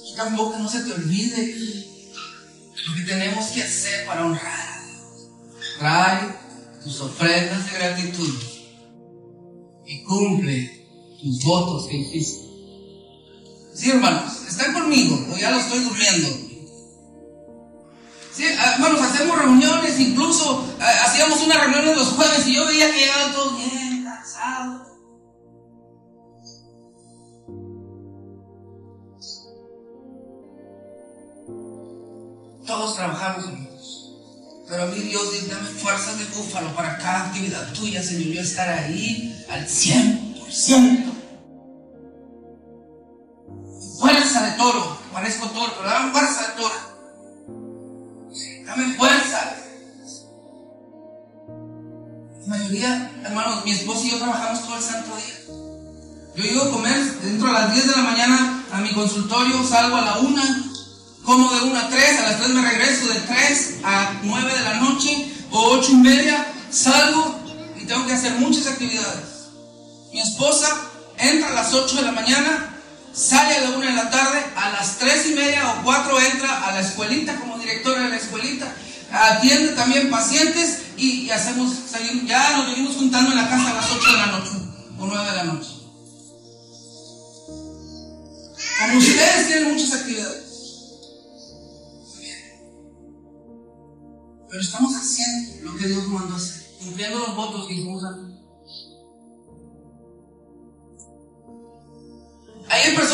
Aquí 0.00 0.14
tampoco 0.16 0.58
no 0.60 0.68
se 0.70 0.80
te 0.80 0.94
olvide 0.94 1.86
lo 2.86 2.94
que 2.94 3.02
tenemos 3.02 3.44
que 3.48 3.64
hacer 3.64 4.06
para 4.06 4.24
honrar 4.24 4.66
a 4.66 4.86
Dios. 4.86 5.28
Trae 5.78 6.38
tus 6.82 7.00
ofrendas 7.02 7.70
de 7.70 7.78
gratitud 7.78 8.34
y 9.84 10.02
cumple 10.04 10.88
tus 11.20 11.44
votos 11.44 11.86
que 11.88 11.98
hiciste. 11.98 12.45
Sí, 13.76 13.90
hermanos, 13.90 14.32
están 14.48 14.72
conmigo, 14.72 15.26
o 15.30 15.36
ya 15.36 15.50
lo 15.50 15.58
estoy 15.58 15.80
durmiendo. 15.80 16.28
Sí, 18.32 18.44
hermanos, 18.44 19.02
hacemos 19.02 19.38
reuniones, 19.38 20.00
incluso 20.00 20.66
eh, 20.80 20.84
hacíamos 21.04 21.42
una 21.42 21.58
reunión 21.58 21.94
los 21.94 22.08
jueves 22.08 22.46
y 22.46 22.54
yo 22.54 22.64
veía 22.64 22.90
que 22.90 23.00
llegaban 23.00 23.32
todos 23.34 23.58
bien 23.58 24.02
cansados. 24.04 24.88
Todos 32.66 32.96
trabajamos 32.96 33.44
juntos. 33.44 34.12
Pero 34.68 34.84
a 34.84 34.86
mí 34.86 35.00
Dios 35.00 35.48
dame 35.48 35.68
fuerzas 35.68 36.18
de 36.18 36.24
búfalo 36.24 36.74
para 36.74 36.96
cada 36.96 37.26
actividad 37.26 37.72
tuya, 37.74 38.02
Señor. 38.02 38.32
Yo 38.32 38.40
estar 38.40 38.68
ahí 38.70 39.44
al 39.50 39.66
100%. 39.66 41.15
De 44.56 44.62
toro. 44.62 44.98
Parezco 45.12 45.46
toro, 45.48 45.72
pero 45.76 45.88
dame 45.88 46.12
fuerza 46.12 46.42
de 46.42 46.62
toro. 46.62 46.74
Dame 48.64 48.94
fuerza. 48.94 49.56
La 52.40 52.46
mayoría, 52.46 53.10
hermanos, 53.24 53.64
mi 53.64 53.72
esposo 53.72 54.04
y 54.04 54.10
yo 54.10 54.18
trabajamos 54.18 54.62
todo 54.62 54.76
el 54.76 54.82
santo 54.82 55.16
día. 55.16 55.34
Yo 56.36 56.42
llego 56.42 56.62
a 56.62 56.70
comer 56.70 57.20
dentro 57.20 57.48
a 57.48 57.52
las 57.52 57.74
10 57.74 57.86
de 57.86 57.96
la 57.96 58.02
mañana 58.02 58.64
a 58.72 58.80
mi 58.80 58.92
consultorio, 58.92 59.62
salgo 59.66 59.96
a 59.96 60.02
la 60.02 60.18
1, 60.18 60.42
como 61.24 61.52
de 61.52 61.60
1 61.62 61.78
a 61.78 61.88
3, 61.88 62.18
a 62.18 62.22
las 62.22 62.38
3 62.38 62.48
me 62.50 62.70
regreso, 62.70 63.12
de 63.12 63.20
3 63.20 63.74
a 63.84 64.20
9 64.22 64.52
de 64.52 64.64
la 64.64 64.74
noche 64.74 65.32
o 65.50 65.70
8 65.72 65.92
y 65.92 65.96
media, 65.96 66.46
salgo 66.70 67.40
y 67.76 67.84
tengo 67.84 68.06
que 68.06 68.12
hacer 68.12 68.32
muchas 68.34 68.66
actividades. 68.66 69.48
Mi 70.12 70.20
esposa 70.20 70.68
entra 71.18 71.48
a 71.48 71.54
las 71.54 71.74
8 71.74 71.96
de 71.96 72.02
la 72.02 72.12
mañana, 72.12 72.75
sale 73.16 73.56
a 73.56 73.60
la 73.62 73.70
1 73.70 73.86
de 73.86 73.92
la 73.92 74.10
tarde, 74.10 74.44
a 74.54 74.70
las 74.70 74.98
3 74.98 75.30
y 75.30 75.34
media 75.34 75.70
o 75.70 75.82
4 75.82 76.20
entra 76.20 76.66
a 76.66 76.72
la 76.72 76.80
escuelita 76.80 77.36
como 77.36 77.58
directora 77.58 78.02
de 78.02 78.10
la 78.10 78.16
escuelita, 78.16 78.72
atiende 79.10 79.72
también 79.72 80.10
pacientes 80.10 80.82
y, 80.98 81.30
hacemos, 81.30 81.72
ya 82.26 82.56
nos 82.58 82.66
venimos 82.66 82.96
juntando 82.96 83.30
en 83.30 83.38
la 83.38 83.48
casa 83.48 83.70
a 83.70 83.74
las 83.74 83.90
8 83.90 84.12
de 84.12 84.18
la 84.18 84.26
noche 84.26 84.50
o 84.98 85.06
9 85.06 85.30
de 85.30 85.36
la 85.36 85.44
noche. 85.44 85.70
Como 88.78 88.98
ustedes 88.98 89.46
tienen 89.46 89.72
muchas 89.72 89.92
actividades. 89.94 90.44
Pero 94.50 94.60
estamos 94.60 94.94
haciendo 94.94 95.70
lo 95.70 95.76
que 95.78 95.88
Dios 95.88 96.06
mandó 96.08 96.36
hacer, 96.36 96.62
cumpliendo 96.78 97.18
los 97.18 97.34
votos 97.34 97.66
que 97.66 97.74
hicimos 97.74 98.04
antes. 98.04 98.35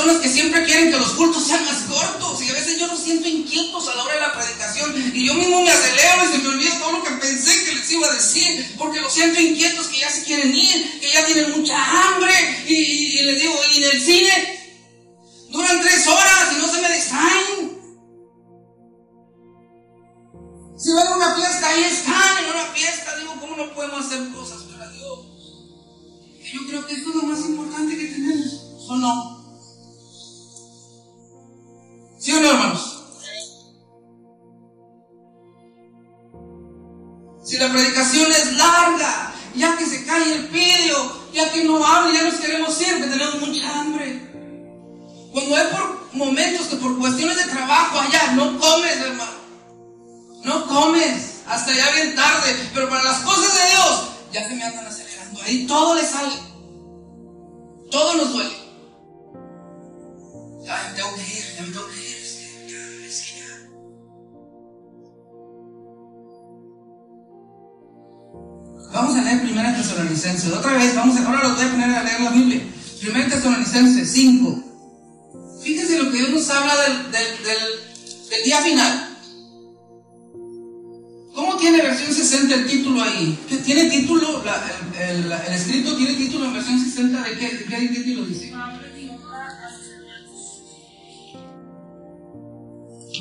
Personas 0.02 0.22
que 0.22 0.28
siempre 0.28 0.64
quieren 0.64 0.90
que 0.90 0.98
los 0.98 1.12
cultos 1.12 1.46
sean 1.46 1.64
más 1.64 1.82
cortos 1.82 2.42
y 2.42 2.50
a 2.50 2.54
veces 2.54 2.78
yo 2.78 2.88
los 2.88 2.98
siento 2.98 3.28
inquietos 3.28 3.88
a 3.88 3.94
la 3.94 4.02
hora 4.02 4.14
de 4.14 4.20
la 4.20 4.32
predicación 4.32 5.12
y 5.14 5.26
yo 5.26 5.34
mismo 5.34 5.62
me 5.62 5.70
acelero 5.70 6.24
y 6.24 6.32
se 6.32 6.38
me 6.38 6.48
olvida 6.48 6.78
todo 6.78 6.92
lo 6.92 7.04
que 7.04 7.10
pensé 7.12 7.64
que 7.64 7.74
les 7.76 7.90
iba 7.90 8.08
a 8.08 8.14
decir 8.14 8.74
porque 8.78 9.00
los 9.00 9.12
siento 9.12 9.40
inquietos 9.40 9.86
que 9.86 10.00
ya 10.00 10.10
se 10.10 10.24
quieren 10.24 10.54
ir, 10.54 11.00
que 11.00 11.08
ya 11.08 11.24
tienen 11.24 11.52
mucha 11.52 11.76
hambre 11.76 12.32
y, 12.66 12.74
y 12.74 13.22
les 13.22 13.42
digo, 13.42 13.54
y 13.74 13.84
en 13.84 13.90
el 13.90 14.02
cine 14.02 14.76
duran 15.50 15.80
tres 15.80 16.06
horas 16.08 16.52
y 16.52 16.60
no 16.60 16.68
se 16.68 16.80
me 16.80 16.92
distraen. 16.92 17.82
Si 20.76 20.92
van 20.92 21.06
a 21.06 21.16
una 21.16 21.34
fiesta, 21.36 21.68
ahí 21.68 21.84
están 21.84 22.44
en 22.44 22.50
una 22.50 22.64
fiesta, 22.74 23.16
digo, 23.18 23.36
¿cómo 23.40 23.56
no 23.56 23.72
podemos 23.72 24.04
hacer 24.04 24.28
cosas 24.32 24.62
para 24.62 24.90
Dios? 24.90 25.20
yo 26.52 26.66
creo 26.66 26.86
que 26.86 26.94
esto 26.94 27.08
es 27.10 27.16
lo 27.16 27.22
más 27.22 27.40
importante 27.40 27.96
que 27.96 28.06
tenemos, 28.06 28.66
¿o 28.88 28.96
no? 28.96 29.41
¿Sí 32.22 32.30
o 32.32 32.40
no, 32.40 32.50
hermanos? 32.50 33.02
Si 37.42 37.58
la 37.58 37.68
predicación 37.72 38.30
es 38.30 38.52
larga, 38.52 39.34
ya 39.56 39.76
que 39.76 39.84
se 39.84 40.06
cae 40.06 40.32
el 40.32 40.46
pidio, 40.46 40.96
ya 41.32 41.52
que 41.52 41.64
no 41.64 41.84
habla, 41.84 42.14
ya 42.14 42.22
nos 42.22 42.36
queremos 42.36 42.80
ir, 42.80 43.02
que 43.02 43.08
tenemos 43.08 43.40
mucha 43.40 43.80
hambre. 43.80 44.20
Cuando 45.32 45.56
hay 45.56 45.66
por 45.66 46.14
momentos 46.14 46.68
que 46.68 46.76
por 46.76 46.96
cuestiones 47.00 47.38
de 47.38 47.50
trabajo 47.50 47.98
allá 47.98 48.34
no 48.36 48.56
comes, 48.60 48.96
hermano. 48.98 49.42
No 50.44 50.66
comes 50.68 51.40
hasta 51.48 51.74
ya 51.74 51.90
bien 51.90 52.14
tarde, 52.14 52.54
pero 52.72 52.88
para 52.88 53.02
las 53.02 53.18
cosas 53.22 53.52
de 53.52 53.70
Dios 53.70 54.02
ya 54.32 54.48
se 54.48 54.54
me 54.54 54.62
andan 54.62 54.86
acelerando. 54.86 55.42
Ahí 55.42 55.66
todo 55.66 55.96
le 55.96 56.06
sale. 56.06 56.36
Todo 57.90 58.14
nos 58.14 58.32
duele. 58.32 58.62
Ya 60.64 60.88
me 60.88 60.94
tengo 60.94 61.16
que 61.16 61.22
ir, 61.22 61.54
ya 61.56 61.62
me 61.62 61.68
tengo 61.72 61.88
que 61.88 61.96
ir. 61.96 62.01
Vamos 68.92 69.16
a 69.16 69.22
leer 69.22 69.42
Primera 69.42 69.74
Tesalonicenses. 69.74 70.52
Otra 70.52 70.76
vez, 70.76 70.94
vamos 70.94 71.18
a, 71.18 71.26
ahora 71.26 71.48
los 71.48 71.56
voy 71.56 71.64
a 71.64 71.70
poner 71.70 71.90
a 71.90 72.02
leer 72.02 72.20
la 72.20 72.30
Biblia. 72.30 72.62
Primera 73.00 73.28
Tesalonicenses 73.28 74.12
5. 74.12 75.60
Fíjense 75.62 75.98
lo 75.98 76.10
que 76.10 76.18
Dios 76.18 76.30
nos 76.30 76.50
habla 76.50 76.74
del, 76.76 77.12
del, 77.12 78.44
día 78.44 78.60
final. 78.60 79.08
¿Cómo 81.34 81.56
tiene 81.56 81.80
versión 81.82 82.12
60 82.12 82.54
el 82.54 82.66
título 82.66 83.02
ahí? 83.02 83.38
¿Qué 83.48 83.56
¿Tiene 83.58 83.88
título? 83.88 84.42
el, 84.98 85.32
escrito 85.54 85.96
tiene 85.96 86.14
título 86.14 86.46
en 86.46 86.52
versión 86.52 86.78
60 86.78 87.22
de 87.22 87.38
qué, 87.38 87.64
qué 87.68 87.88
título 87.88 88.26
dice? 88.26 88.52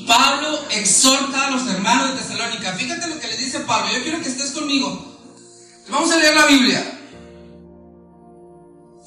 Pablo 0.06 0.60
exhorta 0.72 1.48
a 1.48 1.52
los 1.52 1.68
hermanos 1.68 2.10
de 2.10 2.22
Tesalónica. 2.22 2.74
Fíjate 2.74 3.08
lo 3.08 3.20
que 3.20 3.28
le 3.28 3.38
dice 3.38 3.62
Pablo. 3.62 3.94
Yo 3.94 4.04
quiero 4.04 4.22
que 4.22 4.28
estés 4.28 4.52
conmigo. 4.52 5.11
Vamos 5.90 6.12
a 6.12 6.18
leer 6.18 6.36
la 6.36 6.46
Biblia. 6.46 7.00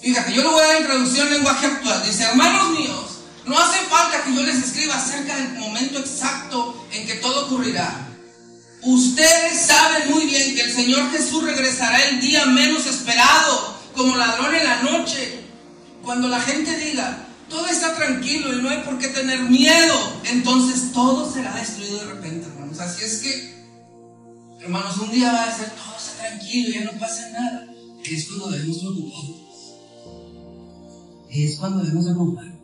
Fíjate, 0.01 0.35
yo 0.35 0.43
lo 0.43 0.53
voy 0.53 0.61
a 0.61 0.67
dar 0.67 0.77
en 0.77 0.85
traducción 0.85 1.31
lenguaje 1.31 1.67
actual. 1.67 2.03
Dice, 2.05 2.25
hermanos 2.25 2.79
míos, 2.79 3.19
no 3.47 3.59
hace 3.59 3.79
falta 3.87 4.23
que 4.23 4.35
yo 4.35 4.43
les 4.43 4.57
escriba 4.57 4.97
acerca 4.97 5.37
del 5.37 5.55
momento 5.55 5.99
exacto 5.99 6.87
en 6.93 7.07
que 7.07 7.15
todo 7.15 7.47
ocurrirá. 7.47 8.09
Ustedes 8.83 9.61
saben 9.67 10.11
muy 10.11 10.27
bien 10.27 10.55
que 10.55 10.63
el 10.63 10.75
Señor 10.75 11.11
Jesús 11.11 11.43
regresará 11.43 12.03
el 12.03 12.21
día 12.21 12.45
menos 12.47 12.87
esperado, 12.87 13.75
como 13.95 14.17
ladrón 14.17 14.55
en 14.55 14.65
la 14.65 14.83
noche. 14.83 15.41
Cuando 16.03 16.29
la 16.29 16.41
gente 16.41 16.77
diga, 16.77 17.27
todo 17.49 17.67
está 17.67 17.95
tranquilo 17.95 18.53
y 18.53 18.61
no 18.61 18.69
hay 18.69 18.79
por 18.79 18.99
qué 18.99 19.09
tener 19.09 19.41
miedo, 19.41 20.21
entonces 20.25 20.93
todo 20.93 21.33
será 21.33 21.55
destruido 21.55 22.01
de 22.01 22.07
repente, 22.07 22.47
hermanos. 22.47 22.79
Así 22.81 23.05
es 23.05 23.19
que, 23.21 23.64
hermanos, 24.65 24.97
un 24.97 25.11
día 25.11 25.31
va 25.33 25.45
a 25.45 25.57
ser 25.57 25.71
todo 25.71 25.95
tranquilo, 26.19 26.71
ya 26.71 26.91
no 26.91 26.99
pasa 26.99 27.29
nada. 27.31 27.67
Es 28.03 28.27
cuando 28.27 28.51
debemos 28.51 28.79
preocuparnos. 28.79 29.41
Es 31.31 31.57
cuando 31.57 31.85
debemos 31.85 32.05
preocuparnos. 32.05 32.55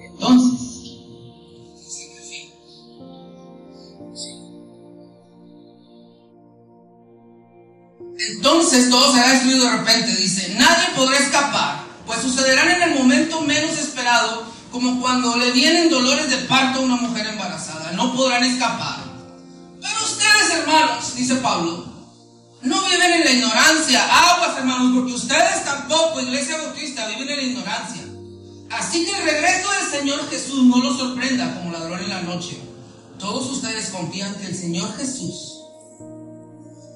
Entonces, 0.00 0.68
Entonces 8.30 8.90
todo 8.90 9.12
será 9.14 9.32
destruido 9.32 9.64
de 9.64 9.76
repente. 9.78 10.16
Dice, 10.16 10.54
nadie 10.58 10.86
podrá 10.96 11.18
escapar, 11.18 11.84
pues 12.04 12.20
sucederán 12.20 12.68
en 12.68 12.82
el 12.82 12.98
momento 12.98 13.40
menos 13.42 13.78
esperado, 13.78 14.44
como 14.72 15.00
cuando 15.00 15.36
le 15.36 15.52
vienen 15.52 15.88
dolores 15.88 16.28
de 16.28 16.38
parto 16.38 16.80
a 16.80 16.82
una 16.82 16.96
mujer 16.96 17.26
embarazada. 17.28 17.92
No 17.92 18.14
podrán 18.14 18.42
escapar. 18.44 19.04
Pero 19.80 19.98
hermanos, 20.50 21.14
dice 21.16 21.36
Pablo, 21.36 21.86
no 22.62 22.88
viven 22.88 23.12
en 23.12 23.24
la 23.24 23.32
ignorancia. 23.32 24.02
Aguas, 24.04 24.58
hermanos, 24.58 24.92
porque 24.94 25.12
ustedes 25.14 25.64
tampoco, 25.64 26.20
Iglesia 26.20 26.56
Bautista, 26.58 27.08
viven 27.08 27.28
en 27.28 27.36
la 27.36 27.42
ignorancia. 27.42 28.02
Así 28.70 29.04
que 29.04 29.12
el 29.12 29.24
regreso 29.24 29.68
del 29.72 30.00
Señor 30.00 30.30
Jesús 30.30 30.64
no 30.64 30.78
los 30.78 30.98
sorprenda 30.98 31.54
como 31.54 31.72
ladrón 31.72 32.00
en 32.00 32.08
la 32.10 32.22
noche. 32.22 32.58
Todos 33.18 33.50
ustedes 33.50 33.90
confían 33.90 34.34
que 34.34 34.46
el 34.46 34.56
Señor 34.56 34.94
Jesús. 34.96 35.54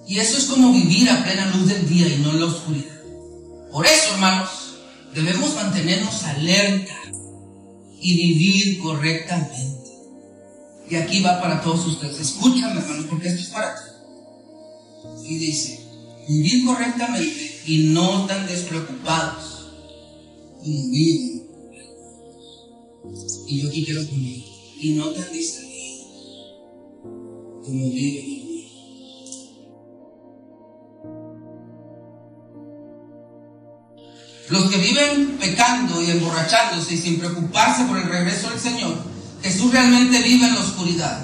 Y 0.07 0.19
eso 0.19 0.37
es 0.37 0.45
como 0.45 0.73
vivir 0.73 1.09
a 1.09 1.23
plena 1.23 1.47
luz 1.47 1.69
del 1.69 1.89
día 1.89 2.09
y 2.09 2.19
no 2.19 2.31
en 2.31 2.41
la 2.41 2.47
oscuridad. 2.47 3.01
Por 3.73 3.87
eso, 3.87 4.15
hermanos, 4.15 4.51
debemos 5.15 5.55
mantenernos 5.55 6.23
alerta 6.25 6.95
y 8.01 8.17
vivir 8.17 8.79
correctamente. 8.81 9.72
Y 10.93 10.97
aquí 10.97 11.23
va 11.23 11.41
para 11.41 11.63
todos 11.63 11.87
ustedes. 11.87 12.21
Escúchame, 12.21 12.79
hermanos, 12.79 13.07
porque 13.09 13.29
esto 13.29 13.41
es 13.41 13.49
para 13.49 13.75
ti. 13.75 15.27
Y 15.27 15.39
dice, 15.39 15.81
vivir 16.29 16.67
correctamente 16.67 17.63
y 17.65 17.85
no 17.95 18.27
tan 18.27 18.47
despreocupados 18.47 19.71
como 20.59 20.91
viven. 20.91 21.49
Y 23.47 23.63
yo 23.63 23.71
aquí 23.71 23.87
quiero 23.87 24.07
poner, 24.07 24.45
y 24.81 24.95
no 24.99 25.09
tan 25.13 25.33
distraídos 25.33 26.07
como 27.65 27.89
viven. 27.89 28.43
Los 34.51 34.71
que 34.71 34.77
viven 34.77 35.39
pecando 35.41 36.03
y 36.03 36.11
emborrachándose 36.11 36.97
y 36.97 36.99
sin 36.99 37.19
preocuparse 37.19 37.85
por 37.85 37.97
el 37.97 38.11
regreso 38.11 38.51
del 38.51 38.61
Señor, 38.61 39.22
Jesús 39.43 39.73
realmente 39.73 40.21
vive 40.21 40.47
en 40.47 40.55
la 40.55 40.61
oscuridad. 40.61 41.19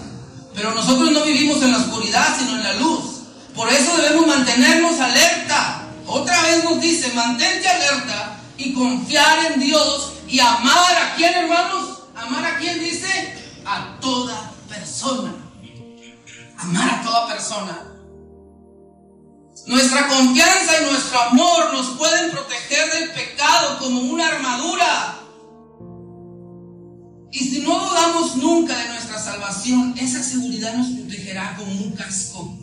Pero 0.54 0.74
nosotros 0.74 1.12
no 1.12 1.22
vivimos 1.22 1.62
en 1.62 1.72
la 1.72 1.78
oscuridad, 1.78 2.36
sino 2.36 2.56
en 2.56 2.62
la 2.64 2.74
luz. 2.74 3.22
Por 3.54 3.68
eso 3.70 3.96
debemos 3.96 4.26
mantenernos 4.26 4.98
alerta. 4.98 5.82
Otra 6.06 6.42
vez 6.42 6.64
nos 6.64 6.80
dice, 6.80 7.12
mantente 7.14 7.68
alerta 7.68 8.40
y 8.56 8.72
confiar 8.72 9.52
en 9.52 9.60
Dios 9.60 10.12
y 10.26 10.40
amar 10.40 10.96
a 10.96 11.14
quién, 11.16 11.32
hermanos? 11.32 12.00
Amar 12.16 12.44
a 12.44 12.58
quién 12.58 12.80
dice? 12.80 13.06
A 13.64 13.98
toda 14.00 14.52
persona. 14.68 15.32
Amar 16.58 16.90
a 16.90 17.02
toda 17.02 17.28
persona. 17.28 17.84
Nuestra 19.66 20.08
confianza 20.08 20.80
y 20.80 20.90
nuestro 20.90 21.20
amor 21.20 21.74
nos 21.74 21.90
pueden 21.98 22.30
proteger 22.30 22.90
del 22.90 23.10
pecado 23.10 23.78
como 23.78 24.00
una 24.00 24.26
armadura. 24.28 25.18
Y 27.30 27.38
si 27.40 27.60
no 27.60 27.78
dudamos 27.78 28.36
nunca 28.36 28.76
de 28.76 28.88
nuestra 28.88 29.18
salvación, 29.18 29.94
esa 29.98 30.22
seguridad 30.22 30.74
nos 30.74 30.88
protegerá 30.88 31.56
como 31.56 31.70
un 31.72 31.92
casco. 31.92 32.56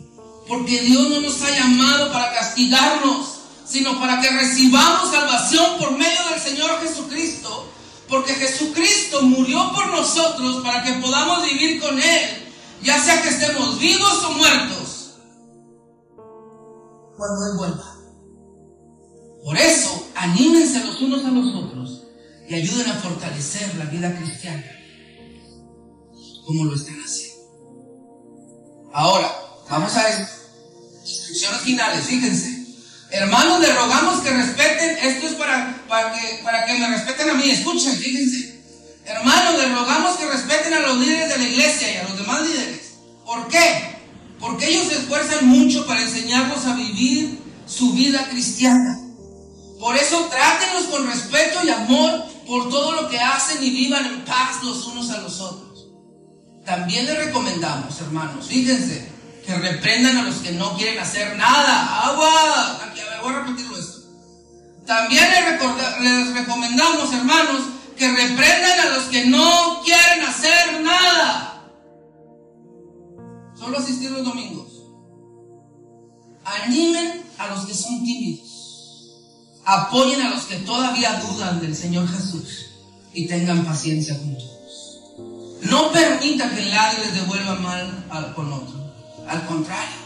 Porque 0.48 0.80
Dios 0.80 1.08
no 1.08 1.20
nos 1.20 1.40
ha 1.42 1.50
llamado 1.50 2.12
para 2.12 2.32
castigarnos, 2.32 3.26
sino 3.64 3.98
para 4.00 4.20
que 4.20 4.30
recibamos 4.30 5.10
salvación 5.10 5.78
por 5.78 5.92
medio 5.92 6.18
del 6.30 6.40
Señor 6.40 6.80
Jesucristo. 6.80 7.72
Porque 8.08 8.34
Jesucristo 8.34 9.22
murió 9.22 9.72
por 9.72 9.88
nosotros 9.88 10.62
para 10.64 10.82
que 10.82 10.94
podamos 10.94 11.44
vivir 11.44 11.80
con 11.80 12.00
Él, 12.00 12.52
ya 12.82 13.00
sea 13.02 13.22
que 13.22 13.28
estemos 13.28 13.78
vivos 13.78 14.24
o 14.24 14.32
muertos, 14.32 15.14
cuando 17.16 17.46
Él 17.46 17.56
vuelva. 17.56 17.96
Por 19.44 19.56
eso, 19.56 20.08
anímense 20.14 20.84
los 20.84 21.00
unos 21.00 21.24
a 21.24 21.30
los 21.30 21.54
otros 21.54 22.05
y 22.48 22.54
ayuden 22.54 22.90
a 22.90 22.94
fortalecer 22.94 23.74
la 23.76 23.86
vida 23.86 24.14
cristiana, 24.16 24.64
como 26.44 26.64
lo 26.64 26.74
están 26.74 26.96
haciendo. 27.02 27.36
Ahora, 28.92 29.30
vamos 29.68 29.94
a 29.96 30.02
ver 30.04 30.28
instrucciones 31.04 31.60
finales, 31.62 32.04
fíjense. 32.06 32.66
Hermanos, 33.10 33.60
les 33.60 33.74
rogamos 33.74 34.20
que 34.20 34.30
respeten, 34.30 34.98
esto 34.98 35.26
es 35.28 35.34
para, 35.34 35.84
para, 35.88 36.12
que, 36.12 36.40
para 36.42 36.66
que 36.66 36.78
me 36.78 36.88
respeten 36.88 37.30
a 37.30 37.34
mí, 37.34 37.50
escuchen, 37.50 37.96
fíjense. 37.96 38.56
Hermanos, 39.04 39.62
les 39.62 39.72
rogamos 39.72 40.16
que 40.16 40.26
respeten 40.26 40.74
a 40.74 40.80
los 40.80 40.98
líderes 40.98 41.28
de 41.28 41.38
la 41.38 41.44
iglesia 41.44 41.92
y 41.92 41.96
a 41.98 42.02
los 42.04 42.16
demás 42.18 42.42
líderes. 42.42 42.94
¿Por 43.24 43.46
qué? 43.48 43.96
Porque 44.40 44.68
ellos 44.68 44.88
se 44.88 44.98
esfuerzan 44.98 45.46
mucho 45.46 45.86
para 45.86 46.02
enseñarnos 46.02 46.64
a 46.66 46.74
vivir 46.74 47.38
su 47.66 47.92
vida 47.92 48.28
cristiana. 48.28 49.00
Por 49.78 49.96
eso 49.96 50.28
trátenlos 50.30 50.84
con 50.84 51.06
respeto 51.06 51.60
y 51.64 51.70
amor 51.70 52.35
por 52.46 52.68
todo 52.68 52.92
lo 52.92 53.08
que 53.08 53.18
hacen 53.18 53.62
y 53.62 53.70
vivan 53.70 54.06
en 54.06 54.24
paz 54.24 54.62
los 54.62 54.86
unos 54.86 55.10
a 55.10 55.20
los 55.20 55.40
otros. 55.40 55.88
También 56.64 57.06
les 57.06 57.26
recomendamos, 57.26 58.00
hermanos, 58.00 58.46
fíjense, 58.46 59.08
que 59.44 59.54
reprendan 59.54 60.16
a 60.18 60.22
los 60.24 60.36
que 60.36 60.52
no 60.52 60.76
quieren 60.76 60.98
hacer 60.98 61.36
nada. 61.36 62.06
Agua, 62.08 62.84
aquí, 62.84 63.00
voy 63.22 63.32
a 63.32 63.38
repetirlo 63.38 63.78
esto. 63.78 64.00
También 64.84 65.24
les, 65.30 66.02
les 66.02 66.34
recomendamos, 66.34 67.12
hermanos, 67.12 67.62
que 67.96 68.08
reprendan 68.08 68.80
a 68.80 68.96
los 68.96 69.04
que 69.04 69.26
no 69.26 69.82
quieren 69.84 70.22
hacer 70.22 70.80
nada. 70.82 71.70
Solo 73.54 73.78
asistir 73.78 74.10
los 74.10 74.24
domingos. 74.24 74.66
Animen 76.44 77.24
a 77.38 77.48
los 77.48 77.66
que 77.66 77.74
son 77.74 78.04
tímidos. 78.04 78.45
Apoyen 79.66 80.22
a 80.22 80.30
los 80.30 80.44
que 80.44 80.56
todavía 80.56 81.20
dudan 81.20 81.60
del 81.60 81.76
Señor 81.76 82.08
Jesús 82.08 82.66
y 83.12 83.26
tengan 83.26 83.64
paciencia 83.64 84.16
con 84.16 84.38
todos. 84.38 84.56
No 85.62 85.90
permita 85.92 86.54
que 86.54 86.66
nadie 86.66 87.00
les 87.00 87.14
devuelva 87.14 87.56
mal 87.56 88.32
con 88.34 88.52
otro. 88.52 88.86
Al 89.28 89.44
contrario, 89.46 89.96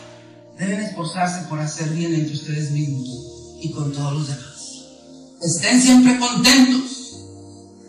deben 0.59 0.81
esforzarse 0.81 1.47
por 1.49 1.61
hacer 1.61 1.91
bien 1.91 2.15
entre 2.15 2.35
ustedes 2.35 2.71
mismos 2.71 3.09
y 3.61 3.71
con 3.73 3.93
todos 3.93 4.13
los 4.15 4.29
demás. 4.29 4.51
Estén 5.43 5.81
siempre 5.81 6.19
contentos. 6.19 6.99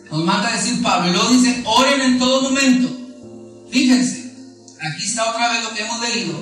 Nos 0.09 0.23
manda 0.25 0.49
a 0.49 0.57
decir 0.57 0.81
Pablo 0.81 1.29
dice, 1.29 1.63
oren 1.65 2.01
en 2.01 2.19
todo 2.19 2.41
momento. 2.41 2.89
Fíjense, 3.69 4.33
aquí 4.79 5.03
está 5.03 5.29
otra 5.29 5.53
vez 5.53 5.63
lo 5.63 5.73
que 5.73 5.83
hemos 5.83 6.01
leído. 6.01 6.33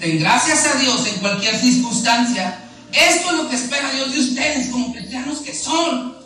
Den 0.00 0.18
gracias 0.18 0.66
a 0.66 0.78
Dios 0.78 1.06
en 1.06 1.20
cualquier 1.20 1.58
circunstancia. 1.58 2.67
Esto 2.92 3.30
es 3.30 3.36
lo 3.36 3.48
que 3.48 3.56
espera 3.56 3.90
Dios 3.92 4.12
de 4.12 4.20
ustedes 4.20 4.68
como 4.68 4.92
cristianos 4.92 5.38
que 5.38 5.54
son. 5.54 6.16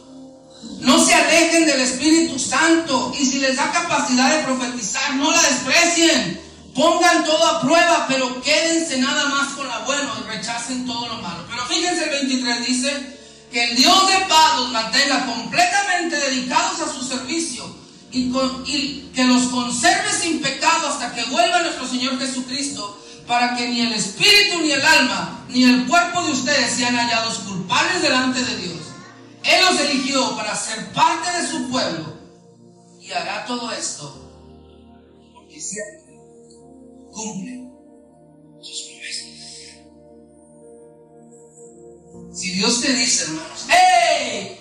No 0.81 1.05
se 1.05 1.15
alejen 1.15 1.67
del 1.67 1.81
Espíritu 1.81 2.39
Santo 2.39 3.13
y 3.19 3.25
si 3.25 3.39
les 3.39 3.57
da 3.57 3.73
capacidad 3.73 4.37
de 4.37 4.45
profetizar, 4.45 5.15
no 5.17 5.31
la 5.31 5.43
desprecien. 5.43 6.41
Pongan 6.75 7.25
todo 7.25 7.45
a 7.47 7.61
prueba, 7.61 8.07
pero 8.09 8.41
quédense 8.41 8.99
nada 8.99 9.27
más 9.27 9.49
con 9.55 9.67
lo 9.67 9.85
bueno 9.85 10.13
y 10.21 10.29
rechacen 10.29 10.87
todo 10.87 11.09
lo 11.09 11.17
malo. 11.17 11.45
Pero 11.49 11.67
fíjense 11.67 12.05
el 12.05 12.11
23 12.11 12.67
dice 12.67 13.19
que 13.53 13.65
el 13.71 13.77
Dios 13.77 14.09
de 14.09 14.25
paz 14.27 14.57
los 14.57 14.71
mantenga 14.71 15.27
completamente 15.27 16.17
dedicados 16.17 16.81
a 16.81 16.93
su 16.93 17.05
servicio 17.05 17.65
y, 18.11 18.33
y 18.67 19.11
que 19.15 19.25
los 19.25 19.45
conserve 19.45 20.11
sin 20.19 20.41
pecado 20.41 20.89
hasta 20.89 21.15
que 21.15 21.25
vuelva 21.25 21.63
nuestro 21.63 21.87
Señor 21.87 22.19
Jesucristo 22.19 22.99
para 23.27 23.57
que 23.57 23.69
ni 23.69 23.81
el 23.81 23.93
espíritu 23.93 24.61
ni 24.61 24.73
el 24.73 24.83
alma 24.83 25.45
ni 25.49 25.65
el 25.65 25.87
cuerpo 25.87 26.23
de 26.23 26.33
ustedes 26.33 26.73
sean 26.73 26.97
hallados 26.97 27.39
culpables 27.41 28.03
delante 28.03 28.43
de 28.43 28.57
Dios. 28.57 28.81
Él 29.45 29.65
los 29.65 29.81
eligió 29.81 30.37
para 30.37 30.57
ser 30.57 30.93
parte 30.93 31.31
de 31.41 31.47
su 31.47 31.69
pueblo 31.71 32.17
y 33.01 33.13
hará 33.13 33.45
todo 33.45 33.71
esto 33.73 34.31
porque 35.35 35.61
siempre 35.61 36.15
cumple 37.13 37.69
sus 38.63 38.83
promesas. 38.83 39.33
Si 42.33 42.51
Dios 42.53 42.81
te 42.81 42.93
dice, 42.95 43.25
hermanos, 43.25 43.67
¡Hey! 43.69 44.59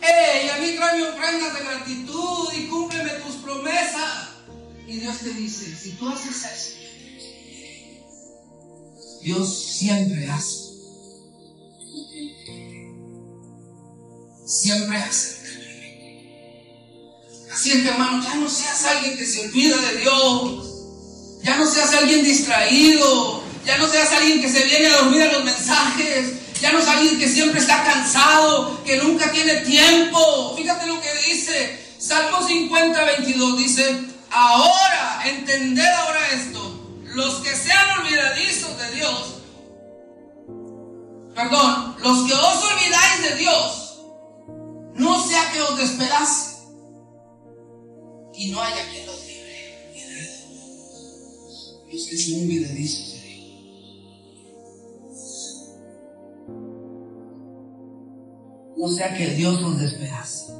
¡Hey! 0.00 0.48
A 0.48 0.58
mí 0.58 0.74
tráeme 0.76 1.08
ofrendas 1.10 1.54
de 1.54 1.64
gratitud 1.64 2.48
y 2.56 2.66
cúmpleme 2.66 3.10
tus 3.10 3.36
promesas. 3.36 4.30
Y 4.86 4.98
Dios 4.98 5.18
te 5.18 5.30
dice, 5.30 5.76
si 5.76 5.92
tú 5.92 6.08
haces 6.08 6.44
eso, 6.44 6.75
Dios 9.26 9.76
siempre 9.76 10.30
hace. 10.30 10.66
Siempre 14.46 14.98
hace. 14.98 15.36
Así 17.52 17.72
es 17.72 17.82
que 17.82 17.88
hermano, 17.88 18.22
ya 18.22 18.36
no 18.36 18.48
seas 18.48 18.84
alguien 18.84 19.18
que 19.18 19.26
se 19.26 19.40
olvida 19.40 19.78
de 19.78 19.96
Dios. 19.96 20.66
Ya 21.42 21.56
no 21.56 21.68
seas 21.68 21.92
alguien 21.94 22.22
distraído. 22.22 23.42
Ya 23.64 23.78
no 23.78 23.88
seas 23.88 24.12
alguien 24.12 24.40
que 24.40 24.48
se 24.48 24.62
viene 24.62 24.86
a 24.86 24.98
dormir 24.98 25.22
a 25.22 25.32
los 25.32 25.44
mensajes. 25.44 26.60
Ya 26.60 26.70
no 26.70 26.80
seas 26.80 26.96
alguien 26.96 27.18
que 27.18 27.28
siempre 27.28 27.58
está 27.58 27.82
cansado, 27.82 28.84
que 28.84 28.98
nunca 28.98 29.32
tiene 29.32 29.56
tiempo. 29.62 30.54
Fíjate 30.56 30.86
lo 30.86 31.00
que 31.00 31.12
dice 31.28 31.84
Salmo 31.98 32.46
50, 32.46 33.04
22. 33.04 33.58
Dice, 33.58 34.04
ahora, 34.30 35.22
entended 35.24 35.84
ahora 35.84 36.28
esto. 36.30 36.75
Los 37.16 37.36
que 37.36 37.48
sean 37.56 37.98
olvidadizos 37.98 38.76
de 38.78 38.90
Dios, 38.94 39.40
perdón, 41.34 41.96
los 42.02 42.26
que 42.26 42.34
os 42.34 42.62
olvidáis 42.62 43.30
de 43.30 43.36
Dios, 43.36 44.02
no 44.96 45.26
sea 45.26 45.50
que 45.50 45.62
os 45.62 45.78
despedace 45.78 46.56
y 48.34 48.50
no 48.50 48.60
haya 48.60 48.86
quien 48.90 49.06
los 49.06 49.16
los 51.90 52.06
que 52.06 52.18
son 52.18 52.40
olvidadizos 52.42 53.12
de. 53.12 53.16
No 58.76 58.88
sea 58.90 59.16
que 59.16 59.30
Dios 59.30 59.62
nos 59.62 59.80
despedace 59.80 60.52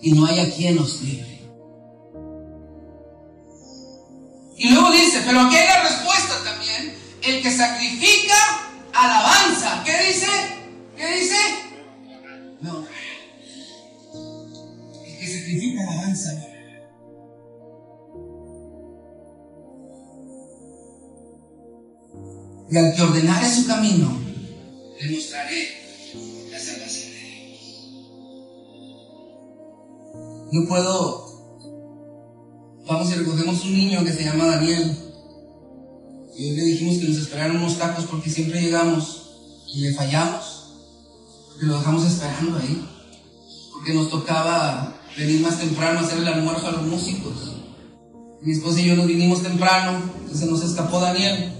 y 0.00 0.10
no 0.10 0.26
haya 0.26 0.52
quien 0.52 0.74
nos 0.74 1.00
libre. 1.02 1.31
Y 4.62 4.70
luego 4.70 4.92
dice, 4.92 5.22
pero 5.26 5.40
aquí 5.40 5.56
hay 5.56 5.66
la 5.66 5.82
respuesta 5.82 6.34
también. 6.44 6.94
El 7.20 7.42
que 7.42 7.50
sacrifica 7.50 8.36
alabanza. 8.94 9.82
¿Qué 9.84 10.06
dice? 10.06 10.28
¿Qué 10.96 11.06
dice? 11.18 11.36
No. 12.60 12.86
El 15.04 15.18
que 15.18 15.26
sacrifica 15.26 15.82
alabanza. 15.82 16.48
y 22.70 22.76
al 22.78 22.94
que 22.94 23.02
ordenare 23.02 23.50
su 23.50 23.66
camino, 23.66 24.18
le 24.98 25.10
mostraré 25.10 25.68
la 26.50 26.58
salvación 26.58 27.10
de 27.10 27.18
Dios. 27.18 27.90
No 30.52 30.68
puedo. 30.68 31.31
Vamos 32.86 33.10
y 33.10 33.14
recogemos 33.14 33.64
un 33.64 33.74
niño 33.74 34.04
que 34.04 34.12
se 34.12 34.24
llama 34.24 34.46
Daniel. 34.46 34.96
Y 36.36 36.50
hoy 36.50 36.56
le 36.56 36.64
dijimos 36.64 36.98
que 36.98 37.08
nos 37.08 37.18
esperaran 37.18 37.56
unos 37.56 37.78
tacos 37.78 38.06
porque 38.06 38.28
siempre 38.28 38.60
llegamos 38.60 39.22
y 39.72 39.82
le 39.82 39.94
fallamos. 39.94 40.66
Porque 41.48 41.66
lo 41.66 41.78
dejamos 41.78 42.04
esperando 42.04 42.58
ahí. 42.58 42.84
Porque 43.72 43.94
nos 43.94 44.10
tocaba 44.10 45.00
venir 45.16 45.40
más 45.40 45.58
temprano 45.58 46.00
a 46.00 46.02
hacer 46.02 46.18
el 46.18 46.28
almuerzo 46.28 46.66
a 46.66 46.72
los 46.72 46.82
músicos. 46.82 47.56
Mi 48.40 48.52
esposa 48.52 48.80
y 48.80 48.86
yo 48.86 48.96
nos 48.96 49.06
vinimos 49.06 49.42
temprano, 49.42 50.02
entonces 50.20 50.48
nos 50.48 50.64
escapó 50.64 50.98
Daniel. 50.98 51.52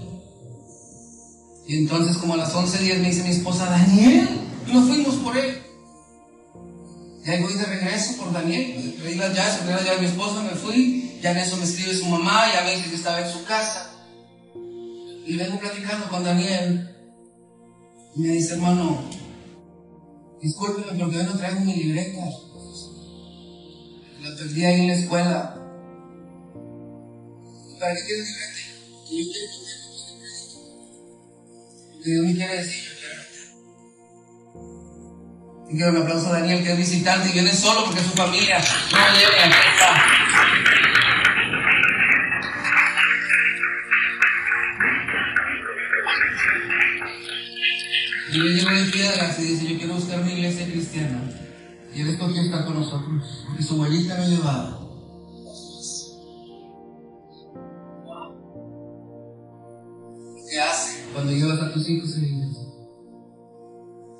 Y 1.65 1.77
entonces 1.77 2.17
como 2.17 2.33
a 2.33 2.37
las 2.37 2.53
11.10 2.53 2.99
me 2.99 3.09
dice 3.09 3.23
mi 3.23 3.29
esposa, 3.29 3.65
Daniel, 3.67 4.27
nos 4.67 4.89
fuimos 4.89 5.15
por 5.15 5.37
él. 5.37 5.61
Y 7.25 7.29
ahí 7.29 7.41
voy 7.41 7.53
de 7.53 7.63
regreso 7.63 8.17
por 8.17 8.33
Daniel, 8.33 8.97
pedí 9.01 9.15
las 9.15 9.33
llaves, 9.33 9.55
pedí 9.59 9.71
las 9.71 9.85
llaves 9.85 10.01
de 10.01 10.07
mi 10.07 10.11
esposa, 10.11 10.43
me 10.43 10.49
fui, 10.49 11.12
ya 11.23 11.31
en 11.31 11.37
eso 11.37 11.55
me 11.55 11.63
escribe 11.63 11.95
su 11.95 12.05
mamá, 12.05 12.51
ya 12.51 12.69
dice 12.69 12.89
que 12.89 12.97
estaba 12.97 13.21
en 13.21 13.31
su 13.31 13.45
casa. 13.45 13.89
Y 15.25 15.37
vengo 15.37 15.57
platicando 15.57 16.09
con 16.09 16.21
Daniel. 16.21 16.89
Y 18.13 18.19
me 18.19 18.27
dice, 18.33 18.55
hermano, 18.55 19.09
discúlpeme, 20.41 20.99
porque 20.99 21.17
hoy 21.17 21.23
no 21.23 21.37
traigo 21.37 21.61
mi 21.61 21.75
libreta. 21.75 22.25
La 24.21 24.35
perdí 24.35 24.65
ahí 24.65 24.81
en 24.81 24.87
la 24.87 24.95
escuela. 24.95 25.55
¿Para 27.79 27.95
qué 27.95 28.01
quieres 28.05 28.27
libreta? 29.09 29.43
Dios 32.03 32.25
me 32.25 32.33
quiere 32.33 32.57
decir, 32.57 32.83
yo 35.69 35.77
quiero 35.77 35.91
quiero 35.91 35.91
un 35.91 36.01
aplauso 36.03 36.27
a 36.27 36.39
Daniel, 36.39 36.63
que 36.63 36.71
es 36.71 36.77
visitante 36.77 37.29
y 37.29 37.33
viene 37.33 37.53
solo 37.53 37.85
porque 37.85 38.01
su 38.01 38.11
familia 38.11 38.59
no 38.59 38.97
viene 39.17 39.39
a 39.39 40.33
Y 48.31 48.37
le 48.39 48.49
llevo 48.49 48.71
de 48.71 48.85
piedras 48.85 49.39
y 49.39 49.43
dice, 49.43 49.67
yo 49.67 49.77
quiero 49.77 49.93
buscar 49.93 50.23
mi 50.23 50.33
iglesia 50.33 50.65
cristiana. 50.65 51.21
Y 51.93 52.01
él 52.01 52.09
escogió 52.09 52.41
estar 52.41 52.65
con 52.65 52.79
nosotros, 52.79 53.43
porque 53.45 53.61
su 53.61 53.75
abuelita 53.75 54.17
lo 54.17 54.27
llevaba. 54.27 54.79
¿Qué 60.49 60.59
hace 60.59 61.05
cuando 61.13 61.31
llevas 61.31 61.61
a 61.61 61.73
tus 61.73 61.87
hijos 61.89 62.15
la 62.21 62.27
iglesia? 62.27 62.52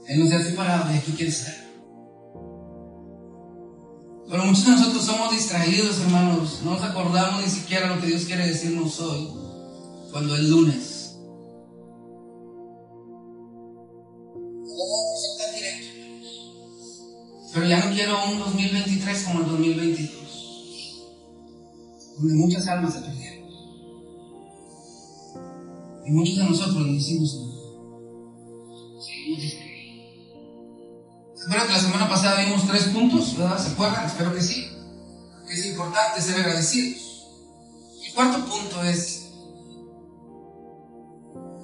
Él 0.07 0.19
no 0.19 0.27
se 0.27 0.35
ha 0.35 0.43
separado 0.43 0.89
de 0.89 0.99
aquí 0.99 1.11
quiere 1.13 1.31
ser. 1.31 1.63
Pero 4.29 4.45
muchos 4.45 4.65
de 4.65 4.71
nosotros 4.71 5.05
somos 5.05 5.31
distraídos, 5.31 5.99
hermanos. 6.01 6.61
No 6.63 6.71
nos 6.71 6.83
acordamos 6.83 7.43
ni 7.43 7.49
siquiera 7.49 7.93
lo 7.93 8.01
que 8.01 8.07
Dios 8.07 8.25
quiere 8.25 8.47
decirnos 8.47 8.99
hoy, 8.99 9.29
cuando 10.11 10.35
es 10.35 10.43
lunes. 10.49 11.03
Pero 17.53 17.67
ya 17.67 17.85
no 17.85 17.93
quiero 17.93 18.17
un 18.31 18.39
2023 18.39 19.23
como 19.25 19.41
el 19.41 19.45
2022, 19.45 21.03
donde 22.17 22.33
muchas 22.33 22.67
almas 22.67 22.93
se 22.93 23.01
perdieron. 23.01 23.47
Y 26.05 26.11
muchos 26.11 26.37
de 26.37 26.45
nosotros 26.45 26.77
lo 26.77 26.93
decimos, 26.93 27.52
Espero 31.53 31.67
que 31.67 31.73
la 31.73 31.79
semana 31.81 32.09
pasada 32.09 32.41
vimos 32.41 32.67
tres 32.67 32.85
puntos, 32.85 33.37
¿verdad? 33.37 33.63
¿Se 33.63 33.73
acuerdan? 33.73 34.07
Espero 34.07 34.33
que 34.33 34.41
sí. 34.41 34.71
Es 35.47 35.67
importante 35.67 36.19
ser 36.19 36.37
agradecidos. 36.37 37.27
El 38.03 38.13
cuarto 38.15 38.43
punto 38.43 38.83
es, 38.83 39.25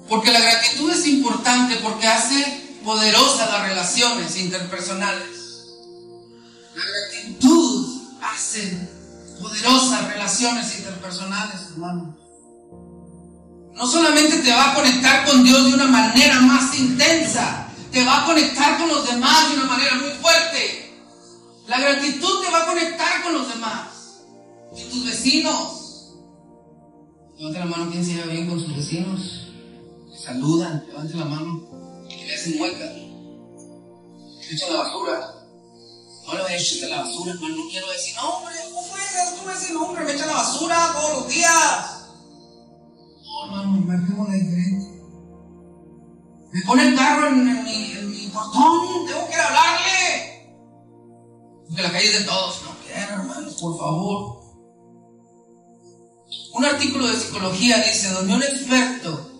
porque 0.08 0.30
la 0.30 0.38
gratitud 0.38 0.92
es 0.92 1.08
importante 1.08 1.74
porque 1.82 2.06
hace 2.06 2.78
poderosas 2.84 3.50
las 3.50 3.62
relaciones 3.62 4.36
interpersonales. 4.36 5.66
La 6.76 6.84
gratitud 6.84 8.02
hace 8.22 8.88
poderosas 9.40 10.04
relaciones 10.06 10.78
interpersonales, 10.78 11.62
hermano. 11.72 12.16
No 13.74 13.86
solamente 13.88 14.38
te 14.38 14.52
va 14.52 14.70
a 14.70 14.74
conectar 14.76 15.26
con 15.26 15.42
Dios 15.42 15.66
de 15.66 15.74
una 15.74 15.86
manera 15.86 16.38
más 16.42 16.78
intensa, 16.78 17.69
te 17.90 18.04
va 18.04 18.22
a 18.22 18.26
conectar 18.26 18.78
con 18.78 18.88
los 18.88 19.06
demás 19.06 19.50
de 19.50 19.56
una 19.56 19.66
manera 19.66 19.94
muy 19.96 20.10
fuerte. 20.10 20.94
La 21.66 21.80
gratitud 21.80 22.42
te 22.42 22.50
va 22.50 22.62
a 22.62 22.66
conectar 22.66 23.22
con 23.22 23.32
los 23.34 23.48
demás, 23.48 24.22
con 24.70 24.82
tus 24.90 25.06
vecinos. 25.06 26.14
Levante 27.36 27.58
la 27.58 27.66
mano 27.66 27.90
quien 27.90 28.04
se 28.04 28.14
lleva 28.14 28.32
bien 28.32 28.48
con 28.48 28.60
sus 28.60 28.76
vecinos. 28.76 29.48
saludan, 30.16 30.84
levante 30.88 31.16
la 31.16 31.24
mano. 31.24 32.06
Que 32.08 32.26
le 32.26 32.34
hacen 32.34 32.58
mueca. 32.58 32.84
Echan 34.50 34.72
la 34.72 34.80
basura. 34.80 35.34
No 36.26 36.34
le 36.34 36.42
voy 36.42 36.52
a 36.52 36.88
la 36.88 37.02
basura, 37.02 37.32
hermano. 37.32 37.56
No 37.56 37.68
quiero 37.70 37.90
decir, 37.90 38.16
no, 38.16 38.28
hombre, 38.28 38.54
¿cómo 38.64 38.82
fue? 38.82 39.00
Tú 39.42 39.50
ese 39.50 39.72
nombre, 39.72 40.04
me 40.04 40.12
echa 40.12 40.26
la 40.26 40.32
basura 40.34 40.90
todos 40.92 41.18
los 41.18 41.28
días. 41.28 42.00
No, 43.24 43.44
hermano, 43.44 43.80
marquemos 43.86 44.28
la 44.28 44.34
diferencia. 44.34 44.59
Me 46.52 46.62
pone 46.62 46.88
el 46.88 46.96
carro 46.96 47.28
en, 47.28 47.64
mi, 47.64 47.92
en 47.92 48.10
mi 48.10 48.26
portón, 48.28 49.06
tengo 49.06 49.28
que 49.28 49.36
hablarle. 49.36 50.50
Porque 51.68 51.82
la 51.82 51.92
calle 51.92 52.06
es 52.06 52.18
de 52.20 52.24
todos. 52.24 52.62
No 52.64 52.70
quiero, 52.84 53.22
hermanos, 53.22 53.54
por 53.54 53.78
favor. 53.78 54.40
Un 56.54 56.64
artículo 56.64 57.06
de 57.06 57.16
psicología 57.16 57.78
dice, 57.78 58.12
donde 58.12 58.34
un 58.34 58.42
experto 58.42 59.30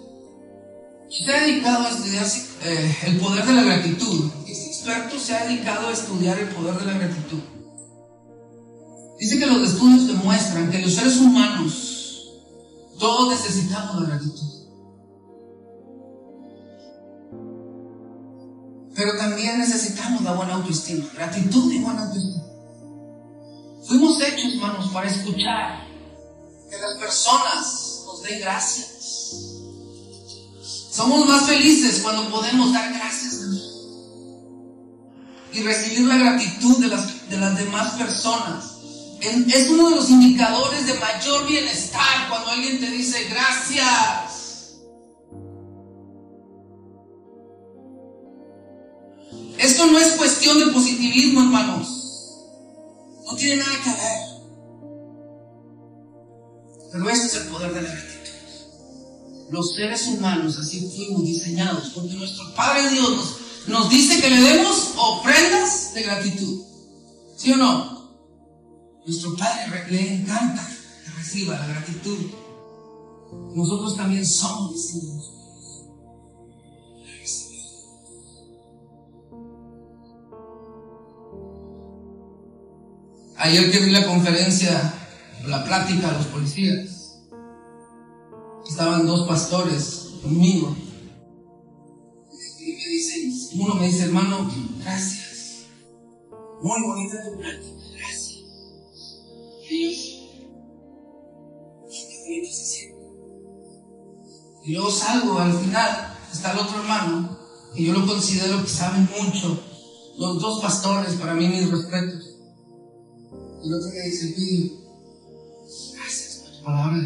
se 1.10 1.32
ha 1.32 1.40
dedicado 1.40 1.86
a 1.86 1.90
estudiar 1.90 2.26
eh, 2.62 2.96
el 3.06 3.16
poder 3.18 3.44
de 3.44 3.52
la 3.52 3.62
gratitud, 3.62 4.30
experto 4.46 5.18
se 5.18 5.36
ha 5.36 5.44
dedicado 5.46 5.88
a 5.88 5.92
estudiar 5.92 6.38
el 6.38 6.48
poder 6.50 6.78
de 6.78 6.86
la 6.86 6.92
gratitud. 6.92 7.40
Dice 9.18 9.38
que 9.38 9.46
los 9.46 9.72
estudios 9.72 10.06
demuestran 10.06 10.70
que 10.70 10.78
los 10.78 10.94
seres 10.94 11.16
humanos 11.18 11.90
todos 12.98 13.30
necesitamos 13.30 14.02
la 14.02 14.08
gratitud. 14.08 14.49
Pero 19.00 19.16
también 19.16 19.58
necesitamos 19.58 20.20
la 20.20 20.34
buena 20.34 20.56
autoestima, 20.56 21.06
gratitud 21.14 21.72
y 21.72 21.78
buena 21.78 22.02
autoestima. 22.02 22.44
Fuimos 23.88 24.20
hechos, 24.20 24.52
hermanos, 24.52 24.90
para 24.92 25.08
escuchar 25.08 25.86
que 26.68 26.76
las 26.76 26.98
personas 26.98 28.02
nos 28.04 28.22
den 28.22 28.40
gracias. 28.40 28.88
Somos 30.92 31.26
más 31.26 31.46
felices 31.46 32.00
cuando 32.02 32.28
podemos 32.28 32.74
dar 32.74 32.92
gracias 32.92 33.36
a 33.36 33.46
Dios 33.50 33.72
y 35.54 35.62
recibir 35.62 36.00
la 36.00 36.18
gratitud 36.18 36.76
de 36.80 36.88
las, 36.88 37.30
de 37.30 37.38
las 37.38 37.56
demás 37.56 37.94
personas. 37.94 38.64
Es 39.22 39.70
uno 39.70 39.88
de 39.88 39.96
los 39.96 40.10
indicadores 40.10 40.86
de 40.86 40.92
mayor 40.92 41.46
bienestar 41.46 42.28
cuando 42.28 42.50
alguien 42.50 42.78
te 42.78 42.90
dice 42.90 43.24
gracias. 43.30 44.29
No 49.86 49.98
es 49.98 50.12
cuestión 50.12 50.58
de 50.58 50.66
positivismo, 50.66 51.40
hermanos. 51.40 51.88
No 53.26 53.34
tiene 53.34 53.56
nada 53.56 53.72
que 53.82 53.90
ver. 53.90 54.30
Pero 56.92 57.08
este 57.08 57.26
es 57.26 57.34
el 57.36 57.52
poder 57.52 57.72
de 57.72 57.82
la 57.82 57.88
gratitud. 57.88 58.20
Los 59.50 59.74
seres 59.74 60.06
humanos 60.06 60.58
así 60.58 60.88
fuimos 60.94 61.24
diseñados 61.24 61.90
porque 61.94 62.14
nuestro 62.14 62.54
Padre 62.54 62.90
Dios 62.90 63.36
nos 63.66 63.88
dice 63.88 64.20
que 64.20 64.30
le 64.30 64.40
demos 64.40 64.92
ofrendas 64.96 65.94
de 65.94 66.02
gratitud. 66.02 66.62
¿Sí 67.36 67.52
o 67.52 67.56
no? 67.56 68.10
Nuestro 69.06 69.36
Padre 69.36 69.86
le 69.90 70.14
encanta 70.14 70.68
que 71.04 71.10
reciba 71.10 71.58
la 71.58 71.66
gratitud. 71.66 72.30
Nosotros 73.54 73.96
también 73.96 74.26
somos 74.26 74.74
discípulos. 74.74 75.39
Ayer 83.40 83.70
que 83.70 83.80
vi 83.80 83.90
la 83.90 84.06
conferencia, 84.06 84.94
la 85.46 85.64
plática 85.64 86.10
a 86.10 86.12
los 86.12 86.26
policías, 86.26 87.18
estaban 88.68 89.06
dos 89.06 89.26
pastores 89.26 90.10
conmigo 90.22 90.76
uno 93.54 93.74
me 93.74 93.86
dice, 93.86 94.04
hermano, 94.04 94.48
gracias. 94.78 95.66
Muy 96.62 96.82
bonita 96.82 97.16
tu 97.24 97.38
plática, 97.38 97.84
gracias. 97.96 98.44
Ellos, 99.68 100.16
Y 104.62 104.72
luego 104.72 104.90
salgo, 104.90 105.38
al 105.38 105.52
final 105.54 106.16
está 106.30 106.52
el 106.52 106.58
otro 106.58 106.80
hermano, 106.80 107.38
y 107.74 107.86
yo 107.86 107.94
lo 107.94 108.06
considero 108.06 108.62
que 108.62 108.68
saben 108.68 109.08
mucho. 109.18 109.58
Los 110.18 110.40
dos 110.40 110.60
pastores, 110.60 111.14
para 111.14 111.34
mí, 111.34 111.48
mis 111.48 111.70
respetos. 111.70 112.29
Y 113.62 113.68
el 113.68 113.74
otro 113.74 113.90
me 113.90 114.00
dice, 114.00 114.34
Pidio, 114.34 114.72
gracias 115.94 116.42
por 116.42 116.56
tu 116.56 116.64
palabra. 116.64 116.98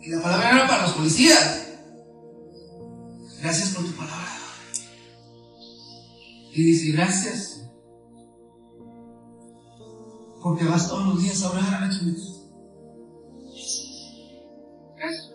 Y 0.00 0.10
la 0.10 0.22
palabra 0.22 0.50
era 0.50 0.68
para 0.68 0.82
los 0.82 0.92
policías. 0.92 1.68
Gracias 3.40 3.74
por 3.74 3.84
tu 3.84 3.92
palabra. 3.92 4.28
Y 6.52 6.62
dice, 6.62 6.92
gracias. 6.92 7.62
Porque 10.42 10.64
vas 10.64 10.88
todos 10.88 11.06
los 11.06 11.22
días 11.22 11.42
a 11.42 11.50
orar 11.50 11.74
a 11.74 11.80
la. 11.80 11.86
Gracias. 14.96 15.32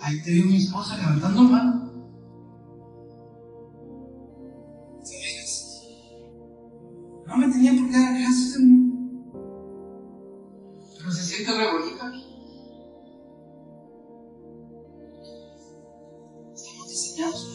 Ahí 0.00 0.22
te 0.22 0.30
vio 0.30 0.46
mi 0.46 0.56
esposa 0.56 0.96
levantando 0.96 1.42
mano. 1.42 1.91
No 7.32 7.38
me 7.38 7.48
tenía 7.48 7.72
por 7.72 7.90
qué 7.90 7.98
dar 7.98 8.14
gracias, 8.14 8.58
Pero 10.98 11.12
se 11.12 11.24
siente 11.24 11.52
revolita 11.52 12.06
aquí. 12.06 12.26
Estamos 16.54 16.88
diseñados 16.88 17.52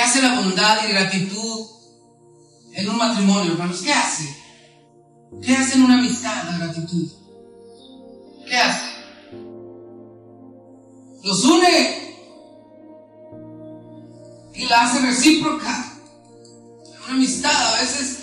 hace 0.00 0.22
la 0.22 0.40
bondad 0.40 0.88
y 0.88 0.92
gratitud 0.92 1.66
en 2.72 2.88
un 2.88 2.96
matrimonio, 2.96 3.52
hermanos? 3.52 3.82
¿Qué 3.82 3.92
hace? 3.92 4.36
¿Qué 5.42 5.56
hace 5.56 5.76
en 5.76 5.84
una 5.84 5.98
amistad 5.98 6.44
la 6.50 6.58
gratitud? 6.58 7.08
¿Qué 8.48 8.56
hace? 8.56 8.86
Los 11.22 11.44
une. 11.44 12.00
la 14.68 14.82
hace 14.82 15.00
recíproca. 15.00 15.89
A 17.80 17.82
veces 17.82 18.18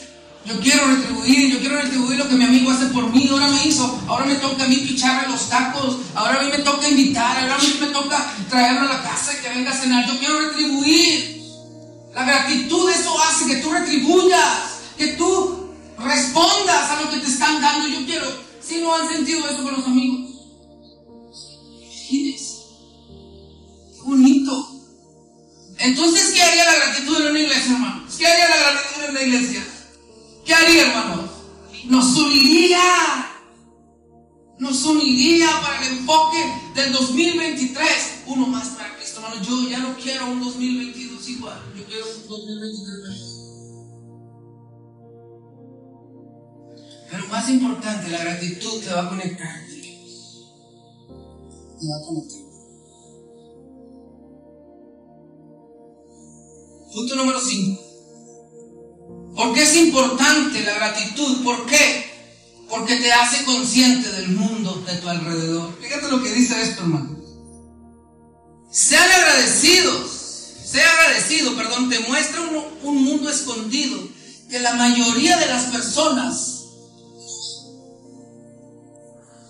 yo 0.46 0.60
quiero 0.60 0.86
retribuir, 0.86 1.52
yo 1.52 1.60
quiero 1.60 1.82
retribuir 1.82 2.20
lo 2.20 2.30
que 2.30 2.36
mi 2.36 2.44
amigo 2.44 2.70
hace 2.70 2.86
por 2.88 3.12
mí, 3.12 3.28
ahora 3.28 3.48
me 3.48 3.66
hizo, 3.66 4.00
ahora 4.08 4.26
me 4.26 4.36
toca 4.36 4.66
a 4.66 4.68
mí 4.68 4.76
picharle 4.76 5.30
los 5.30 5.50
tacos, 5.50 5.98
ahora 6.14 6.40
a 6.40 6.44
mí 6.44 6.52
me 6.52 6.60
toca 6.60 6.88
invitar, 6.88 7.40
ahora 7.40 7.56
a 7.56 7.58
mí 7.58 7.78
me 7.82 7.88
toca 7.88 8.34
traerlo 8.52 8.82
a 8.82 8.94
la 8.94 9.02
casa 9.02 9.34
y 9.34 9.42
que 9.42 9.50
venga 9.50 9.72
a 9.72 9.76
cenar, 9.76 10.08
yo 10.08 10.20
quiero 10.20 10.42
retribuir. 10.42 11.42
La 12.14 12.24
gratitud, 12.24 12.88
eso 12.88 13.20
hace 13.20 13.48
que 13.48 13.56
tú 13.56 13.72
retribuyas, 13.72 14.80
que 14.96 15.08
tú 15.14 15.72
respondas 15.98 16.92
a 16.92 17.02
lo 17.02 17.10
que 17.10 17.18
te 17.18 17.28
están 17.28 17.60
dando. 17.60 17.88
Yo 17.88 18.06
quiero, 18.06 18.28
si 18.62 18.80
no 18.80 18.94
han 18.94 19.10
sentido 19.10 19.50
eso 19.50 19.64
con 19.64 19.74
los 19.74 19.86
amigos, 19.88 20.36
imagínense, 21.82 22.58
qué 23.96 24.02
bonito. 24.04 24.72
Entonces, 25.80 26.32
¿qué 26.36 26.44
haría 26.44 26.64
la 26.64 26.76
gratitud 26.76 27.22
en 27.22 27.32
una 27.32 27.40
iglesia, 27.40 27.74
hermanos? 27.74 28.07
¿Qué 28.18 28.26
haría 28.26 28.50
la 28.50 28.58
gratitud 28.58 29.04
en 29.04 29.12
una 29.12 29.22
iglesia? 29.22 29.64
¿Qué 30.44 30.54
haría, 30.56 30.88
hermanos? 30.88 31.30
Nos 31.86 32.18
uniría. 32.18 32.80
Nos 34.58 34.86
uniría 34.86 35.48
para 35.62 35.86
el 35.86 35.98
enfoque 36.00 36.38
del 36.74 36.94
2023. 36.94 38.24
Uno 38.26 38.48
más 38.48 38.70
para 38.70 38.96
Cristo, 38.96 39.22
hermano. 39.22 39.42
Yo 39.44 39.70
ya 39.70 39.80
no 39.80 39.96
quiero 39.98 40.32
un 40.32 40.44
2022 40.44 41.30
igual. 41.30 41.62
Yo 41.78 41.86
quiero 41.86 42.06
un 42.06 42.28
2023 42.28 43.38
Pero 47.10 47.28
más 47.28 47.50
importante, 47.50 48.10
la 48.10 48.24
gratitud 48.24 48.82
te 48.84 48.90
va 48.94 49.04
a 49.04 49.10
conectar. 49.10 49.68
Te 51.80 51.88
va 51.88 51.96
a 51.96 52.02
conectar. 52.06 52.42
Punto 56.94 57.16
número 57.16 57.40
5. 57.40 57.87
¿Por 59.38 59.54
qué 59.54 59.62
es 59.62 59.76
importante 59.76 60.64
la 60.64 60.74
gratitud? 60.74 61.44
¿Por 61.44 61.68
qué? 61.68 62.06
Porque 62.68 62.96
te 62.96 63.14
hace 63.14 63.46
consciente 63.46 64.12
del 64.12 64.30
mundo 64.30 64.84
de 64.88 64.96
tu 64.96 65.08
alrededor. 65.08 65.78
Fíjate 65.80 66.10
lo 66.10 66.24
que 66.24 66.34
dice 66.34 66.60
esto, 66.60 66.82
hermano. 66.82 67.20
Sean 68.72 69.08
agradecidos, 69.10 70.10
sea 70.66 70.92
agradecido, 70.92 71.56
perdón, 71.56 71.88
te 71.88 72.00
muestra 72.00 72.42
un, 72.42 72.64
un 72.82 73.04
mundo 73.04 73.30
escondido 73.30 74.10
que 74.50 74.60
la 74.60 74.74
mayoría 74.74 75.38
de 75.38 75.46
las 75.46 75.66
personas 75.66 76.64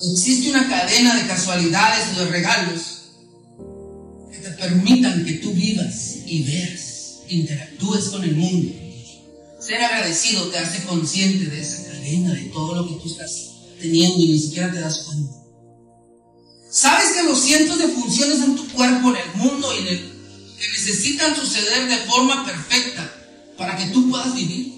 existe 0.01 0.49
una 0.49 0.67
cadena 0.67 1.15
de 1.15 1.27
casualidades 1.27 2.07
y 2.11 2.19
de 2.19 2.25
regalos 2.25 2.81
que 4.33 4.37
te 4.39 4.49
permitan 4.51 5.23
que 5.23 5.33
tú 5.33 5.53
vivas 5.53 6.17
y 6.25 6.43
veas, 6.43 7.21
interactúes 7.29 8.09
con 8.09 8.25
el 8.25 8.35
mundo. 8.35 8.86
Ser 9.59 9.83
agradecido 9.83 10.47
te 10.49 10.59
hace 10.59 10.83
consciente 10.85 11.45
de 11.45 11.59
esa 11.59 11.83
cadena, 11.83 12.33
de 12.33 12.45
todo 12.45 12.75
lo 12.75 12.87
que 12.87 13.01
tú 13.01 13.09
estás 13.09 13.53
teniendo 13.79 14.19
y 14.19 14.33
ni 14.33 14.39
siquiera 14.39 14.71
te 14.71 14.79
das 14.79 14.99
cuenta. 14.99 15.33
¿Sabes 16.69 17.13
que 17.13 17.23
los 17.23 17.39
cientos 17.39 17.79
de 17.79 17.87
funciones 17.87 18.39
en 18.41 18.55
tu 18.55 18.67
cuerpo, 18.69 19.09
en 19.09 19.15
el 19.15 19.35
mundo 19.35 19.73
y 19.73 19.79
en 19.79 19.87
el, 19.87 19.99
que 20.59 20.67
necesitan 20.67 21.35
suceder 21.35 21.87
de 21.87 21.97
forma 22.05 22.45
perfecta 22.45 23.11
para 23.57 23.75
que 23.75 23.87
tú 23.87 24.09
puedas 24.11 24.35
vivir? 24.35 24.73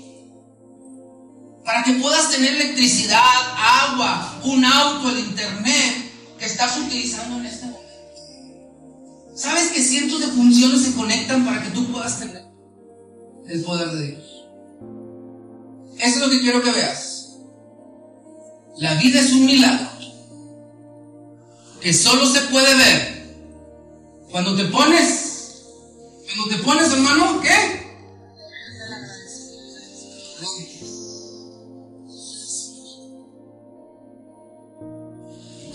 Para 1.66 1.84
que 1.84 1.94
puedas 1.94 2.32
tener 2.32 2.54
electricidad, 2.54 3.20
agua, 3.58 4.40
un 4.44 4.64
auto, 4.64 5.10
el 5.10 5.20
internet 5.20 6.12
que 6.40 6.46
estás 6.46 6.78
utilizando 6.78 7.38
en 7.40 7.46
este 7.48 7.66
momento. 7.66 7.80
¿Sabes 9.36 9.72
que 9.72 9.84
cientos 9.84 10.22
de 10.22 10.28
funciones 10.28 10.84
se 10.84 10.94
conectan 10.94 11.44
para 11.46 11.62
que 11.64 11.70
tú 11.72 11.92
puedas 11.92 12.18
tener 12.20 12.46
el 13.48 13.62
poder 13.64 13.92
de 13.92 14.08
Dios? 14.08 14.39
Eso 16.00 16.16
es 16.16 16.22
lo 16.22 16.30
que 16.30 16.40
quiero 16.40 16.62
que 16.62 16.72
veas. 16.72 17.36
La 18.78 18.94
vida 18.96 19.20
es 19.20 19.34
un 19.34 19.46
milagro 19.46 19.90
que 21.82 21.94
solo 21.94 22.26
se 22.26 22.42
puede 22.42 22.76
ver 22.76 23.20
cuando 24.32 24.56
te 24.56 24.66
pones, 24.66 25.64
cuando 26.26 26.56
te 26.56 26.64
pones, 26.64 26.92
hermano, 26.92 27.42
¿qué? 27.42 27.80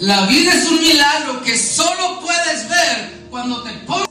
La 0.01 0.27
vida 0.27 0.53
es 0.53 0.67
un 0.71 0.81
milagro 0.81 1.43
que 1.43 1.57
solo 1.59 2.21
puedes 2.21 2.69
ver 2.69 3.27
cuando 3.31 3.63
te 3.63 3.73
pones 3.87 4.09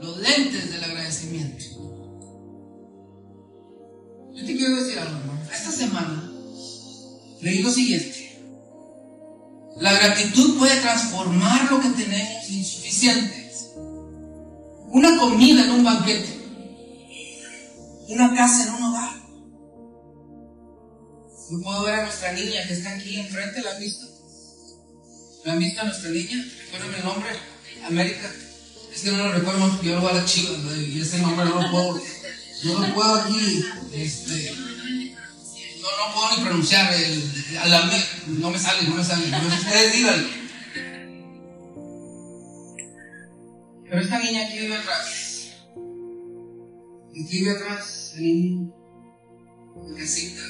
los 0.00 0.16
lentes 0.18 0.72
del 0.72 0.84
agradecimiento. 0.84 1.63
Te 4.46 4.56
quiero 4.56 4.76
decir 4.76 4.98
algo, 4.98 5.16
hermano. 5.18 5.40
Esta 5.50 5.70
semana 5.70 6.30
leí 7.40 7.62
lo 7.62 7.70
siguiente. 7.70 8.38
La 9.78 9.92
gratitud 9.92 10.58
puede 10.58 10.80
transformar 10.80 11.70
lo 11.70 11.80
que 11.80 11.88
tenemos 11.90 12.50
insuficiente. 12.50 13.50
Una 14.88 15.18
comida 15.18 15.64
en 15.64 15.70
un 15.70 15.84
banquete. 15.84 16.28
Una 18.08 18.34
casa 18.34 18.64
en 18.64 18.74
un 18.74 18.82
hogar. 18.84 19.14
Yo 21.50 21.60
puedo 21.62 21.82
ver 21.84 21.94
a 21.94 22.02
nuestra 22.04 22.32
niña 22.32 22.66
que 22.66 22.74
está 22.74 22.94
aquí 22.94 23.16
enfrente, 23.16 23.62
¿la 23.62 23.72
han 23.72 23.80
visto? 23.80 24.06
¿La 25.44 25.52
han 25.54 25.58
visto 25.58 25.80
a 25.80 25.84
nuestra 25.84 26.10
niña? 26.10 26.44
Recuerden 26.64 26.94
el 26.94 27.04
nombre, 27.04 27.30
América. 27.86 28.30
Es 28.94 29.02
que 29.02 29.10
no 29.10 29.18
lo 29.18 29.32
recuerdo 29.32 29.82
yo 29.82 29.96
lo 29.96 30.00
voy 30.02 30.10
a 30.10 30.14
la 30.14 30.24
chiva 30.24 30.52
y 30.76 31.00
ese 31.00 31.18
nombre 31.18 31.44
no 31.46 31.62
lo 31.62 31.70
puedo, 31.70 32.00
no 32.62 32.78
lo 32.78 32.94
puedo 32.94 33.14
aquí, 33.16 33.64
este, 33.92 34.54
no, 35.80 35.88
no 35.98 36.14
puedo 36.14 36.36
ni 36.36 36.44
pronunciar, 36.44 36.94
el, 36.94 37.32
no 38.40 38.50
me 38.50 38.58
sale, 38.58 38.88
no 38.88 38.94
me 38.96 39.04
sale, 39.04 39.26
ustedes 39.26 39.92
díganlo. 39.92 40.28
Pero 43.84 44.00
esta 44.00 44.18
niña 44.18 44.46
aquí 44.46 44.58
vive 44.58 44.76
atrás. 44.76 45.50
Aquí 47.10 47.38
vive 47.38 47.50
atrás, 47.50 48.14
en 48.16 48.72
una 49.76 49.98
casita 49.98 50.42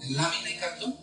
de 0.00 0.10
lámina 0.10 0.50
y 0.50 0.56
cartón. 0.58 0.94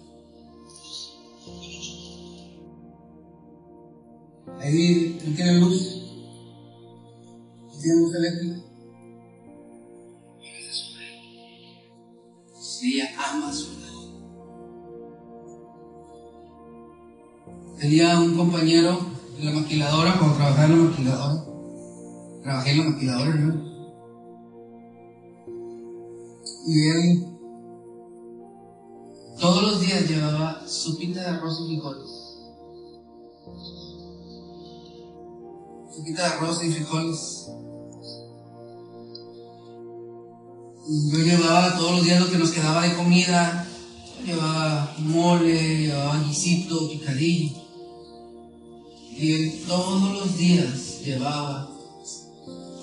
Ahí 4.59 5.19
no 5.25 5.35
tiene 5.35 5.53
luz. 5.59 6.01
No 7.63 7.79
tiene 7.81 7.99
luz 7.99 8.15
eléctrica. 8.15 8.74
Ella 12.85 13.09
ama 13.17 13.51
su 13.51 13.73
Tenía 17.79 18.19
un 18.19 18.37
compañero 18.37 18.99
en 19.39 19.45
la 19.45 19.59
maquiladora, 19.59 20.17
cuando 20.19 20.37
trabajaba 20.37 20.65
en 20.65 20.71
la 20.71 20.89
maquiladora. 20.89 21.45
Trabajé 22.43 22.71
en 22.71 22.77
la 22.77 22.89
maquiladora, 22.91 23.35
¿no? 23.35 23.75
Y 26.67 26.87
él 26.89 27.25
todos 29.39 29.63
los 29.63 29.81
días 29.81 30.07
llevaba 30.07 30.67
su 30.67 30.95
pinta 30.97 31.21
de 31.21 31.27
arroz 31.27 31.59
y 31.61 31.67
frijoles. 31.67 32.09
Sopita 35.91 36.21
de 36.21 36.27
arroz 36.27 36.63
y 36.63 36.71
frijoles. 36.71 37.49
Yo 40.87 41.17
llevaba 41.17 41.75
todos 41.77 41.93
los 41.93 42.05
días 42.05 42.21
lo 42.21 42.29
que 42.29 42.37
nos 42.37 42.51
quedaba 42.51 42.83
de 42.83 42.95
comida. 42.95 43.67
Llevaba 44.23 44.95
mole, 44.99 45.87
llevaba 45.87 46.23
guisito, 46.23 46.89
picadillo. 46.89 47.57
Y 49.11 49.31
él 49.31 49.63
todos 49.67 50.13
los 50.13 50.37
días 50.37 51.01
llevaba 51.03 51.71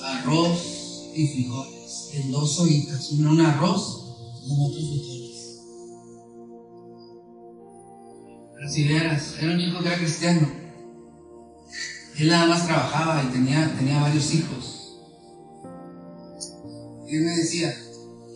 arroz 0.03 1.11
y 1.15 1.29
frijoles 1.29 2.11
en 2.15 2.33
dos 2.33 2.59
ollitas, 2.59 3.13
uno 3.13 3.31
un 3.31 3.41
arroz 3.41 4.17
y 4.47 4.53
otro 4.53 4.81
frijoles. 4.81 5.61
Brasileras, 8.55 9.35
era 9.41 9.53
un 9.53 9.59
chico 9.61 9.81
que 9.81 9.89
era 9.89 9.99
cristiano. 9.99 10.49
Él 12.19 12.29
nada 12.29 12.47
más 12.47 12.67
trabajaba 12.67 13.23
y 13.23 13.33
tenía, 13.33 13.75
tenía 13.79 14.01
varios 14.01 14.35
hijos. 14.35 14.99
Y 17.09 17.17
él 17.17 17.25
me 17.25 17.37
decía, 17.37 17.75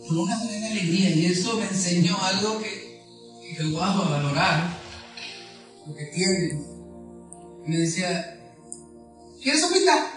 con 0.07 0.19
una 0.19 0.37
gran 0.43 0.63
alegría, 0.63 1.09
y 1.09 1.25
eso 1.25 1.57
me 1.57 1.65
enseñó 1.65 2.17
algo 2.21 2.59
que, 2.59 3.01
que 3.55 3.63
voy 3.65 3.81
a 3.81 3.93
valorar, 3.93 4.79
lo 5.85 5.95
que 5.95 6.05
tiene. 6.05 6.61
Me 7.65 7.77
decía, 7.77 8.39
¿quieres 9.41 9.61
sopita? 9.61 10.13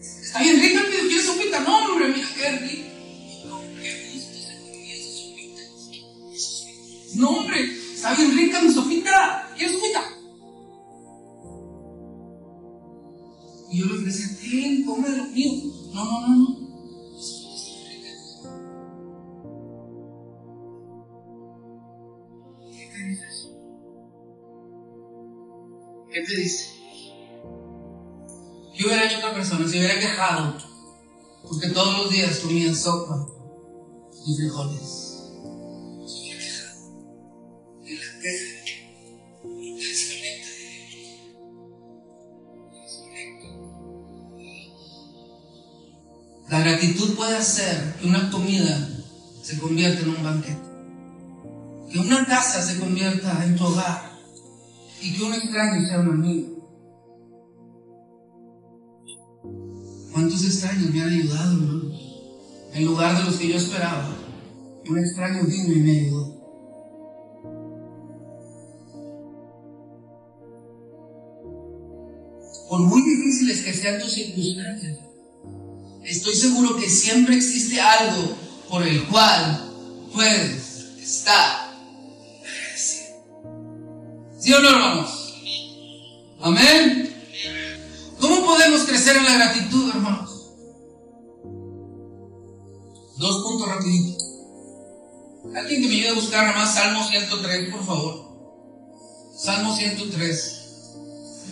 Está 0.00 0.40
bien 0.40 0.60
rica, 0.60 0.80
pero 0.90 1.06
¿quieres 1.06 1.26
sopita? 1.26 1.60
No, 1.60 1.92
hombre, 1.92 2.08
mira 2.08 2.28
qué 2.34 2.50
rico. 2.50 2.82
No, 7.14 7.28
hombre, 7.28 7.60
está 7.94 8.14
bien 8.14 8.36
rica 8.36 8.62
mi 8.62 8.72
sopita. 8.72 9.52
¿Quieres 9.56 9.76
sopita? 9.76 10.02
Y 13.70 13.78
yo 13.78 13.86
le 13.86 14.02
decía, 14.02 14.38
ten, 14.40 14.84
come 14.84 15.08
lo 15.10 15.24
mío. 15.26 15.52
No, 15.94 16.04
no, 16.04 16.28
no, 16.28 16.36
no. 16.36 16.61
¿Qué 26.32 26.36
te 26.36 26.44
dice? 26.44 26.66
¿Qué 28.74 28.86
hubiera 28.86 29.04
hecho 29.04 29.18
otra 29.18 29.34
persona? 29.34 29.68
Se 29.68 29.78
hubiera 29.78 30.00
quejado 30.00 30.56
porque 31.46 31.68
todos 31.68 31.98
los 31.98 32.10
días 32.10 32.38
comían 32.38 32.74
sopa 32.74 33.26
y 34.26 34.34
frijoles. 34.34 34.80
Se 36.06 36.20
hubiera 36.20 36.40
quejado. 36.40 36.90
La 37.84 38.20
queja. 38.22 38.62
La 46.48 46.60
gratitud 46.60 47.14
puede 47.14 47.36
hacer 47.36 47.94
que 48.00 48.06
una 48.06 48.30
comida 48.30 48.88
se 49.42 49.58
convierta 49.58 50.00
en 50.00 50.08
un 50.08 50.24
banquete. 50.24 50.62
Que 51.92 51.98
una 51.98 52.24
casa 52.24 52.62
se 52.62 52.80
convierta 52.80 53.44
en 53.44 53.54
tu 53.54 53.66
hogar. 53.66 54.11
Y 55.02 55.14
que 55.14 55.24
un 55.24 55.34
extraño 55.34 55.84
sea 55.84 55.98
un 55.98 56.10
amigo. 56.10 56.52
¿Cuántos 60.12 60.44
extraños 60.44 60.90
me 60.94 61.02
han 61.02 61.08
ayudado, 61.08 61.52
hermano? 61.54 61.92
En 62.72 62.84
lugar 62.84 63.18
de 63.18 63.24
los 63.24 63.36
que 63.36 63.48
yo 63.48 63.56
esperaba. 63.56 64.16
Un 64.88 64.98
extraño 64.98 65.42
vino 65.44 65.72
y 65.72 65.80
me 65.80 65.90
ayudó. 65.90 66.32
Por 72.68 72.80
muy 72.80 73.02
difíciles 73.02 73.62
que 73.62 73.74
sean 73.74 74.00
tus 74.00 74.12
circunstancias, 74.12 74.98
estoy 76.04 76.34
seguro 76.34 76.76
que 76.76 76.88
siempre 76.88 77.36
existe 77.36 77.80
algo 77.80 78.36
por 78.70 78.86
el 78.86 79.04
cual 79.08 79.68
puedes 80.14 80.96
estar. 81.02 81.61
¿Sí 84.42 84.52
o 84.52 84.58
no, 84.58 84.70
hermanos? 84.70 85.34
Amén. 86.42 87.14
¿Cómo 88.18 88.44
podemos 88.44 88.82
crecer 88.82 89.16
en 89.16 89.24
la 89.24 89.34
gratitud, 89.34 89.90
hermanos? 89.90 90.30
Dos 93.18 93.42
puntos 93.44 93.68
rapiditos. 93.68 94.24
Alguien 95.56 95.82
que 95.82 95.88
me 95.88 95.94
ayude 95.94 96.08
a 96.08 96.14
buscar 96.14 96.44
nada 96.44 96.58
más 96.58 96.74
Salmo 96.74 97.06
103, 97.06 97.70
por 97.70 97.86
favor. 97.86 98.32
Salmo 99.38 99.76
103. 99.76 100.60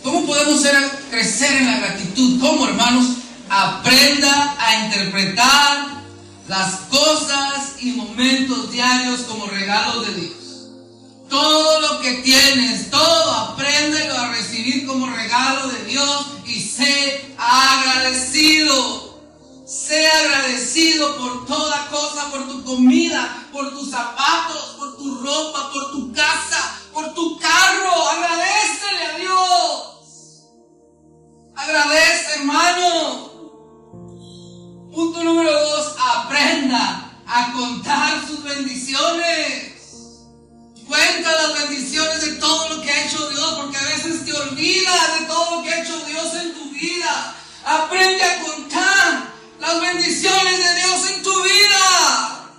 ¿Cómo 0.03 0.25
podemos 0.25 0.61
crecer 1.09 1.61
en 1.61 1.67
la 1.67 1.79
gratitud? 1.79 2.41
¿Cómo, 2.41 2.67
hermanos? 2.67 3.05
Aprenda 3.49 4.57
a 4.59 4.85
interpretar 4.85 6.03
las 6.49 6.75
cosas 6.89 7.75
y 7.79 7.91
momentos 7.91 8.69
diarios 8.69 9.21
como 9.21 9.45
regalos 9.45 10.07
de 10.07 10.13
Dios. 10.15 10.40
Todo 11.31 11.79
lo 11.79 12.01
que 12.01 12.15
tienes, 12.15 12.91
todo 12.91 13.31
apréndelo 13.31 14.17
a 14.17 14.33
recibir 14.33 14.85
como 14.85 15.07
regalo 15.07 15.69
de 15.69 15.85
Dios 15.85 16.25
y 16.45 16.59
sé 16.59 17.33
agradecido. 17.37 19.17
Sé 19.65 20.05
agradecido 20.07 21.15
por 21.15 21.45
toda 21.45 21.87
cosa, 21.87 22.29
por 22.31 22.45
tu 22.49 22.65
comida, 22.65 23.47
por 23.53 23.71
tus 23.71 23.91
zapatos, 23.91 24.75
por 24.77 24.97
tu 24.97 25.21
ropa, 25.23 25.71
por 25.71 25.91
tu 25.91 26.11
casa, 26.11 26.81
por 26.91 27.13
tu 27.13 27.39
carro. 27.39 28.09
Agradecele 28.09 29.05
a 29.05 29.17
Dios. 29.17 30.49
Agradece, 31.55 32.39
hermano. 32.39 33.31
Punto 34.93 35.23
número 35.23 35.53
dos, 35.53 35.95
aprenda 35.97 37.23
a 37.25 37.53
contar 37.53 38.27
sus 38.27 38.43
bendiciones. 38.43 39.70
Cuenta 40.91 41.31
las 41.31 41.53
bendiciones 41.53 42.19
de 42.19 42.33
todo 42.33 42.67
lo 42.67 42.81
que 42.81 42.91
ha 42.91 43.05
hecho 43.05 43.29
Dios, 43.29 43.53
porque 43.61 43.77
a 43.77 43.83
veces 43.83 44.25
te 44.25 44.33
olvidas 44.33 45.21
de 45.21 45.25
todo 45.25 45.55
lo 45.55 45.63
que 45.63 45.73
ha 45.73 45.83
hecho 45.83 45.97
Dios 46.05 46.33
en 46.33 46.53
tu 46.53 46.69
vida. 46.71 47.33
Aprende 47.63 48.21
a 48.21 48.41
contar 48.41 49.33
las 49.61 49.79
bendiciones 49.79 50.57
de 50.57 50.75
Dios 50.75 51.11
en 51.11 51.23
tu 51.23 51.43
vida. 51.43 52.49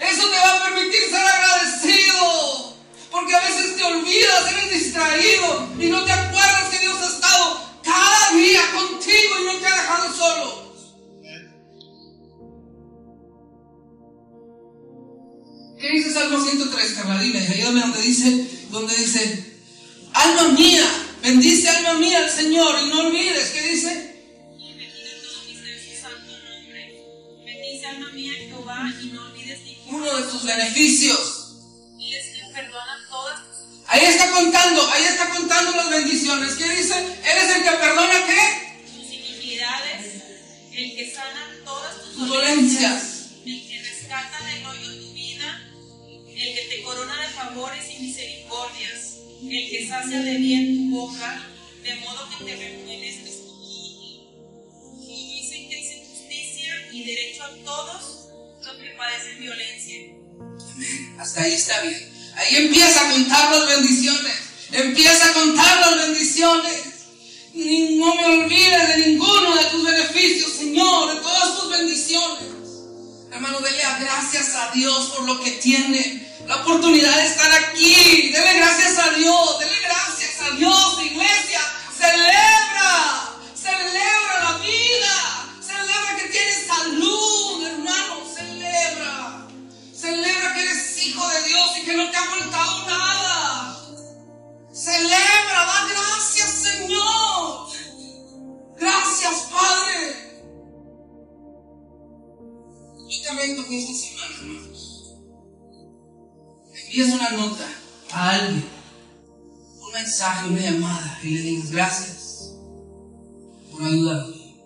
Eso 0.00 0.28
te 0.28 0.36
va 0.36 0.52
a 0.52 0.64
permitir 0.64 1.00
ser 1.10 1.24
agradecido. 1.24 2.74
Porque 3.12 3.36
a 3.36 3.40
veces 3.40 3.76
te 3.76 3.84
olvidas, 3.84 4.50
eres 4.50 4.70
distraído 4.70 5.68
y 5.78 5.86
no 5.90 6.04
te 6.04 6.10
acuerdas 6.10 6.70
que 6.70 6.78
Dios 6.80 6.98
ha 7.00 7.06
estado 7.06 7.60
cada 7.84 8.30
día 8.32 8.62
contigo 8.72 9.38
y 9.42 9.44
no 9.44 9.52
te 9.58 9.66
ha 9.68 9.76
dejado 9.76 10.16
solo. 10.16 10.67
¿Qué 15.88 15.94
dice 15.94 16.12
Salmo 16.12 16.38
103, 16.38 16.92
Carladina? 16.92 17.40
Ayúdame 17.40 17.80
donde 17.80 18.02
dice, 18.02 18.46
donde 18.68 18.94
dice, 18.94 19.54
alma 20.12 20.48
mía, 20.50 20.84
bendice 21.22 21.66
alma 21.66 21.94
mía 21.94 22.18
al 22.24 22.30
Señor 22.30 22.78
y 22.82 22.88
no 22.90 23.06
olvides, 23.06 23.48
¿qué 23.48 23.62
dice? 23.62 24.14
Uno 29.86 30.16
de 30.18 30.30
sus 30.30 30.44
beneficios. 30.44 31.54
Y 31.98 32.12
es 32.12 32.26
que 32.36 32.42
perdona 32.52 33.06
todas 33.08 33.40
Ahí 33.86 34.04
está 34.04 34.30
contando, 34.30 34.86
ahí 34.90 35.04
está 35.04 35.30
contando 35.30 35.74
las 35.74 35.88
bendiciones. 35.88 36.52
¿Qué 36.52 36.68
dice? 36.68 37.18
Eres 37.24 37.56
el 37.56 37.62
que 37.62 37.70
perdona 37.70 38.26
qué? 38.26 38.84
tus 38.94 39.10
iniquidades, 39.10 40.22
el 40.70 40.96
que 40.96 41.14
sana 41.14 41.48
todas 41.64 42.02
tus 42.02 42.14
Tus 42.14 42.28
dolencias, 42.28 43.02
el 43.46 43.66
que 43.66 43.82
rescata 43.82 44.44
del 44.44 44.66
hoyo 44.66 45.00
tu 45.00 45.07
el 46.38 46.54
que 46.54 46.62
te 46.76 46.82
corona 46.82 47.20
de 47.20 47.28
favores 47.34 47.84
y 47.90 48.02
misericordias, 48.02 49.16
el 49.42 49.70
que 49.70 49.88
sacia 49.88 50.22
de 50.22 50.34
bien 50.38 50.76
tu 50.76 50.96
boca, 50.96 51.48
de 51.82 51.96
modo 51.96 52.28
que 52.30 52.44
te 52.44 52.56
remueves 52.56 53.16
y 55.02 55.40
dice 55.40 55.68
que 55.68 55.76
dice 55.76 56.04
justicia 56.08 56.88
y 56.92 57.04
derecho 57.04 57.42
a 57.42 57.50
todos 57.64 58.28
los 58.64 58.76
que 58.76 58.90
padecen 58.96 59.40
violencia. 59.40 59.96
Hasta 61.18 61.42
ahí 61.42 61.54
está 61.54 61.80
bien. 61.82 62.08
Ahí 62.36 62.56
empieza 62.56 63.08
a 63.08 63.12
contar 63.12 63.56
las 63.56 63.66
bendiciones. 63.66 64.34
Empieza 64.70 65.30
a 65.30 65.32
contar 65.32 65.80
las 65.80 66.06
bendiciones. 66.06 66.82
No 67.54 68.14
me 68.14 68.24
olvides 68.26 68.88
de 68.88 69.06
ninguno 69.08 69.56
de 69.56 69.64
tus 69.64 69.84
beneficios, 69.84 70.52
Señor, 70.52 71.14
de 71.14 71.20
todas 71.20 71.58
tus 71.58 71.70
bendiciones. 71.70 72.48
Hermano, 73.32 73.60
dele 73.60 73.82
gracias 74.00 74.54
a 74.54 74.70
Dios 74.72 75.06
por 75.16 75.26
lo 75.26 75.40
que 75.42 75.50
tiene. 75.52 76.27
La 76.48 76.56
oportunidad 76.62 77.14
de 77.14 77.26
estar 77.26 77.52
aquí. 77.52 78.32
Dele 78.32 78.54
gracias 78.54 78.98
a 78.98 79.10
Dios. 79.10 79.58
Dele 79.58 79.80
gracias 79.84 80.40
a 80.40 80.56
Dios, 80.56 81.02
iglesia. 81.02 81.60
Celebra. 81.94 83.36
Celebra 83.54 84.44
la 84.44 84.56
vida. 84.56 85.60
Celebra 85.60 86.16
que 86.16 86.28
tienes 86.30 86.66
salud, 86.66 87.66
hermano. 87.66 88.24
Celebra. 88.34 89.46
Celebra 89.94 90.54
que 90.54 90.62
eres 90.62 91.06
hijo 91.06 91.28
de 91.28 91.42
Dios 91.42 91.66
y 91.82 91.84
que 91.84 91.94
no 91.94 92.10
te 92.10 92.16
ha 92.16 92.24
faltado 92.24 92.86
nada. 92.86 93.84
Celebra, 94.72 95.66
da 95.66 95.86
gracias, 95.90 96.50
Señor. 96.62 97.68
Gracias, 98.78 99.48
Padre. 99.52 100.16
Yo 103.06 103.22
también 103.26 103.54
toqué 103.54 103.80
esta 103.80 103.92
semana, 103.92 104.34
hermanos. 104.34 104.67
Envías 106.90 107.14
una 107.14 107.30
nota 107.32 107.66
a 108.12 108.30
alguien, 108.30 108.64
un 109.78 109.92
mensaje, 109.92 110.48
una 110.48 110.58
llamada, 110.58 111.18
y 111.22 111.28
le 111.28 111.42
digas 111.42 111.70
gracias 111.70 112.54
por 113.70 113.82
ayudarme. 113.82 114.56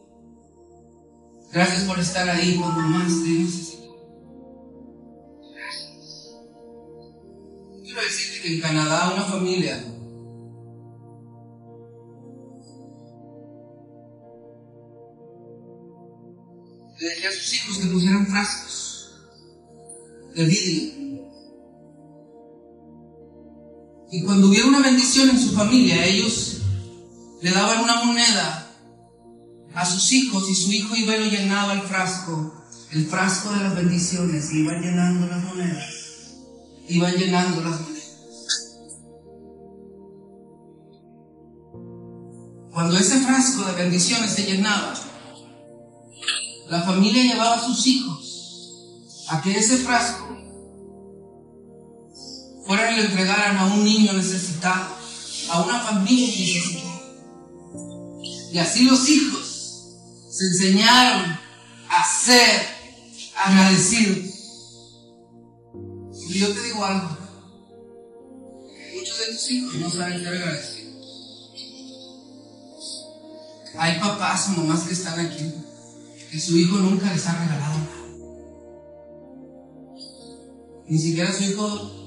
Gracias 1.52 1.82
por 1.82 1.98
estar 1.98 2.28
ahí 2.28 2.56
cuando 2.60 2.80
más 2.82 3.08
te 3.08 3.28
necesito. 3.28 3.82
Quiero 7.82 8.00
decirte 8.02 8.40
que 8.40 8.54
en 8.54 8.60
Canadá 8.60 9.12
una 9.14 9.24
familia 9.24 9.84
le 17.00 17.08
dejé 17.08 17.26
a 17.26 17.32
sus 17.32 17.54
hijos 17.54 17.78
que 17.78 17.86
pusieran 17.86 18.26
frascos 18.28 19.10
de 20.36 20.44
vidrio. 20.44 21.02
Y 24.12 24.22
cuando 24.24 24.48
hubiera 24.48 24.66
una 24.66 24.80
bendición 24.80 25.30
en 25.30 25.40
su 25.40 25.52
familia, 25.52 26.04
ellos 26.04 26.58
le 27.40 27.50
daban 27.50 27.82
una 27.82 28.04
moneda 28.04 28.70
a 29.74 29.86
sus 29.86 30.12
hijos 30.12 30.50
y 30.50 30.54
su 30.54 30.70
hijo 30.70 30.94
iba 30.94 31.16
y 31.16 31.30
llenaba 31.30 31.72
el 31.72 31.80
frasco, 31.80 32.62
el 32.90 33.06
frasco 33.06 33.54
de 33.54 33.60
las 33.60 33.74
bendiciones, 33.74 34.52
y 34.52 34.58
iban 34.58 34.82
llenando 34.82 35.26
las 35.26 35.42
monedas, 35.42 35.84
iban 36.88 37.14
llenando 37.14 37.62
las 37.62 37.80
monedas. 37.80 37.92
Cuando 42.70 42.98
ese 42.98 43.18
frasco 43.20 43.64
de 43.64 43.72
bendiciones 43.72 44.30
se 44.30 44.44
llenaba, 44.44 44.92
la 46.68 46.82
familia 46.82 47.32
llevaba 47.32 47.54
a 47.54 47.64
sus 47.64 47.86
hijos 47.86 49.24
a 49.30 49.40
que 49.40 49.56
ese 49.56 49.78
frasco 49.78 50.36
fueran 52.72 52.94
y 52.94 52.96
lo 52.96 53.02
entregaran 53.04 53.58
a 53.58 53.66
un 53.66 53.84
niño 53.84 54.14
necesitado, 54.14 54.96
a 55.50 55.62
una 55.62 55.78
familia 55.80 56.28
necesitada. 56.28 57.02
Y 58.50 58.58
así 58.58 58.84
los 58.84 59.06
hijos 59.10 59.96
se 60.30 60.46
enseñaron 60.46 61.38
a 61.90 62.04
ser 62.24 62.66
agradecidos. 63.36 64.24
Y 66.30 66.38
yo 66.38 66.50
te 66.54 66.62
digo 66.62 66.82
algo, 66.82 67.14
muchos 68.94 69.18
de 69.18 69.26
tus 69.32 69.50
hijos 69.50 69.74
no 69.74 69.90
saben 69.90 70.20
ser 70.20 70.28
agradecidos. 70.28 70.92
Hay 73.76 74.00
papás 74.00 74.48
o 74.48 74.52
mamás 74.52 74.84
que 74.84 74.94
están 74.94 75.20
aquí 75.20 75.52
que 76.30 76.40
su 76.40 76.56
hijo 76.56 76.78
nunca 76.78 77.12
les 77.12 77.26
ha 77.26 77.38
regalado 77.38 77.78
nada. 77.78 77.92
Ni 80.86 80.98
siquiera 80.98 81.30
su 81.30 81.44
hijo 81.44 82.01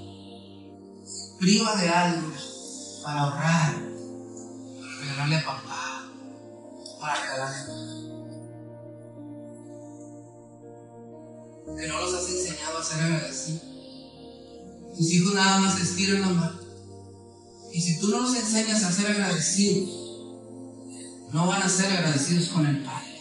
priva 1.45 1.75
de 1.75 1.87
algo 1.87 2.33
para 3.03 3.19
ahorrar, 3.21 3.75
para 4.79 4.95
regalarle 4.99 5.35
a 5.35 5.45
papá, 5.45 6.11
para 6.99 7.21
regalarle. 7.21 7.73
Que 11.77 11.87
no 11.87 12.01
los 12.01 12.13
has 12.15 12.29
enseñado 12.31 12.79
a 12.79 12.83
ser 12.83 13.03
agradecidos. 13.03 13.61
Tus 14.97 15.11
hijos 15.11 15.35
nada 15.35 15.59
más 15.59 15.79
estiran 15.79 16.21
la 16.21 16.29
mano. 16.29 16.59
Y 17.71 17.79
si 17.79 17.99
tú 17.99 18.07
no 18.07 18.21
los 18.21 18.35
enseñas 18.35 18.83
a 18.83 18.91
ser 18.91 19.11
agradecidos, 19.11 19.89
no 21.31 21.45
van 21.45 21.61
a 21.61 21.69
ser 21.69 21.91
agradecidos 21.91 22.49
con 22.49 22.65
el 22.65 22.83
Padre. 22.83 23.19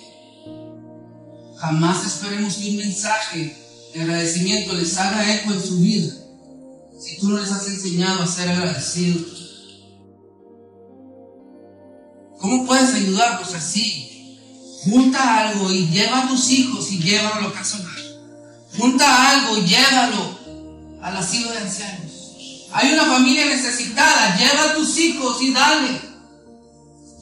Jamás 1.59 2.07
esperemos 2.07 2.55
que 2.55 2.71
un 2.71 2.77
mensaje 2.79 3.55
de 3.93 4.01
agradecimiento 4.01 4.73
les 4.73 4.97
haga 4.97 5.35
eco 5.35 5.53
en 5.53 5.63
su 5.63 5.79
vida 5.81 6.24
si 7.05 7.19
tú 7.19 7.29
no 7.29 7.39
les 7.39 7.53
has 7.53 7.67
enseñado 7.67 8.23
a 8.23 8.27
ser 8.27 8.49
agradecidos. 8.49 9.45
¿Cómo 12.41 12.67
puedes 12.67 12.95
ayudarlos 12.95 13.55
así? 13.55 14.39
Junta 14.85 15.49
algo 15.49 15.71
y 15.71 15.89
lleva 15.89 16.23
a 16.23 16.29
tus 16.29 16.51
hijos 16.51 16.91
y 16.93 16.99
llévalo 16.99 17.49
a 17.49 17.53
casa 17.53 17.79
Junta 18.79 19.31
algo 19.31 19.59
y 19.59 19.67
llévalo 19.67 20.39
al 21.03 21.17
asilo 21.17 21.51
de 21.53 21.59
ancianos. 21.59 22.13
Hay 22.73 22.93
una 22.93 23.05
familia 23.05 23.47
necesitada, 23.47 24.37
lleva 24.37 24.65
a 24.65 24.75
tus 24.75 24.99
hijos 24.99 25.41
y 25.43 25.53
dale. 25.53 26.01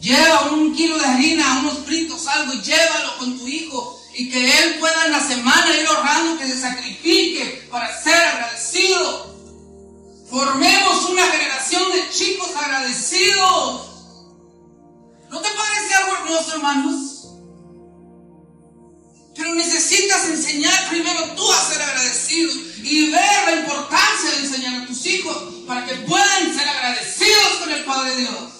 Lleva 0.00 0.52
un 0.52 0.74
kilo 0.74 0.98
de 0.98 1.04
harina, 1.04 1.60
unos 1.60 1.78
fritos, 1.84 2.26
algo 2.26 2.54
y 2.54 2.62
llévalo 2.62 3.18
con 3.18 3.38
tu 3.38 3.46
hijo 3.46 4.00
y 4.14 4.30
que 4.30 4.44
Él 4.44 4.78
pueda 4.80 5.06
en 5.06 5.12
la 5.12 5.20
semana 5.20 5.76
ir 5.76 5.86
ahorrando, 5.86 6.38
que 6.38 6.48
se 6.48 6.60
sacrifique 6.60 7.68
para 7.70 8.02
ser 8.02 8.14
agradecido. 8.14 9.31
Formemos 10.32 11.10
una 11.10 11.26
generación 11.26 11.92
de 11.92 12.08
chicos 12.08 12.48
agradecidos. 12.56 13.82
¿No 15.30 15.42
te 15.42 15.48
parece 15.50 15.94
algo 15.94 16.16
hermoso, 16.16 16.54
hermanos? 16.54 17.28
Pero 19.36 19.54
necesitas 19.54 20.24
enseñar 20.30 20.88
primero 20.88 21.34
tú 21.36 21.52
a 21.52 21.70
ser 21.70 21.82
agradecido 21.82 22.50
y 22.78 23.10
ver 23.10 23.44
la 23.44 23.60
importancia 23.60 24.30
de 24.30 24.38
enseñar 24.38 24.82
a 24.82 24.86
tus 24.86 25.04
hijos 25.04 25.36
para 25.66 25.84
que 25.84 25.96
puedan 25.96 26.54
ser 26.54 26.66
agradecidos 26.66 27.52
con 27.60 27.70
el 27.70 27.84
Padre 27.84 28.16
Dios. 28.16 28.52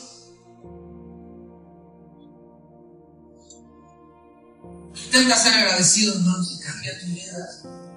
Intenta 5.06 5.36
ser 5.36 5.54
agradecido, 5.54 6.16
hermanos, 6.16 6.52
y 6.52 6.62
cambia 6.62 7.00
tu 7.00 7.06
vida. 7.06 7.91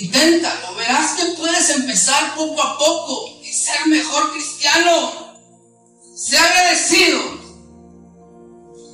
Inténtalo, 0.00 0.74
verás 0.74 1.12
que 1.12 1.24
puedes 1.38 1.70
empezar 1.70 2.34
poco 2.34 2.62
a 2.62 2.76
poco 2.76 3.40
y 3.42 3.50
ser 3.50 3.86
mejor 3.86 4.30
cristiano. 4.32 5.12
Sea 6.14 6.42
agradecido 6.44 7.20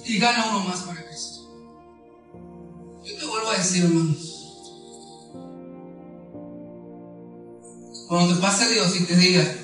y 0.05 0.19
gana 0.19 0.47
uno 0.51 0.61
más 0.61 0.81
para 0.83 1.05
Cristo. 1.05 1.51
Yo 3.05 3.17
te 3.17 3.27
vuelvo 3.27 3.51
a 3.51 3.59
decir, 3.59 3.85
hermanos. 3.85 4.29
Cuando 8.09 8.35
te 8.35 8.41
pase 8.41 8.69
Dios 8.69 8.95
y 8.95 9.05
te 9.05 9.17
diga, 9.17 9.57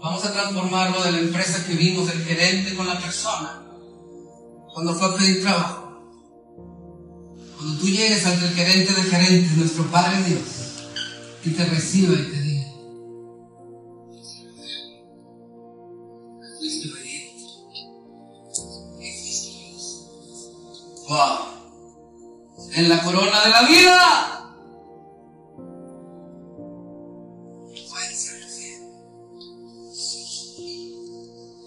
vamos 0.00 0.24
a 0.24 0.32
transformarlo 0.32 1.02
de 1.02 1.12
la 1.12 1.18
empresa 1.18 1.64
que 1.66 1.74
vimos, 1.74 2.08
el 2.12 2.24
gerente 2.24 2.76
con 2.76 2.86
la 2.86 3.00
persona, 3.00 3.66
cuando 4.72 4.94
fue 4.94 5.08
a 5.08 5.16
pedir 5.16 5.42
trabajo. 5.42 5.85
Cuando 7.66 7.82
tú 7.82 7.88
llegues 7.88 8.24
al 8.24 8.38
gerente 8.38 8.94
de 8.94 9.02
gerentes, 9.02 9.56
nuestro 9.56 9.90
Padre 9.90 10.22
Dios, 10.22 10.40
y 11.44 11.50
te 11.50 11.64
reciba 11.64 12.14
y 12.14 12.30
te 12.30 12.40
diga, 12.42 12.66
Wow. 21.08 21.38
En 22.72 22.88
la 22.88 23.02
corona 23.02 23.42
de 23.42 23.50
la 23.50 23.62
vida. 23.62 24.42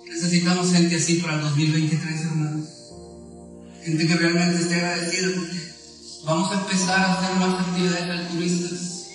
Necesitamos 0.07 0.71
gente 0.71 0.95
así 0.95 1.15
para 1.15 1.35
el 1.35 1.41
2023, 1.41 2.21
hermanos 2.21 2.79
gente 3.83 4.07
que 4.07 4.15
realmente 4.15 4.61
esté 4.61 4.75
agradecida 4.75 5.29
porque 5.35 5.68
vamos 6.29 6.51
a 6.51 6.59
empezar 6.59 6.99
a 6.99 7.13
hacer 7.13 7.35
más 7.37 7.59
actividades 7.59 8.19
altruistas, 8.19 9.07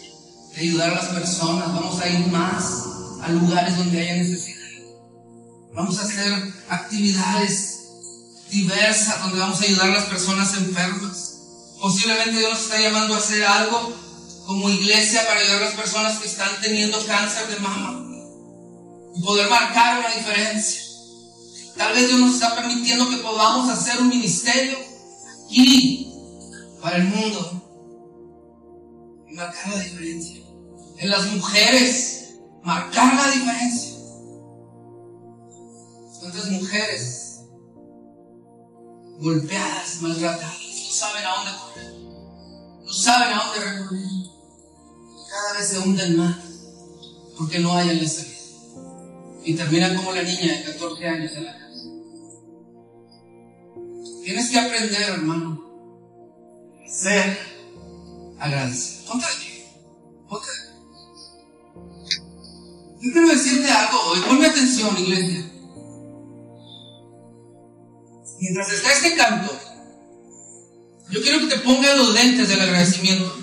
de 0.53 0.61
ayudar 0.61 0.91
a 0.91 0.95
las 0.95 1.07
personas, 1.07 1.73
vamos 1.73 2.01
a 2.01 2.09
ir 2.09 2.27
más 2.27 2.85
a 3.23 3.29
lugares 3.29 3.77
donde 3.79 4.01
haya 4.01 4.17
necesidad. 4.17 4.59
Vamos 5.75 5.97
a 5.99 6.03
hacer 6.03 6.53
actividades 6.69 7.79
diversas 8.51 9.23
donde 9.23 9.39
vamos 9.39 9.61
a 9.61 9.65
ayudar 9.65 9.91
a 9.91 9.95
las 9.95 10.05
personas 10.07 10.55
enfermas. 10.55 11.39
Posiblemente 11.81 12.39
Dios 12.39 12.53
nos 12.53 12.62
está 12.62 12.81
llamando 12.81 13.15
a 13.15 13.19
hacer 13.19 13.45
algo 13.45 13.93
como 14.47 14.69
iglesia 14.71 15.25
para 15.27 15.39
ayudar 15.39 15.62
a 15.62 15.67
las 15.67 15.75
personas 15.75 16.19
que 16.19 16.27
están 16.27 16.51
teniendo 16.62 17.05
cáncer 17.07 17.47
de 17.47 17.61
mama 17.61 18.05
y 19.15 19.23
poder 19.23 19.49
marcar 19.49 20.01
una 20.01 20.09
diferencia. 20.09 20.83
Tal 21.77 21.95
vez 21.95 22.09
Dios 22.09 22.21
nos 22.21 22.35
está 22.35 22.57
permitiendo 22.57 23.09
que 23.09 23.19
podamos 23.19 23.71
hacer 23.71 24.01
un 24.01 24.09
ministerio 24.09 24.79
aquí 25.47 26.14
para 26.85 26.99
el 26.99 27.05
mundo 27.05 27.62
y 29.26 29.32
marcar 29.32 29.72
la 29.72 29.80
diferencia. 29.82 30.45
En 30.99 31.09
las 31.09 31.32
mujeres, 31.32 32.35
marcar 32.62 33.14
la 33.14 33.30
diferencia. 33.30 33.95
¿Cuántas 36.20 36.51
mujeres 36.51 37.41
golpeadas, 39.18 40.03
maltratadas, 40.03 40.59
no 40.61 40.93
saben 40.93 41.24
a 41.24 41.37
dónde 41.37 41.53
correr? 41.59 41.95
No 42.85 42.93
saben 42.93 43.32
a 43.32 43.45
dónde 43.45 43.61
recorrer. 43.61 44.05
Cada 45.30 45.59
vez 45.59 45.68
se 45.68 45.78
hunden 45.78 46.16
más 46.18 46.37
porque 47.39 47.61
no 47.61 47.72
hayan 47.72 48.03
la 48.03 48.09
salida. 48.11 48.35
Y 49.43 49.55
terminan 49.55 49.97
como 49.97 50.12
la 50.12 50.22
niña 50.22 50.53
de 50.53 50.64
14 50.64 51.09
años 51.09 51.32
en 51.32 51.45
la 51.47 51.53
casa. 51.59 51.64
Tienes 54.22 54.51
que 54.51 54.59
aprender, 54.59 55.03
hermano, 55.03 55.64
ser 56.89 57.39
agradecido. 58.39 59.14
De 59.14 59.24
Ponte 60.28 60.47
Yo 63.01 63.12
quiero 63.12 63.28
decirte 63.28 63.70
algo 63.70 64.01
hoy. 64.01 64.20
Ponme 64.20 64.47
atención, 64.47 64.97
iglesia. 64.99 65.51
Mientras 68.41 68.72
está 68.72 68.93
este 68.93 69.16
canto, 69.16 69.59
yo 71.11 71.22
quiero 71.22 71.41
que 71.41 71.47
te 71.47 71.59
pongas 71.61 71.97
los 71.97 72.12
lentes 72.12 72.49
del 72.49 72.61
agradecimiento. 72.61 73.35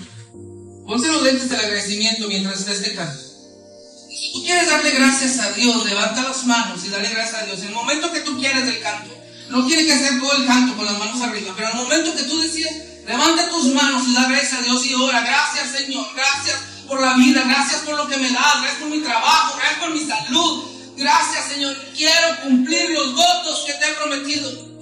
Ponte 0.86 1.08
los 1.08 1.22
lentes 1.22 1.48
del 1.48 1.60
agradecimiento 1.60 2.28
mientras 2.28 2.60
está 2.60 2.72
este 2.72 2.94
canto. 2.94 3.18
Si 3.18 4.32
tú 4.32 4.42
quieres 4.44 4.68
darle 4.68 4.90
gracias 4.90 5.38
a 5.40 5.52
Dios, 5.52 5.84
levanta 5.86 6.22
las 6.22 6.44
manos 6.46 6.84
y 6.84 6.90
dale 6.90 7.08
gracias 7.08 7.42
a 7.42 7.46
Dios. 7.46 7.60
En 7.60 7.68
el 7.68 7.74
momento 7.74 8.12
que 8.12 8.20
tú 8.20 8.38
quieres 8.38 8.66
del 8.66 8.80
canto, 8.80 9.10
no 9.48 9.66
tiene 9.66 9.84
que 9.86 9.92
hacer 9.92 10.20
todo 10.20 10.36
el 10.36 10.46
canto 10.46 10.76
con 10.76 10.84
las 10.84 10.98
manos 10.98 11.20
arriba, 11.22 11.52
pero 11.56 11.70
en 11.70 11.76
el 11.78 11.82
momento 11.82 12.14
que 12.14 12.24
tú 12.24 12.40
decides, 12.40 12.91
levanta 13.06 13.48
tus 13.50 13.66
manos 13.66 14.06
y 14.08 14.14
da 14.14 14.28
gracias 14.28 14.54
a 14.54 14.62
Dios 14.62 14.86
y 14.86 14.94
ora. 14.94 15.20
Gracias, 15.20 15.70
Señor. 15.72 16.06
Gracias 16.14 16.58
por 16.88 17.00
la 17.00 17.14
vida. 17.14 17.42
Gracias 17.46 17.80
por 17.82 17.96
lo 17.96 18.06
que 18.08 18.16
me 18.16 18.30
das. 18.30 18.60
Gracias 18.60 18.80
por 18.80 18.88
mi 18.88 19.00
trabajo. 19.00 19.56
Gracias 19.56 19.80
por 19.80 19.90
mi 19.94 20.00
salud. 20.00 20.64
Gracias, 20.96 21.44
Señor. 21.48 21.76
Quiero 21.96 22.40
cumplir 22.42 22.90
los 22.90 23.14
votos 23.14 23.64
que 23.66 23.72
te 23.74 23.90
he 23.90 23.94
prometido. 23.94 24.72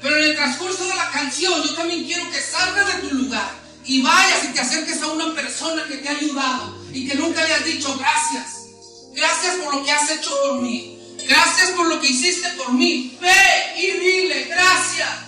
Pero 0.00 0.16
en 0.16 0.24
el 0.24 0.36
transcurso 0.36 0.86
de 0.86 0.94
la 0.94 1.10
canción, 1.10 1.62
yo 1.62 1.74
también 1.74 2.04
quiero 2.04 2.30
que 2.30 2.40
salgas 2.40 2.86
de 2.86 3.08
tu 3.08 3.14
lugar 3.14 3.50
y 3.84 4.02
vayas 4.02 4.44
y 4.44 4.48
te 4.48 4.60
acerques 4.60 5.00
a 5.02 5.06
una 5.08 5.34
persona 5.34 5.84
que 5.84 5.96
te 5.96 6.08
ha 6.08 6.12
ayudado 6.12 6.76
y 6.92 7.08
que 7.08 7.14
nunca 7.14 7.44
le 7.44 7.54
has 7.54 7.64
dicho 7.64 7.96
gracias. 7.98 8.66
Gracias 9.14 9.54
por 9.56 9.74
lo 9.74 9.84
que 9.84 9.92
has 9.92 10.10
hecho 10.10 10.30
por 10.42 10.60
mí. 10.60 10.98
Gracias 11.26 11.70
por 11.70 11.86
lo 11.86 12.00
que 12.00 12.08
hiciste 12.08 12.48
por 12.50 12.72
mí. 12.72 13.16
Ve 13.20 13.80
y 13.80 13.92
dile 13.92 14.44
gracias. 14.44 15.25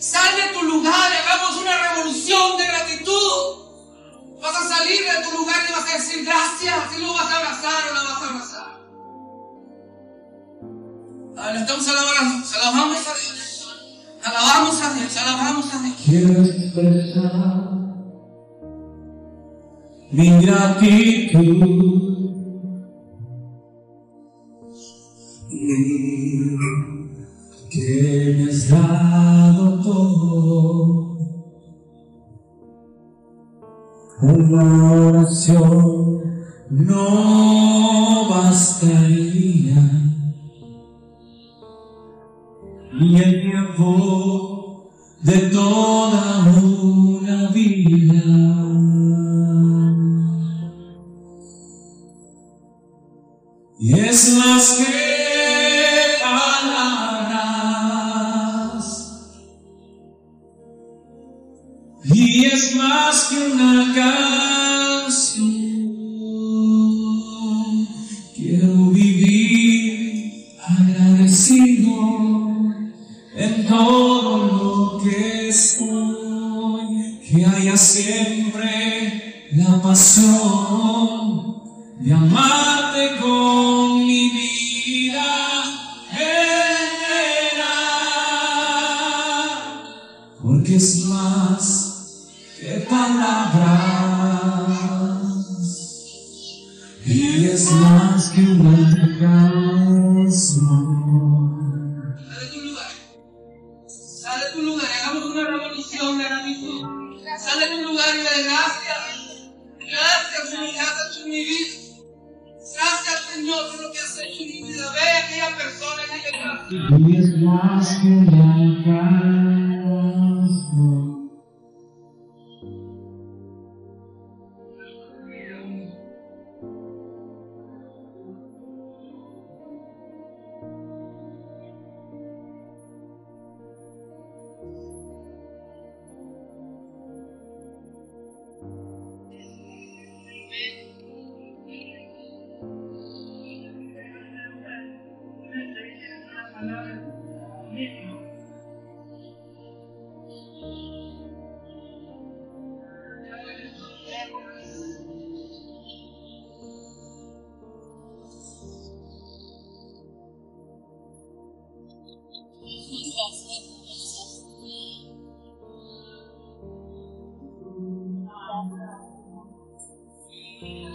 Sal 0.00 0.34
de 0.34 0.58
tu 0.58 0.64
lugar, 0.64 1.12
y 1.12 1.16
hagamos 1.28 1.60
una 1.60 1.76
revolución 1.92 2.56
de 2.56 2.64
gratitud. 2.64 3.60
Vas 4.40 4.56
a 4.56 4.68
salir 4.76 5.00
de 5.00 5.22
tu 5.28 5.36
lugar 5.36 5.56
y 5.68 5.72
vas 5.72 5.90
a 5.90 5.92
decir 5.98 6.24
gracias 6.24 6.96
y 6.96 7.02
lo 7.02 7.12
vas 7.12 7.30
a 7.30 7.36
abrazar 7.36 7.90
o 7.90 7.94
la 7.94 8.02
vas 8.04 8.22
a 8.22 8.28
abrazar. 8.30 8.80
Ahora 11.36 11.60
estamos 11.60 11.86
alabando, 11.86 12.46
alabamos 12.62 13.06
a 13.08 13.14
Dios. 13.14 13.40
Alabamos 14.24 14.82
a 14.82 14.94
Dios, 14.94 15.16
alabamos 15.18 15.74
a 15.74 15.78
Dios. 15.82 15.96
Quiero 16.02 16.44
expresar 16.44 17.70
mi 20.12 20.30
gratitud. 20.40 21.90
Que 27.70 28.34
me 28.36 28.50
has 28.50 28.68
dado 28.68 29.80
todo. 29.80 31.16
Una 34.22 34.92
oración 35.06 36.20
no 36.68 38.28
bastaría. 38.28 39.76
Ni 42.92 43.16
el 43.16 43.40
tiempo 43.40 44.90
de 45.22 45.38
toda 45.50 46.40
una 46.40 46.99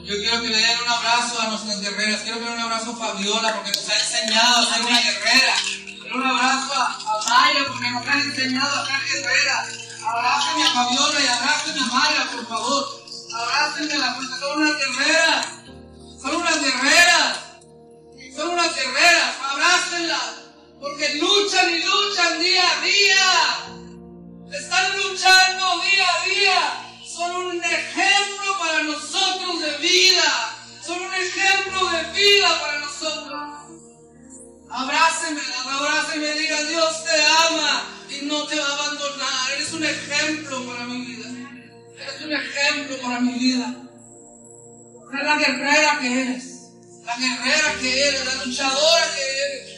Yo 0.06 0.14
quiero 0.20 0.40
que 0.44 0.50
le 0.50 0.58
den 0.58 0.80
un 0.84 0.88
abrazo 0.88 1.42
a 1.42 1.48
nuestras 1.48 1.82
guerreras. 1.82 2.22
Quiero 2.22 2.38
que 2.38 2.46
le 2.46 2.52
den 2.52 2.60
un 2.60 2.72
abrazo 2.72 2.92
a 2.92 2.96
Fabiola 2.96 3.56
porque 3.56 3.72
nos 3.72 3.90
ha 3.90 3.96
enseñado 3.96 4.58
a 4.58 4.74
ser 4.76 4.86
una 4.86 5.02
guerrera. 5.02 5.56
Quiero 6.00 6.16
un 6.18 6.28
abrazo 6.28 6.74
a, 6.76 6.86
a 6.86 7.28
Maya 7.28 7.60
porque 7.68 7.90
nos 7.90 8.08
ha 8.08 8.14
enseñado 8.14 8.76
a 8.76 8.86
ser 8.86 9.00
guerrera. 9.12 9.68
Abrácenme 10.06 10.64
a 10.64 10.74
Fabiola 10.74 11.20
y 11.20 11.28
abrácenme 11.28 11.82
a 11.82 11.86
Maya, 11.88 12.32
por 12.32 12.48
favor. 12.48 13.02
Abrácenmela 13.34 14.16
porque 14.16 14.40
son 14.40 14.62
unas 14.62 14.78
guerreras. 14.78 15.46
Son 16.22 16.36
unas 16.36 16.62
guerreras. 16.62 17.38
Son 18.36 18.50
unas 18.50 18.76
guerreras. 18.76 19.36
Abrácenlas. 19.50 20.34
Porque 20.82 21.16
luchan 21.16 21.68
y 21.74 21.84
luchan 21.84 22.40
día 22.40 22.64
a 22.64 22.82
día. 22.82 24.56
Están 24.56 24.98
luchando 24.98 25.82
día 25.82 26.08
a 26.14 26.26
día. 26.26 27.02
Son 27.04 27.36
un 27.38 27.64
ejemplo 27.64 28.15
para 28.76 28.88
nosotros 28.88 29.62
de 29.62 29.78
vida. 29.78 30.58
Son 30.86 31.00
un 31.02 31.14
ejemplo 31.14 31.90
de 31.92 32.12
vida 32.12 32.60
para 32.60 32.80
nosotros. 32.80 33.42
Abrácenme, 34.70 35.42
abrácenme, 35.66 36.34
diga 36.34 36.62
Dios 36.64 37.04
te 37.06 37.22
ama 37.48 37.88
y 38.10 38.26
no 38.26 38.46
te 38.46 38.60
va 38.60 38.68
a 38.68 38.74
abandonar. 38.74 39.52
Eres 39.54 39.72
un 39.72 39.86
ejemplo 39.86 40.66
para 40.66 40.86
mi 40.86 41.06
vida. 41.06 41.30
Eres 41.98 42.22
un 42.22 42.34
ejemplo 42.34 42.98
para 43.02 43.20
mi 43.22 43.34
vida. 43.40 43.74
Eres 45.14 45.26
la 45.26 45.38
guerrera 45.38 46.00
que 46.02 46.22
eres. 46.22 46.46
La 47.06 47.16
guerrera 47.18 47.76
que 47.80 48.08
eres, 48.10 48.26
la 48.26 48.46
luchadora 48.46 49.06
que 49.16 49.22
eres. 49.22 49.75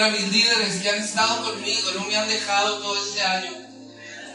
Agradecer 0.00 0.02
a 0.02 0.10
mis 0.10 0.32
líderes 0.32 0.82
que 0.82 0.90
han 0.90 0.98
estado 0.98 1.44
conmigo, 1.44 1.90
no 1.96 2.06
me 2.06 2.16
han 2.16 2.28
dejado 2.28 2.78
todo 2.78 2.96
este 3.04 3.22
año. 3.22 3.50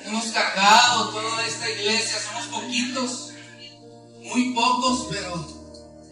Hemos 0.06 0.26
cargado 0.26 1.10
toda 1.10 1.46
esta 1.46 1.70
iglesia, 1.70 2.20
somos 2.20 2.48
poquitos, 2.48 3.32
muy 4.22 4.54
pocos, 4.54 5.08
pero 5.12 5.48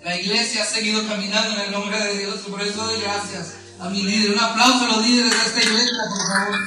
la 0.04 0.16
iglesia 0.18 0.64
ha 0.64 0.66
seguido 0.66 1.08
caminando 1.08 1.56
en 1.56 1.62
el 1.62 1.72
nombre 1.72 2.00
de 2.00 2.18
Dios. 2.18 2.42
y 2.48 2.52
Por 2.52 2.62
eso 2.62 2.86
doy 2.86 3.02
gracias 3.02 3.56
a 3.80 3.90
mi 3.90 4.04
líder. 4.04 4.32
Un 4.32 4.40
aplauso 4.40 4.86
a 4.86 4.88
los 4.88 5.08
líderes 5.08 5.32
de 5.32 5.46
esta 5.46 5.62
iglesia, 5.62 6.04
por 6.10 6.28
favor. 6.28 6.60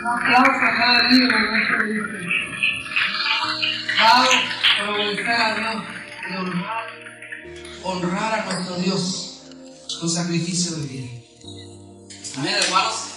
Un 0.00 0.08
aplauso 0.08 0.64
a 0.64 0.76
cada 0.76 1.08
líder 1.08 1.28
de 1.28 1.62
esta 1.62 1.84
iglesia. 1.84 2.28
Dado 3.98 4.28
por 4.78 4.94
obedecer 4.94 5.30
a 5.30 5.54
Dios 5.54 5.84
y 6.30 6.36
honrar, 6.36 6.86
honrar 7.82 8.40
a 8.40 8.44
nuestro 8.44 8.76
Dios 8.76 9.40
con 10.00 10.10
sacrificio 10.10 10.76
de 10.76 10.86
vida. 10.86 11.21
Amén, 12.36 12.54
hermanos. 12.54 13.11